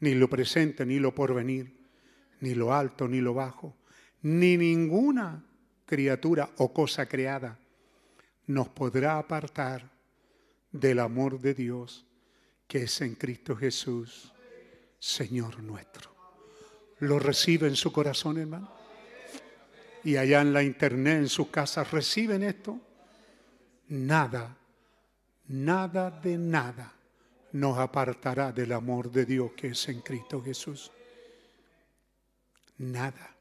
ni 0.00 0.14
lo 0.14 0.28
presente, 0.28 0.86
ni 0.86 0.98
lo 0.98 1.14
porvenir, 1.14 1.72
ni 2.40 2.54
lo 2.54 2.72
alto, 2.72 3.08
ni 3.08 3.20
lo 3.20 3.34
bajo, 3.34 3.76
ni 4.22 4.56
ninguna 4.56 5.44
criatura 5.84 6.48
o 6.58 6.72
cosa 6.72 7.06
creada 7.06 7.58
nos 8.46 8.68
podrá 8.68 9.18
apartar 9.18 9.90
del 10.70 11.00
amor 11.00 11.40
de 11.40 11.54
Dios 11.54 12.06
que 12.66 12.84
es 12.84 13.00
en 13.00 13.14
Cristo 13.14 13.56
Jesús, 13.56 14.32
Señor 14.98 15.62
nuestro 15.62 16.13
lo 17.04 17.18
recibe 17.18 17.68
en 17.68 17.76
su 17.76 17.92
corazón, 17.92 18.38
hermano. 18.38 18.70
Y 20.02 20.16
allá 20.16 20.40
en 20.40 20.52
la 20.52 20.62
internet, 20.62 21.18
en 21.18 21.28
sus 21.28 21.48
casas, 21.48 21.90
reciben 21.90 22.42
esto. 22.42 22.78
Nada, 23.88 24.56
nada 25.48 26.10
de 26.10 26.38
nada 26.38 26.92
nos 27.52 27.78
apartará 27.78 28.52
del 28.52 28.72
amor 28.72 29.10
de 29.10 29.24
Dios 29.24 29.52
que 29.52 29.68
es 29.68 29.88
en 29.88 30.00
Cristo 30.00 30.42
Jesús. 30.42 30.90
Nada. 32.78 33.36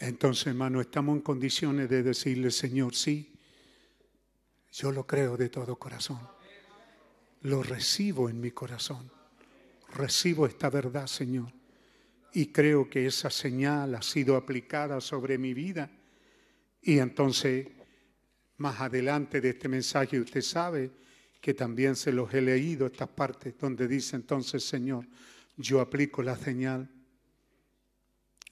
Entonces, 0.00 0.48
hermano, 0.48 0.80
estamos 0.80 1.16
en 1.16 1.22
condiciones 1.22 1.88
de 1.88 2.02
decirle, 2.02 2.50
Señor, 2.50 2.94
sí, 2.94 3.32
yo 4.72 4.90
lo 4.90 5.06
creo 5.06 5.36
de 5.36 5.48
todo 5.48 5.76
corazón. 5.76 6.18
Lo 7.42 7.62
recibo 7.62 8.28
en 8.28 8.40
mi 8.40 8.50
corazón 8.50 9.13
recibo 9.94 10.46
esta 10.46 10.68
verdad, 10.68 11.06
Señor, 11.06 11.52
y 12.32 12.46
creo 12.46 12.90
que 12.90 13.06
esa 13.06 13.30
señal 13.30 13.94
ha 13.94 14.02
sido 14.02 14.36
aplicada 14.36 15.00
sobre 15.00 15.38
mi 15.38 15.54
vida. 15.54 15.90
Y 16.82 16.98
entonces, 16.98 17.68
más 18.58 18.80
adelante 18.80 19.40
de 19.40 19.50
este 19.50 19.68
mensaje, 19.68 20.20
usted 20.20 20.42
sabe 20.42 20.90
que 21.40 21.54
también 21.54 21.96
se 21.96 22.12
los 22.12 22.32
he 22.34 22.40
leído, 22.40 22.86
estas 22.86 23.08
partes 23.08 23.56
donde 23.58 23.86
dice 23.86 24.16
entonces, 24.16 24.64
Señor, 24.64 25.06
yo 25.56 25.80
aplico 25.80 26.22
la 26.22 26.36
señal, 26.36 26.90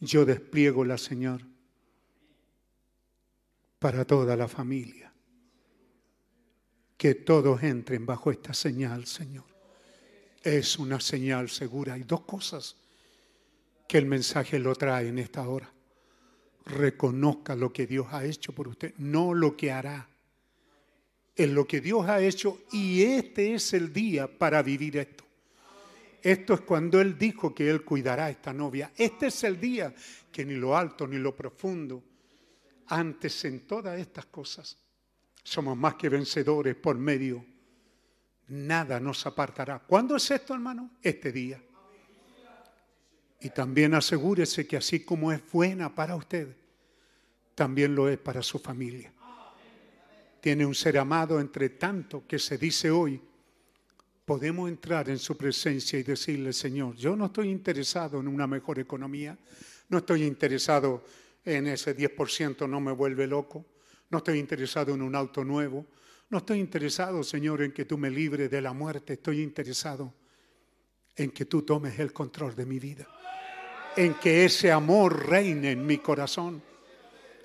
yo 0.01 0.25
despliego 0.25 0.85
la 0.85 0.99
señal 0.99 1.47
para 3.79 4.05
toda 4.05 4.37
la 4.37 4.49
familia. 4.49 5.13
que 6.97 7.17
todos 7.17 7.61
entren 7.65 8.07
bajo 8.07 8.31
esta 8.31 8.55
señal, 8.55 9.07
Señor. 9.07 9.52
Es 10.43 10.79
una 10.79 11.01
señal 11.01 11.49
segura. 11.49 11.95
Hay 11.95 12.03
dos 12.03 12.23
cosas 12.23 12.77
que 13.87 13.99
el 13.99 14.07
mensaje 14.07 14.59
lo 14.59 14.75
trae 14.75 15.09
en 15.09 15.19
esta 15.19 15.47
hora. 15.47 15.73
Reconozca 16.67 17.55
lo 17.55 17.73
que 17.73 17.87
Dios 17.87 18.07
ha 18.11 18.25
hecho 18.25 18.53
por 18.53 18.69
usted, 18.69 18.95
no 18.99 19.35
lo 19.35 19.57
que 19.57 19.71
hará. 19.71 20.09
Es 21.35 21.49
lo 21.49 21.67
que 21.67 21.81
Dios 21.81 22.09
ha 22.09 22.21
hecho 22.21 22.63
y 22.73 23.03
este 23.03 23.55
es 23.55 23.73
el 23.73 23.93
día 23.93 24.27
para 24.27 24.63
vivir 24.63 24.97
esto. 24.97 25.25
Esto 26.23 26.55
es 26.55 26.61
cuando 26.61 27.01
Él 27.01 27.19
dijo 27.19 27.55
que 27.55 27.69
Él 27.69 27.85
cuidará 27.85 28.27
a 28.27 28.31
esta 28.31 28.53
novia. 28.53 28.93
Este 28.97 29.27
es 29.27 29.43
el 29.45 29.59
día 29.61 29.95
que 30.31 30.45
ni 30.45 30.55
lo 30.55 30.77
alto 30.77 31.07
ni 31.07 31.19
lo 31.19 31.35
profundo, 31.35 32.03
antes 32.87 33.45
en 33.45 33.61
todas 33.67 33.99
estas 33.99 34.27
cosas, 34.27 34.77
somos 35.43 35.77
más 35.77 35.95
que 35.95 36.09
vencedores 36.09 36.75
por 36.77 36.97
medio. 36.97 37.45
Nada 38.49 39.01
nos 39.01 39.25
apartará. 39.27 39.79
¿Cuándo 39.79 40.17
es 40.17 40.31
esto, 40.31 40.55
hermano? 40.55 40.91
Este 41.03 41.33
día. 41.33 41.63
Y 43.41 43.51
también 43.51 43.95
asegúrese 43.95 44.67
que 44.67 44.77
así 44.77 45.01
como 45.01 45.33
es 45.33 45.41
buena 45.51 45.93
para 45.95 46.15
usted, 46.15 46.55
también 47.55 47.95
lo 47.95 48.09
es 48.09 48.19
para 48.19 48.43
su 48.43 48.59
familia. 48.59 49.13
Tiene 50.41 50.65
un 50.67 50.75
ser 50.75 50.99
amado 50.99 51.41
entre 51.41 51.71
tanto 51.71 52.25
que 52.27 52.39
se 52.39 52.59
dice 52.59 52.91
hoy, 52.91 53.21
podemos 54.25 54.69
entrar 54.69 55.09
en 55.09 55.19
su 55.19 55.37
presencia 55.37 55.99
y 55.99 56.03
decirle, 56.03 56.53
Señor, 56.53 56.95
yo 56.97 57.17
no 57.17 57.27
estoy 57.27 57.51
interesado 57.51 58.21
en 58.21 58.29
una 58.29 58.47
mejor 58.47 58.79
economía, 58.79 59.37
no 59.89 59.99
estoy 59.99 60.25
interesado 60.25 61.05
en 61.45 61.67
ese 61.67 61.97
10%, 61.97 62.69
no 62.69 62.81
me 62.81 62.93
vuelve 62.93 63.27
loco, 63.27 63.65
no 64.11 64.19
estoy 64.19 64.39
interesado 64.39 64.95
en 64.95 65.03
un 65.03 65.15
auto 65.15 65.45
nuevo, 65.45 65.87
no 66.33 66.39
estoy 66.39 66.61
interesado, 66.61 67.23
Señor, 67.23 67.61
en 67.61 67.73
que 67.73 67.85
tú 67.85 67.99
me 67.99 68.09
libres 68.09 68.51
de 68.51 68.63
la 68.63 68.73
muerte, 68.73 69.13
estoy 69.13 69.43
interesado 69.43 70.15
en 71.15 71.31
que 71.31 71.45
tú 71.45 71.61
tomes 71.61 71.99
el 71.99 72.11
control 72.11 72.55
de 72.57 72.65
mi 72.65 72.79
vida, 72.79 73.07
en 73.95 74.15
que 74.15 74.47
ese 74.47 74.73
amor 74.73 75.29
reine 75.29 75.73
en 75.73 75.85
mi 75.85 75.99
corazón. 75.99 76.63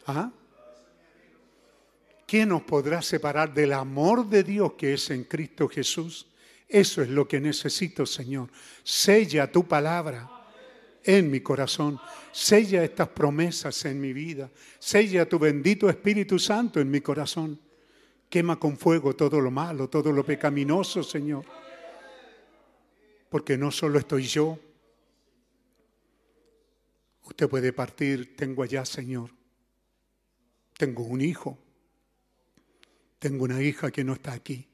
¿Ah? 0.05 0.31
¿Quién 2.25 2.47
nos 2.47 2.61
podrá 2.61 3.01
separar 3.01 3.53
del 3.53 3.73
amor 3.73 4.25
de 4.25 4.43
Dios 4.43 4.71
que 4.77 4.93
es 4.93 5.09
en 5.09 5.25
Cristo 5.25 5.67
Jesús? 5.67 6.25
Eso 6.65 7.01
es 7.01 7.09
lo 7.09 7.27
que 7.27 7.41
necesito, 7.41 8.05
Señor. 8.05 8.49
Sella 8.83 9.51
tu 9.51 9.67
palabra 9.67 10.29
en 11.03 11.29
mi 11.29 11.41
corazón. 11.41 11.99
Sella 12.31 12.85
estas 12.85 13.09
promesas 13.09 13.83
en 13.83 13.99
mi 13.99 14.13
vida. 14.13 14.49
Sella 14.79 15.27
tu 15.27 15.37
bendito 15.37 15.89
Espíritu 15.89 16.39
Santo 16.39 16.79
en 16.79 16.89
mi 16.89 17.01
corazón. 17.01 17.66
Quema 18.29 18.59
con 18.59 18.77
fuego 18.77 19.15
todo 19.15 19.39
lo 19.39 19.51
malo, 19.51 19.89
todo 19.89 20.11
lo 20.11 20.25
pecaminoso, 20.25 21.03
Señor. 21.03 21.45
Porque 23.29 23.57
no 23.57 23.71
solo 23.71 23.99
estoy 23.99 24.23
yo. 24.23 24.59
Usted 27.23 27.47
puede 27.47 27.73
partir, 27.73 28.35
tengo 28.35 28.63
allá, 28.63 28.85
Señor. 28.85 29.31
Tengo 30.77 31.03
un 31.03 31.21
hijo. 31.21 31.57
Tengo 33.19 33.45
una 33.45 33.61
hija 33.61 33.91
que 33.91 34.03
no 34.03 34.13
está 34.13 34.33
aquí. 34.33 34.67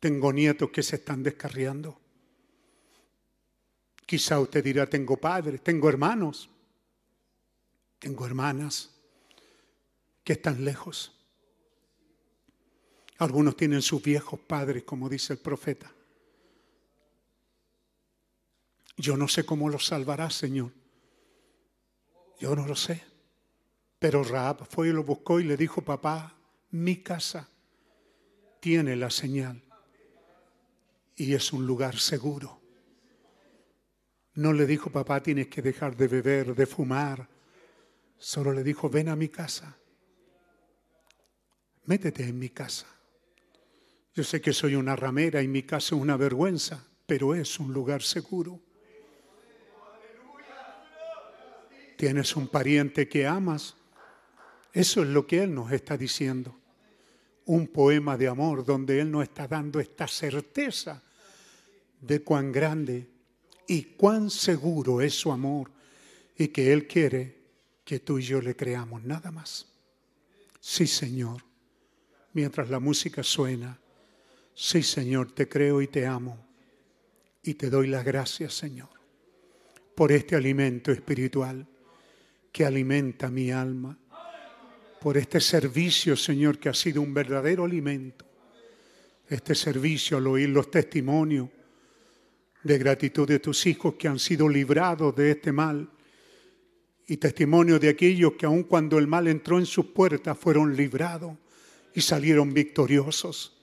Tengo 0.00 0.32
nietos 0.32 0.70
que 0.70 0.82
se 0.82 0.96
están 0.96 1.22
descarriando. 1.22 1.98
Quizá 4.06 4.38
usted 4.38 4.62
dirá, 4.62 4.86
tengo 4.86 5.16
padres, 5.16 5.62
tengo 5.62 5.88
hermanos, 5.88 6.50
tengo 7.98 8.26
hermanas 8.26 8.90
que 10.22 10.34
están 10.34 10.64
lejos. 10.64 11.13
Algunos 13.18 13.56
tienen 13.56 13.82
sus 13.82 14.02
viejos 14.02 14.40
padres, 14.40 14.82
como 14.84 15.08
dice 15.08 15.34
el 15.34 15.38
profeta. 15.38 15.90
Yo 18.96 19.16
no 19.16 19.28
sé 19.28 19.44
cómo 19.44 19.68
los 19.68 19.86
salvará, 19.86 20.30
Señor. 20.30 20.72
Yo 22.38 22.54
no 22.54 22.66
lo 22.66 22.76
sé. 22.76 23.02
Pero 23.98 24.22
Raab 24.22 24.66
fue 24.66 24.88
y 24.88 24.92
lo 24.92 25.04
buscó 25.04 25.40
y 25.40 25.44
le 25.44 25.56
dijo, 25.56 25.82
papá, 25.82 26.36
mi 26.70 26.96
casa 26.96 27.48
tiene 28.60 28.96
la 28.96 29.10
señal 29.10 29.62
y 31.16 31.34
es 31.34 31.52
un 31.52 31.66
lugar 31.66 31.98
seguro. 31.98 32.60
No 34.34 34.52
le 34.52 34.66
dijo, 34.66 34.90
papá, 34.90 35.22
tienes 35.22 35.46
que 35.46 35.62
dejar 35.62 35.96
de 35.96 36.08
beber, 36.08 36.54
de 36.54 36.66
fumar. 36.66 37.28
Solo 38.18 38.52
le 38.52 38.64
dijo, 38.64 38.90
ven 38.90 39.08
a 39.08 39.16
mi 39.16 39.28
casa. 39.28 39.76
Métete 41.84 42.24
en 42.24 42.38
mi 42.38 42.48
casa. 42.48 42.86
Yo 44.14 44.22
sé 44.22 44.40
que 44.40 44.52
soy 44.52 44.76
una 44.76 44.94
ramera 44.94 45.42
y 45.42 45.48
mi 45.48 45.64
casa 45.64 45.96
es 45.96 46.00
una 46.00 46.16
vergüenza, 46.16 46.86
pero 47.04 47.34
es 47.34 47.58
un 47.58 47.72
lugar 47.72 48.02
seguro. 48.02 48.60
Tienes 51.96 52.36
un 52.36 52.46
pariente 52.46 53.08
que 53.08 53.26
amas. 53.26 53.74
Eso 54.72 55.02
es 55.02 55.08
lo 55.08 55.26
que 55.26 55.42
Él 55.42 55.52
nos 55.52 55.72
está 55.72 55.96
diciendo. 55.96 56.56
Un 57.46 57.66
poema 57.66 58.16
de 58.16 58.28
amor 58.28 58.64
donde 58.64 59.00
Él 59.00 59.10
nos 59.10 59.24
está 59.24 59.48
dando 59.48 59.80
esta 59.80 60.06
certeza 60.06 61.02
de 62.00 62.22
cuán 62.22 62.52
grande 62.52 63.08
y 63.66 63.82
cuán 63.82 64.30
seguro 64.30 65.00
es 65.00 65.14
su 65.14 65.32
amor 65.32 65.72
y 66.36 66.48
que 66.48 66.72
Él 66.72 66.86
quiere 66.86 67.42
que 67.84 67.98
tú 67.98 68.18
y 68.18 68.22
yo 68.22 68.40
le 68.40 68.54
creamos, 68.54 69.02
nada 69.02 69.32
más. 69.32 69.66
Sí, 70.60 70.86
Señor, 70.86 71.44
mientras 72.32 72.70
la 72.70 72.80
música 72.80 73.22
suena, 73.22 73.78
sí, 74.54 74.82
Señor, 74.82 75.32
te 75.32 75.48
creo 75.48 75.82
y 75.82 75.88
te 75.88 76.06
amo 76.06 76.38
y 77.42 77.54
te 77.54 77.68
doy 77.68 77.88
las 77.88 78.04
gracias, 78.04 78.54
Señor, 78.54 78.88
por 79.94 80.12
este 80.12 80.34
alimento 80.34 80.90
espiritual 80.92 81.66
que 82.50 82.64
alimenta 82.64 83.30
mi 83.30 83.50
alma, 83.50 83.98
por 85.00 85.18
este 85.18 85.40
servicio, 85.40 86.16
Señor, 86.16 86.58
que 86.58 86.70
ha 86.70 86.74
sido 86.74 87.02
un 87.02 87.12
verdadero 87.12 87.64
alimento, 87.64 88.24
este 89.28 89.54
servicio 89.54 90.16
al 90.16 90.26
oír 90.26 90.48
los 90.48 90.70
testimonios 90.70 91.48
de 92.62 92.78
gratitud 92.78 93.28
de 93.28 93.38
tus 93.38 93.66
hijos 93.66 93.94
que 93.94 94.08
han 94.08 94.18
sido 94.18 94.48
librados 94.48 95.14
de 95.14 95.32
este 95.32 95.52
mal 95.52 95.90
y 97.06 97.18
testimonio 97.18 97.78
de 97.78 97.90
aquellos 97.90 98.32
que 98.32 98.46
aun 98.46 98.62
cuando 98.62 98.98
el 98.98 99.06
mal 99.06 99.28
entró 99.28 99.58
en 99.58 99.66
sus 99.66 99.86
puertas 99.86 100.38
fueron 100.38 100.74
librados 100.74 101.36
y 101.92 102.00
salieron 102.00 102.54
victoriosos. 102.54 103.53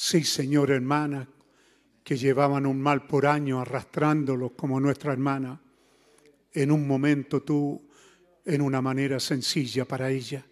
Sí, 0.00 0.22
Señor, 0.22 0.70
hermana, 0.70 1.28
que 2.04 2.16
llevaban 2.16 2.66
un 2.66 2.80
mal 2.80 3.08
por 3.08 3.26
año 3.26 3.60
arrastrándolos 3.60 4.52
como 4.52 4.78
nuestra 4.78 5.12
hermana. 5.12 5.60
En 6.52 6.70
un 6.70 6.86
momento 6.86 7.42
tú, 7.42 7.82
en 8.44 8.62
una 8.62 8.80
manera 8.80 9.18
sencilla 9.18 9.84
para 9.86 10.08
ella, 10.08 10.46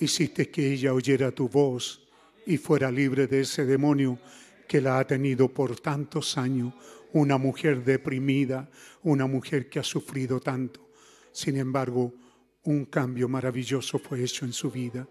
hiciste 0.00 0.50
que 0.50 0.72
ella 0.72 0.94
oyera 0.94 1.30
tu 1.30 1.50
voz 1.50 2.08
y 2.46 2.56
fuera 2.56 2.90
libre 2.90 3.26
de 3.26 3.42
ese 3.42 3.66
demonio 3.66 4.18
que 4.66 4.80
la 4.80 4.98
ha 4.98 5.06
tenido 5.06 5.52
por 5.52 5.78
tantos 5.78 6.38
años, 6.38 6.72
una 7.12 7.36
mujer 7.36 7.84
deprimida, 7.84 8.66
una 9.02 9.26
mujer 9.26 9.68
que 9.68 9.78
ha 9.78 9.84
sufrido 9.84 10.40
tanto. 10.40 10.88
Sin 11.32 11.58
embargo, 11.58 12.14
un 12.64 12.86
cambio 12.86 13.28
maravilloso 13.28 13.98
fue 13.98 14.24
hecho 14.24 14.46
en 14.46 14.54
su 14.54 14.70
vida. 14.70 15.06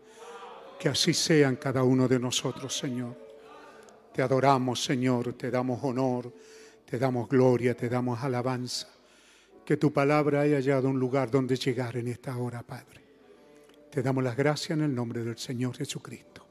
Que 0.79 0.89
así 0.89 1.13
sea 1.13 1.49
en 1.49 1.57
cada 1.57 1.83
uno 1.83 2.07
de 2.07 2.19
nosotros, 2.19 2.75
Señor. 2.75 3.26
Te 4.17 4.23
adoramos, 4.23 4.83
Señor, 4.83 5.33
te 5.33 5.51
damos 5.51 5.83
honor, 5.83 6.33
te 6.89 6.97
damos 6.97 7.29
gloria, 7.29 7.77
te 7.77 7.87
damos 7.87 8.23
alabanza. 8.23 8.89
Que 9.63 9.77
tu 9.77 9.93
palabra 9.93 10.41
haya 10.41 10.55
hallado 10.55 10.89
un 10.89 10.99
lugar 10.99 11.29
donde 11.29 11.55
llegar 11.55 11.97
en 11.97 12.07
esta 12.07 12.35
hora, 12.35 12.63
Padre. 12.63 13.03
Te 13.91 14.01
damos 14.01 14.23
las 14.23 14.35
gracias 14.35 14.71
en 14.71 14.85
el 14.85 14.95
nombre 14.95 15.23
del 15.23 15.37
Señor 15.37 15.77
Jesucristo. 15.77 16.43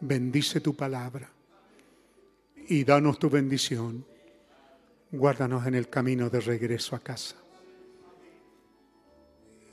Bendice 0.00 0.60
tu 0.60 0.74
palabra 0.74 1.30
y 2.66 2.82
danos 2.82 3.20
tu 3.20 3.30
bendición. 3.30 4.04
Guárdanos 5.12 5.64
en 5.68 5.76
el 5.76 5.88
camino 5.88 6.30
de 6.30 6.40
regreso 6.40 6.96
a 6.96 6.98
casa. 6.98 7.36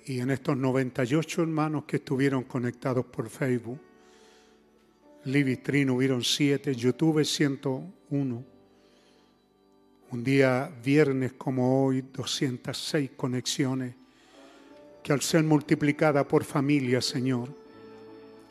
Y 0.05 0.19
en 0.19 0.29
estos 0.29 0.55
98 0.55 1.41
hermanos 1.41 1.85
que 1.85 1.95
estuvieron 1.95 2.43
conectados 2.43 3.07
por 3.07 3.29
Facebook, 3.29 3.79
Livitrin 5.25 5.89
hubieron 5.89 6.23
7, 6.23 6.75
YouTube 6.75 7.23
101. 7.23 8.43
Un 10.11 10.23
día 10.23 10.71
viernes 10.83 11.33
como 11.33 11.85
hoy, 11.85 12.01
206 12.13 13.11
conexiones, 13.15 13.95
que 15.01 15.13
al 15.13 15.21
ser 15.21 15.43
multiplicada 15.43 16.27
por 16.27 16.43
familia, 16.43 17.01
Señor, 17.01 17.49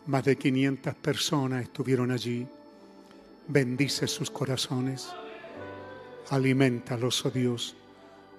más 0.06 0.24
de 0.24 0.36
500 0.36 0.94
personas 0.94 1.64
estuvieron 1.64 2.10
allí 2.10 2.46
bendice 3.50 4.06
sus 4.06 4.30
corazones, 4.30 5.08
alimentalos, 6.30 7.26
oh 7.26 7.30
Dios, 7.30 7.74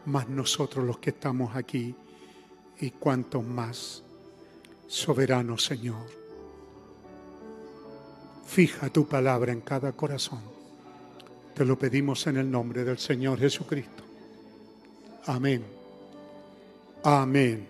más 0.05 0.27
nosotros 0.29 0.85
los 0.85 0.99
que 0.99 1.09
estamos 1.09 1.55
aquí 1.55 1.93
y 2.79 2.91
cuantos 2.91 3.43
más. 3.45 4.03
Soberano 4.87 5.57
Señor, 5.57 6.20
Fija 8.51 8.89
tu 8.89 9.07
palabra 9.07 9.53
en 9.53 9.61
cada 9.61 9.93
corazón. 9.93 10.41
Te 11.55 11.63
lo 11.63 11.79
pedimos 11.79 12.27
en 12.27 12.35
el 12.35 12.51
nombre 12.51 12.83
del 12.83 12.97
Señor 12.97 13.39
Jesucristo. 13.39 14.03
Amén. 15.25 15.63
Amén. 17.01 17.65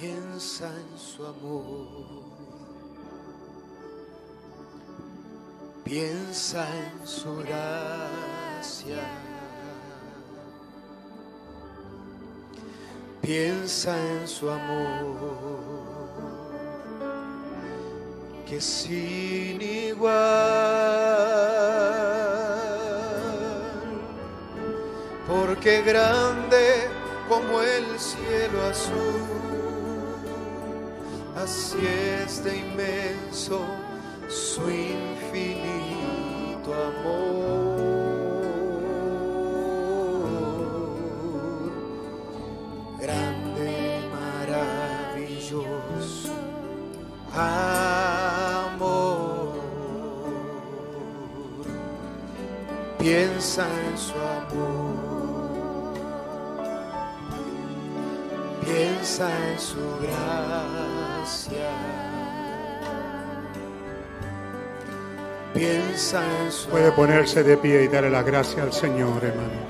Piensa 0.00 0.72
en 0.74 0.98
su 0.98 1.26
amor. 1.26 1.86
Piensa 5.84 6.66
en 6.74 7.06
su 7.06 7.36
gracia. 7.36 9.27
Piensa 13.28 13.92
en 13.94 14.26
su 14.26 14.48
amor. 14.48 15.04
Que 18.48 18.58
sin 18.58 19.60
igual. 19.60 20.14
Porque 25.26 25.82
grande 25.82 26.88
como 27.28 27.60
el 27.60 27.98
cielo 27.98 28.62
azul 28.62 29.26
así 31.36 31.86
es 31.86 32.42
de 32.42 32.56
inmenso 32.56 33.60
su 34.26 34.62
infinito 34.70 36.72
amor. 36.72 37.27
Piensa 53.38 53.68
en 53.68 53.96
su 53.96 54.14
amor. 54.18 55.94
Piensa 58.64 59.30
en 59.30 59.58
su 59.60 59.76
gracia. 60.02 61.70
Piensa 65.54 66.20
en 66.42 66.50
su 66.50 66.68
Puede 66.68 66.90
ponerse 66.90 67.44
de 67.44 67.56
pie 67.58 67.84
y 67.84 67.86
darle 67.86 68.10
la 68.10 68.24
gracia 68.24 68.64
al 68.64 68.72
Señor, 68.72 69.22
hermano. 69.22 69.68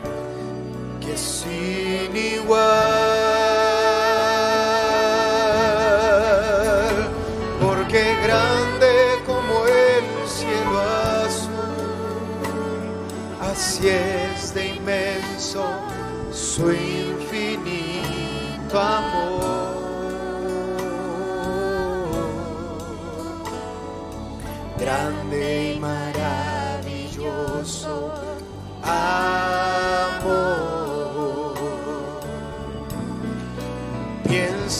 que 1.02 1.14
sin 1.18 2.16
igual, 2.16 2.87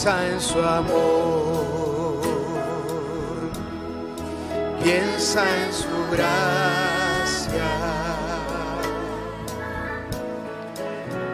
Piensa 0.01 0.27
en 0.27 0.39
su 0.39 0.59
amor. 0.61 2.21
Piensa 4.81 5.43
en 5.43 5.73
su 5.73 6.09
gracia. 6.09 7.69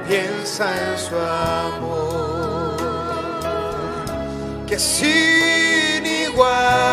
Piensa 0.07 0.65
en 0.83 0.97
su 0.97 1.15
amor. 1.15 2.75
Que 4.65 4.79
sin 4.79 6.03
igual 6.03 6.85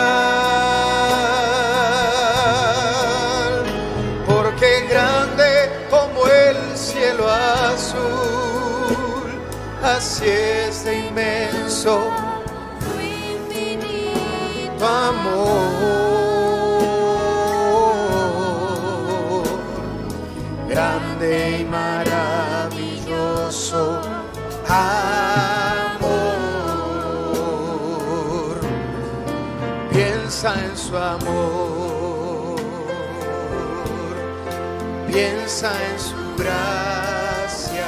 piensa 35.62 35.80
en 35.92 35.98
su 36.00 36.16
gracia, 36.42 37.86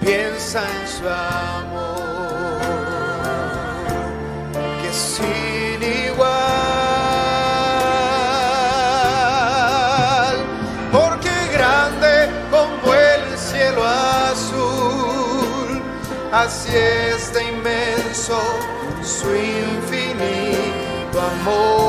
piensa 0.00 0.60
en 0.62 0.88
su 0.88 1.08
amor, 1.08 2.60
que 4.82 4.90
sin 4.92 5.80
igual, 6.08 6.30
porque 10.90 11.30
grande 11.52 12.30
como 12.50 12.92
el 12.92 13.38
cielo 13.38 13.84
azul, 13.86 15.82
así 16.32 16.70
es 16.74 17.32
de 17.32 17.44
inmenso 17.44 18.40
su 19.04 19.28
infinito 19.36 21.20
amor. 21.20 21.79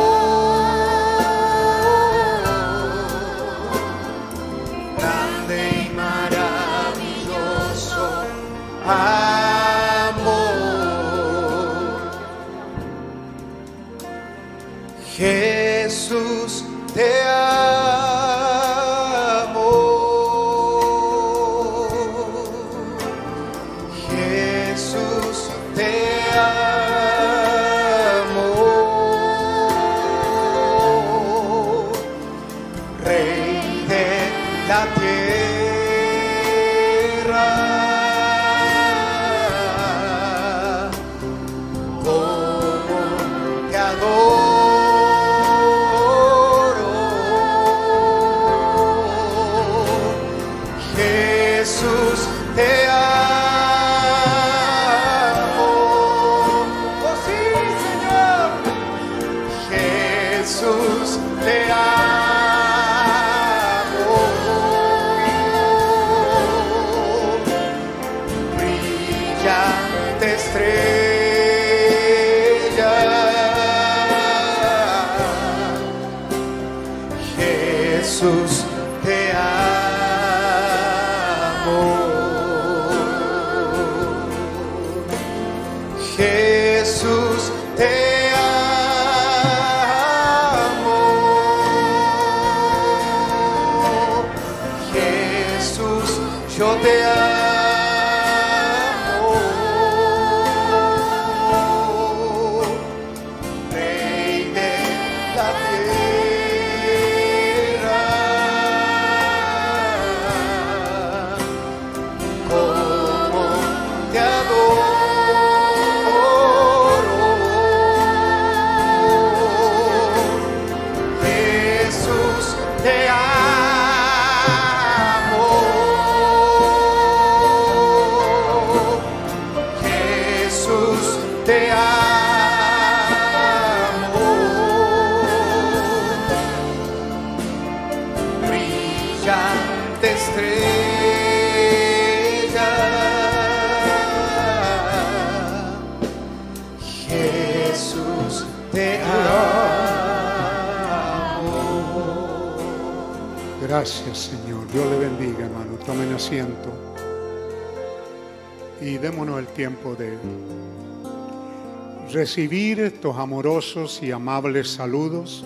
Recibir 162.22 162.80
estos 162.80 163.18
amorosos 163.18 164.04
y 164.04 164.12
amables 164.12 164.70
saludos 164.70 165.44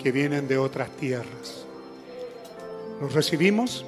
que 0.00 0.12
vienen 0.12 0.46
de 0.46 0.56
otras 0.56 0.88
tierras. 0.90 1.66
¿Los 3.00 3.12
recibimos? 3.12 3.84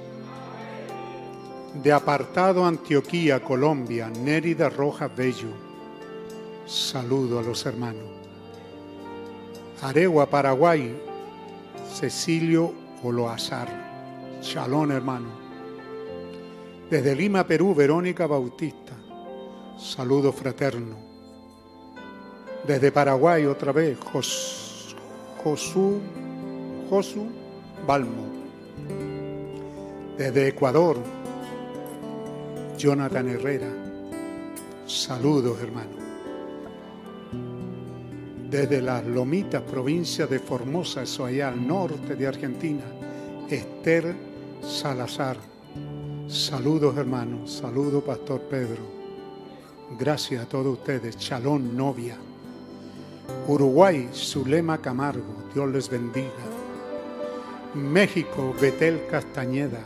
De 1.85 1.93
apartado 1.93 2.67
Antioquía, 2.67 3.45
Colombia, 3.45 4.11
Nérida 4.11 4.69
Rojas 4.71 5.15
Bello. 5.17 5.51
Saludo 6.67 7.39
a 7.39 7.43
los 7.45 7.65
hermanos. 7.65 8.11
Aregua, 9.81 10.29
Paraguay, 10.29 11.01
Cecilio 11.95 12.75
Oloazar. 13.05 14.41
Shalom, 14.43 14.91
hermano. 14.91 15.29
Desde 16.91 17.15
Lima, 17.15 17.47
Perú, 17.47 17.73
Verónica 17.73 18.27
Bautista. 18.27 18.95
Saludo 19.79 20.33
fraterno. 20.33 21.14
Desde 22.67 22.91
Paraguay, 22.91 23.45
otra 23.45 23.73
vez, 23.73 23.99
Jos, 24.01 24.97
Josu, 25.43 26.01
Josu 26.89 27.27
Balmo. 27.87 28.33
Desde 30.17 30.49
Ecuador, 30.49 30.97
Jonathan 32.79 33.29
Herrera. 33.29 33.69
Saludos, 34.87 35.61
hermano. 35.61 36.05
Desde 38.49 38.81
las 38.81 39.05
Lomitas, 39.05 39.63
provincia 39.63 40.27
de 40.27 40.39
Formosa, 40.39 41.03
eso 41.03 41.27
allá 41.27 41.49
al 41.49 41.67
norte 41.67 42.17
de 42.17 42.27
Argentina, 42.27 42.85
Esther 43.51 44.15
Salazar. 44.63 45.37
Saludos, 46.29 46.97
hermanos. 46.97 47.53
Saludos, 47.53 48.03
Pastor 48.05 48.41
Pedro. 48.43 48.83
Gracias 49.99 50.43
a 50.43 50.49
todos 50.49 50.79
ustedes. 50.79 51.19
Chalón, 51.19 51.77
novia. 51.77 52.17
Uruguay, 53.47 54.09
Zulema 54.13 54.79
Camargo. 54.79 55.35
Dios 55.55 55.71
les 55.71 55.89
bendiga. 55.89 56.31
México, 57.75 58.55
Betel 58.61 59.07
Castañeda. 59.11 59.81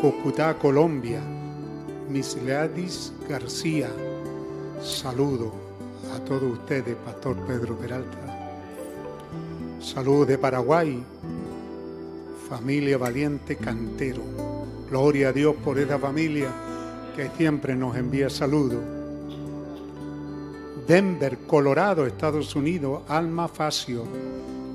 Cocutá, 0.00 0.54
Colombia. 0.58 1.20
Misleadis 2.08 3.12
García. 3.28 3.90
Saludo 4.80 5.52
a 6.14 6.20
todos 6.20 6.58
ustedes, 6.58 6.94
Pastor 7.04 7.36
Pedro 7.46 7.76
Peralta. 7.76 8.18
Saludos 9.80 10.28
de 10.28 10.38
Paraguay, 10.38 11.02
familia 12.48 12.96
valiente 12.98 13.56
cantero. 13.56 14.22
Gloria 14.88 15.28
a 15.28 15.32
Dios 15.32 15.56
por 15.64 15.78
esa 15.78 15.98
familia 15.98 16.48
que 17.16 17.28
siempre 17.36 17.74
nos 17.74 17.96
envía 17.96 18.30
saludos. 18.30 18.95
Denver, 20.86 21.38
Colorado, 21.46 22.06
Estados 22.06 22.54
Unidos, 22.54 23.02
Alma 23.08 23.48
Facio. 23.48 24.04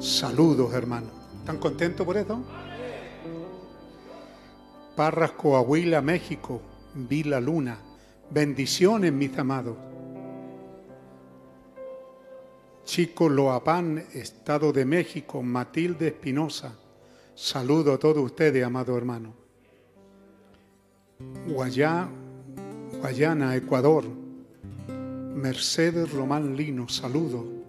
Saludos, 0.01 0.73
hermano. 0.73 1.07
¿Están 1.39 1.57
contentos 1.57 2.05
por 2.05 2.17
eso? 2.17 2.43
Parras, 4.95 5.31
Coahuila, 5.31 6.01
México, 6.01 6.61
Vila 6.95 7.39
Luna. 7.39 7.77
Bendiciones, 8.29 9.13
mis 9.13 9.37
amados. 9.37 9.77
Chico 12.83 13.29
Loapán, 13.29 14.03
Estado 14.13 14.73
de 14.73 14.83
México, 14.83 15.41
Matilde 15.41 16.07
Espinosa. 16.07 16.75
Saludo 17.35 17.93
a 17.93 17.97
todos 17.97 18.21
ustedes, 18.23 18.65
amado 18.65 18.97
hermano. 18.97 19.33
Guayá, 21.47 22.09
Guayana, 22.99 23.55
Ecuador. 23.55 24.20
Mercedes 25.35 26.11
Román 26.11 26.55
Lino, 26.55 26.87
saludo 26.89 27.63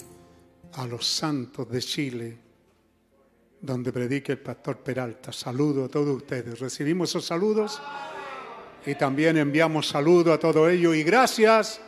a 0.74 0.86
los 0.86 1.06
santos 1.06 1.68
de 1.70 1.80
Chile, 1.80 2.38
donde 3.60 3.92
predica 3.92 4.32
el 4.32 4.40
pastor 4.40 4.78
Peralta. 4.78 5.32
Saludo 5.32 5.84
a 5.84 5.88
todos 5.88 6.16
ustedes. 6.16 6.58
Recibimos 6.58 7.10
esos 7.10 7.24
saludos 7.24 7.80
y 8.84 8.94
también 8.94 9.36
enviamos 9.36 9.88
saludo 9.88 10.32
a 10.32 10.38
todos 10.38 10.70
ellos. 10.70 10.96
Y 10.96 11.02
gracias, 11.02 11.80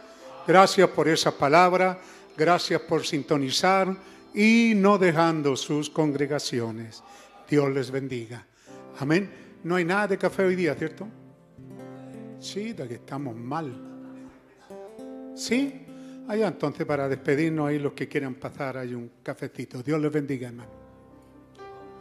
gracias 0.47 0.89
por 0.91 1.09
esas 1.09 1.35
palabras, 1.35 1.99
gracias 2.37 2.81
por 2.83 3.05
sintonizar 3.05 3.95
y 4.33 4.73
no 4.77 4.97
dejando 4.97 5.57
sus 5.57 5.91
congregaciones. 5.91 7.03
Dios 7.49 7.71
les 7.73 7.91
bendiga. 7.91 8.47
Amén. 8.99 9.59
No 9.65 9.77
hay 9.77 9.85
nada 9.85 10.09
de 10.09 10.19
café 10.19 10.45
hoy 10.45 10.57
día, 10.57 10.75
¿cierto? 10.75 11.09
Sí, 12.39 12.73
de 12.73 12.87
que 12.87 12.95
estamos 12.95 13.35
mal. 13.35 13.94
¿Sí? 15.35 15.85
Allá 16.29 16.49
entonces 16.49 16.87
para 16.87 17.09
despedirnos 17.09 17.69
ahí 17.69 17.79
los 17.79 17.93
que 17.93 18.09
quieran 18.09 18.35
pasar 18.35 18.79
hay 18.79 18.95
un 18.95 19.11
cafecito. 19.23 19.83
Dios 19.83 20.01
les 20.01 20.11
bendiga, 20.11 20.49
hermano. 20.49 20.71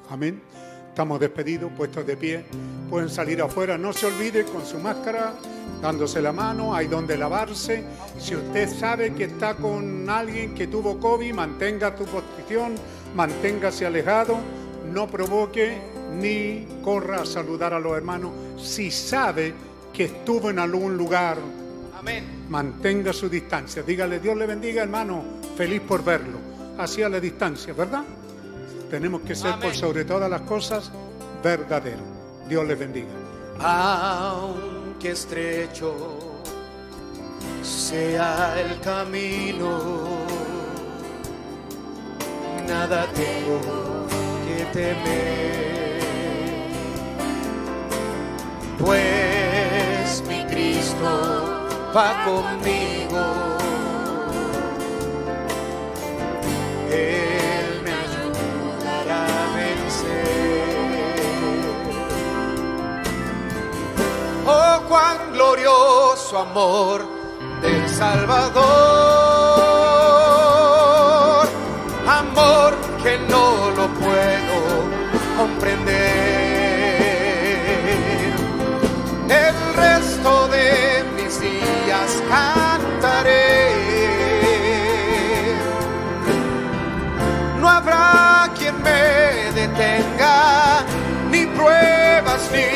Amén. 0.10 0.42
Estamos 0.90 1.20
despedidos, 1.20 1.72
puestos 1.76 2.06
de 2.06 2.16
pie. 2.16 2.46
Pueden 2.90 3.10
salir 3.10 3.42
afuera. 3.42 3.78
No 3.78 3.92
se 3.92 4.06
olvide 4.06 4.46
con 4.46 4.64
su 4.66 4.78
máscara, 4.78 5.34
dándose 5.82 6.22
la 6.22 6.32
mano. 6.32 6.76
Hay 6.76 6.88
donde 6.88 7.18
lavarse. 7.18 7.84
Si 8.20 8.36
usted 8.36 8.70
sabe 8.70 9.14
que 9.14 9.26
está 9.26 9.56
con 9.56 10.08
alguien 10.08 10.54
que 10.54 10.68
tuvo 10.68 11.00
COVID, 11.00 11.34
mantenga 11.34 11.98
su 11.98 12.06
posición, 12.06 12.76
manténgase 13.16 13.86
alejado. 13.86 14.38
No 14.94 15.08
provoque 15.08 15.80
ni 16.22 16.68
corra 16.84 17.24
a 17.24 17.26
saludar 17.26 17.74
a 17.74 17.80
los 17.80 17.98
hermanos. 17.98 18.32
Si 18.62 18.92
sabe 18.92 19.54
que 19.92 20.06
estuvo 20.06 20.50
en 20.52 20.60
algún 20.60 20.96
lugar, 20.96 21.38
Amén. 22.04 22.46
mantenga 22.50 23.14
su 23.14 23.30
distancia. 23.30 23.82
Dígale, 23.82 24.20
Dios 24.20 24.36
le 24.36 24.46
bendiga, 24.46 24.84
hermano. 24.84 25.24
Feliz 25.56 25.82
por 25.82 26.04
verlo. 26.04 26.38
Así 26.78 27.02
a 27.02 27.08
la 27.08 27.20
distancia, 27.20 27.74
¿verdad? 27.74 28.04
Tenemos 28.90 29.22
que 29.22 29.36
ser 29.36 29.58
por 29.60 29.74
sobre 29.74 30.04
todas 30.04 30.30
las 30.30 30.42
cosas 30.42 30.92
verdaderos. 31.42 32.02
Dios 32.50 32.68
le 32.68 32.76
bendiga. 32.76 33.08
Aunque 33.60 35.12
estrecho 35.12 36.20
sea 37.62 38.60
el 38.60 38.80
camino, 38.82 39.80
nada 42.68 43.08
tengo 43.14 43.62
que 44.46 44.66
temer, 44.74 46.00
pues 48.78 50.24
mi 50.28 50.46
Cristo 50.46 51.53
va 51.96 52.24
conmigo. 52.26 53.22
Él 56.90 57.82
me 57.84 57.92
ayudará 58.06 59.22
a 59.42 59.56
vencer. 59.56 60.34
Oh, 64.46 64.76
cuán 64.90 65.18
glorioso 65.34 66.40
amor 66.40 67.06
del 67.62 67.88
Salvador, 67.90 68.64
amor 72.08 72.74
que 73.04 73.18
no 73.30 73.70
lo 73.78 73.88
puedo 74.04 74.58
comprender. 75.38 75.73
Cantaré. 82.34 83.48
No 87.60 87.70
habrá 87.70 88.50
quien 88.58 88.76
me 88.82 89.52
detenga, 89.60 90.84
ni 91.32 91.46
pruebas 91.58 92.42
ni 92.54 92.70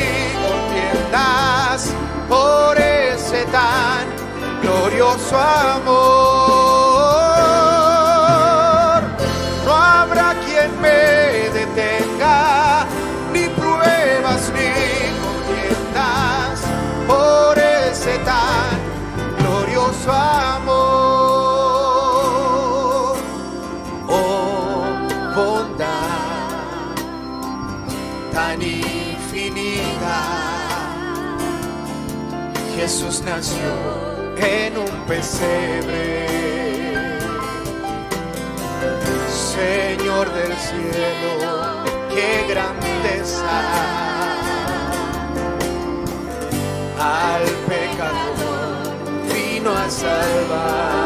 contiendas 0.46 1.92
por 2.28 2.78
ese 2.78 3.44
tan 3.46 4.06
glorioso 4.62 5.36
amor. 5.38 6.57
su 20.08 20.14
amor. 20.14 20.78
Oh, 24.08 24.84
bondad 25.36 26.94
tan 28.32 28.62
infinita. 28.62 30.18
Jesús 32.76 33.22
nació 33.22 33.70
en 34.38 34.78
un 34.78 35.06
pesebre. 35.06 36.26
Señor 39.28 40.32
del 40.32 40.54
cielo, 40.56 41.84
qué 42.14 42.46
grandeza. 42.48 44.07
salvar. 49.90 50.97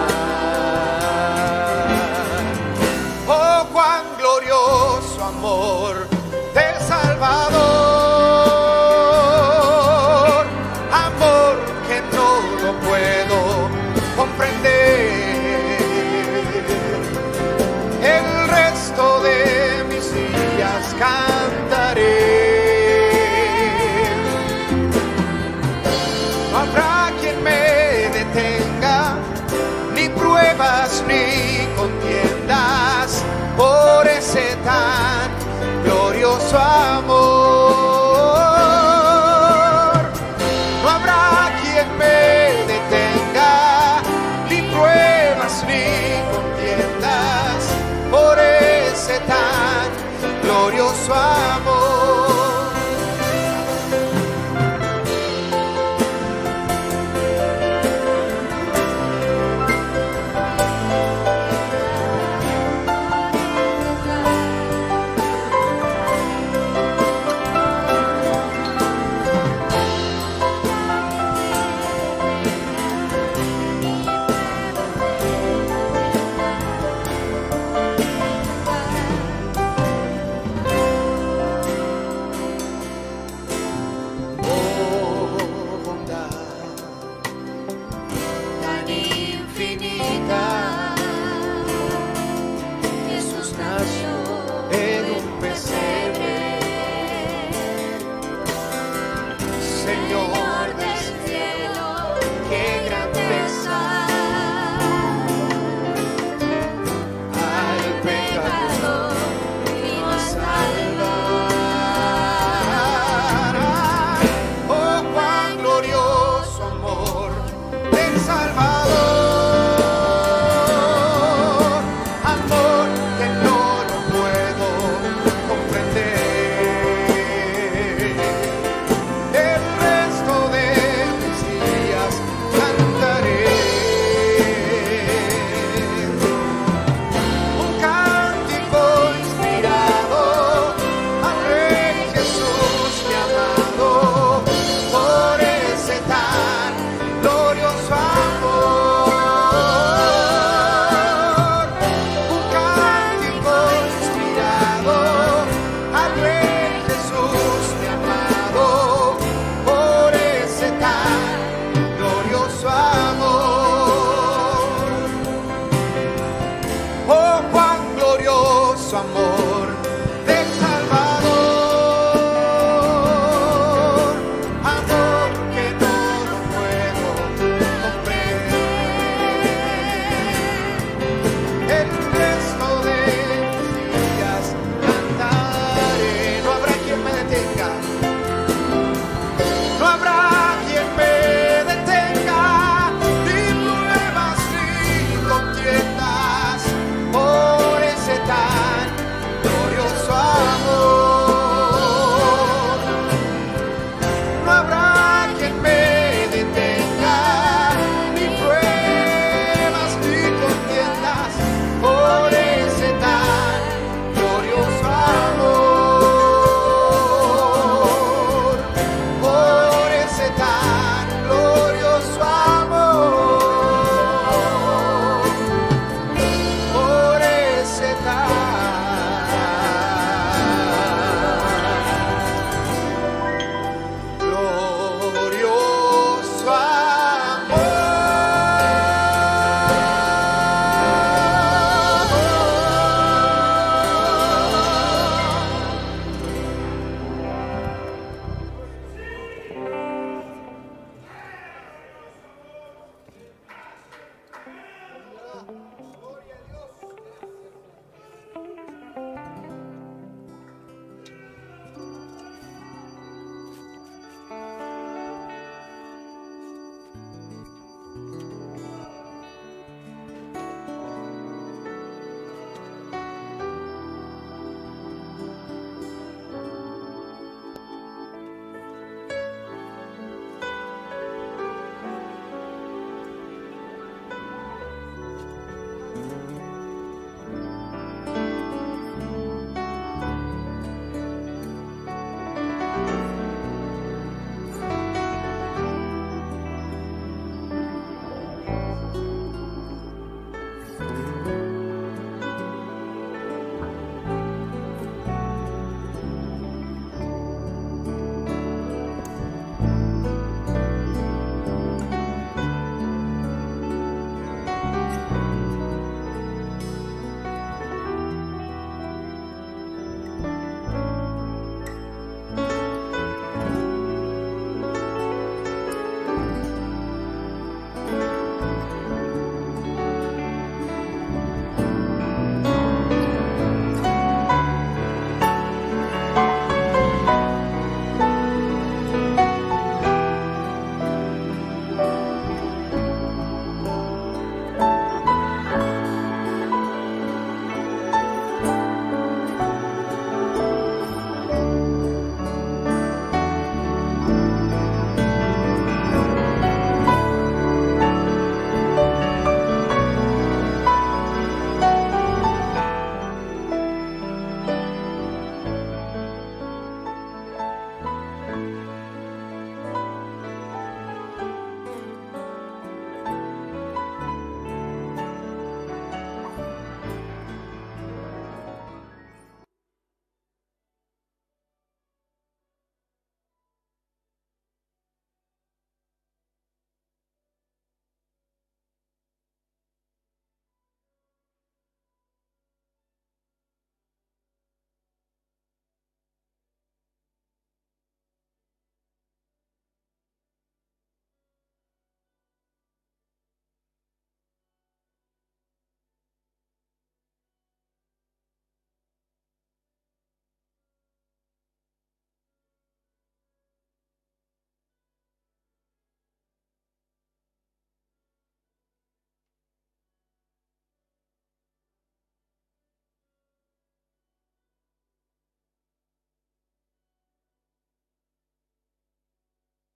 so 51.03 51.13
I 51.13 51.62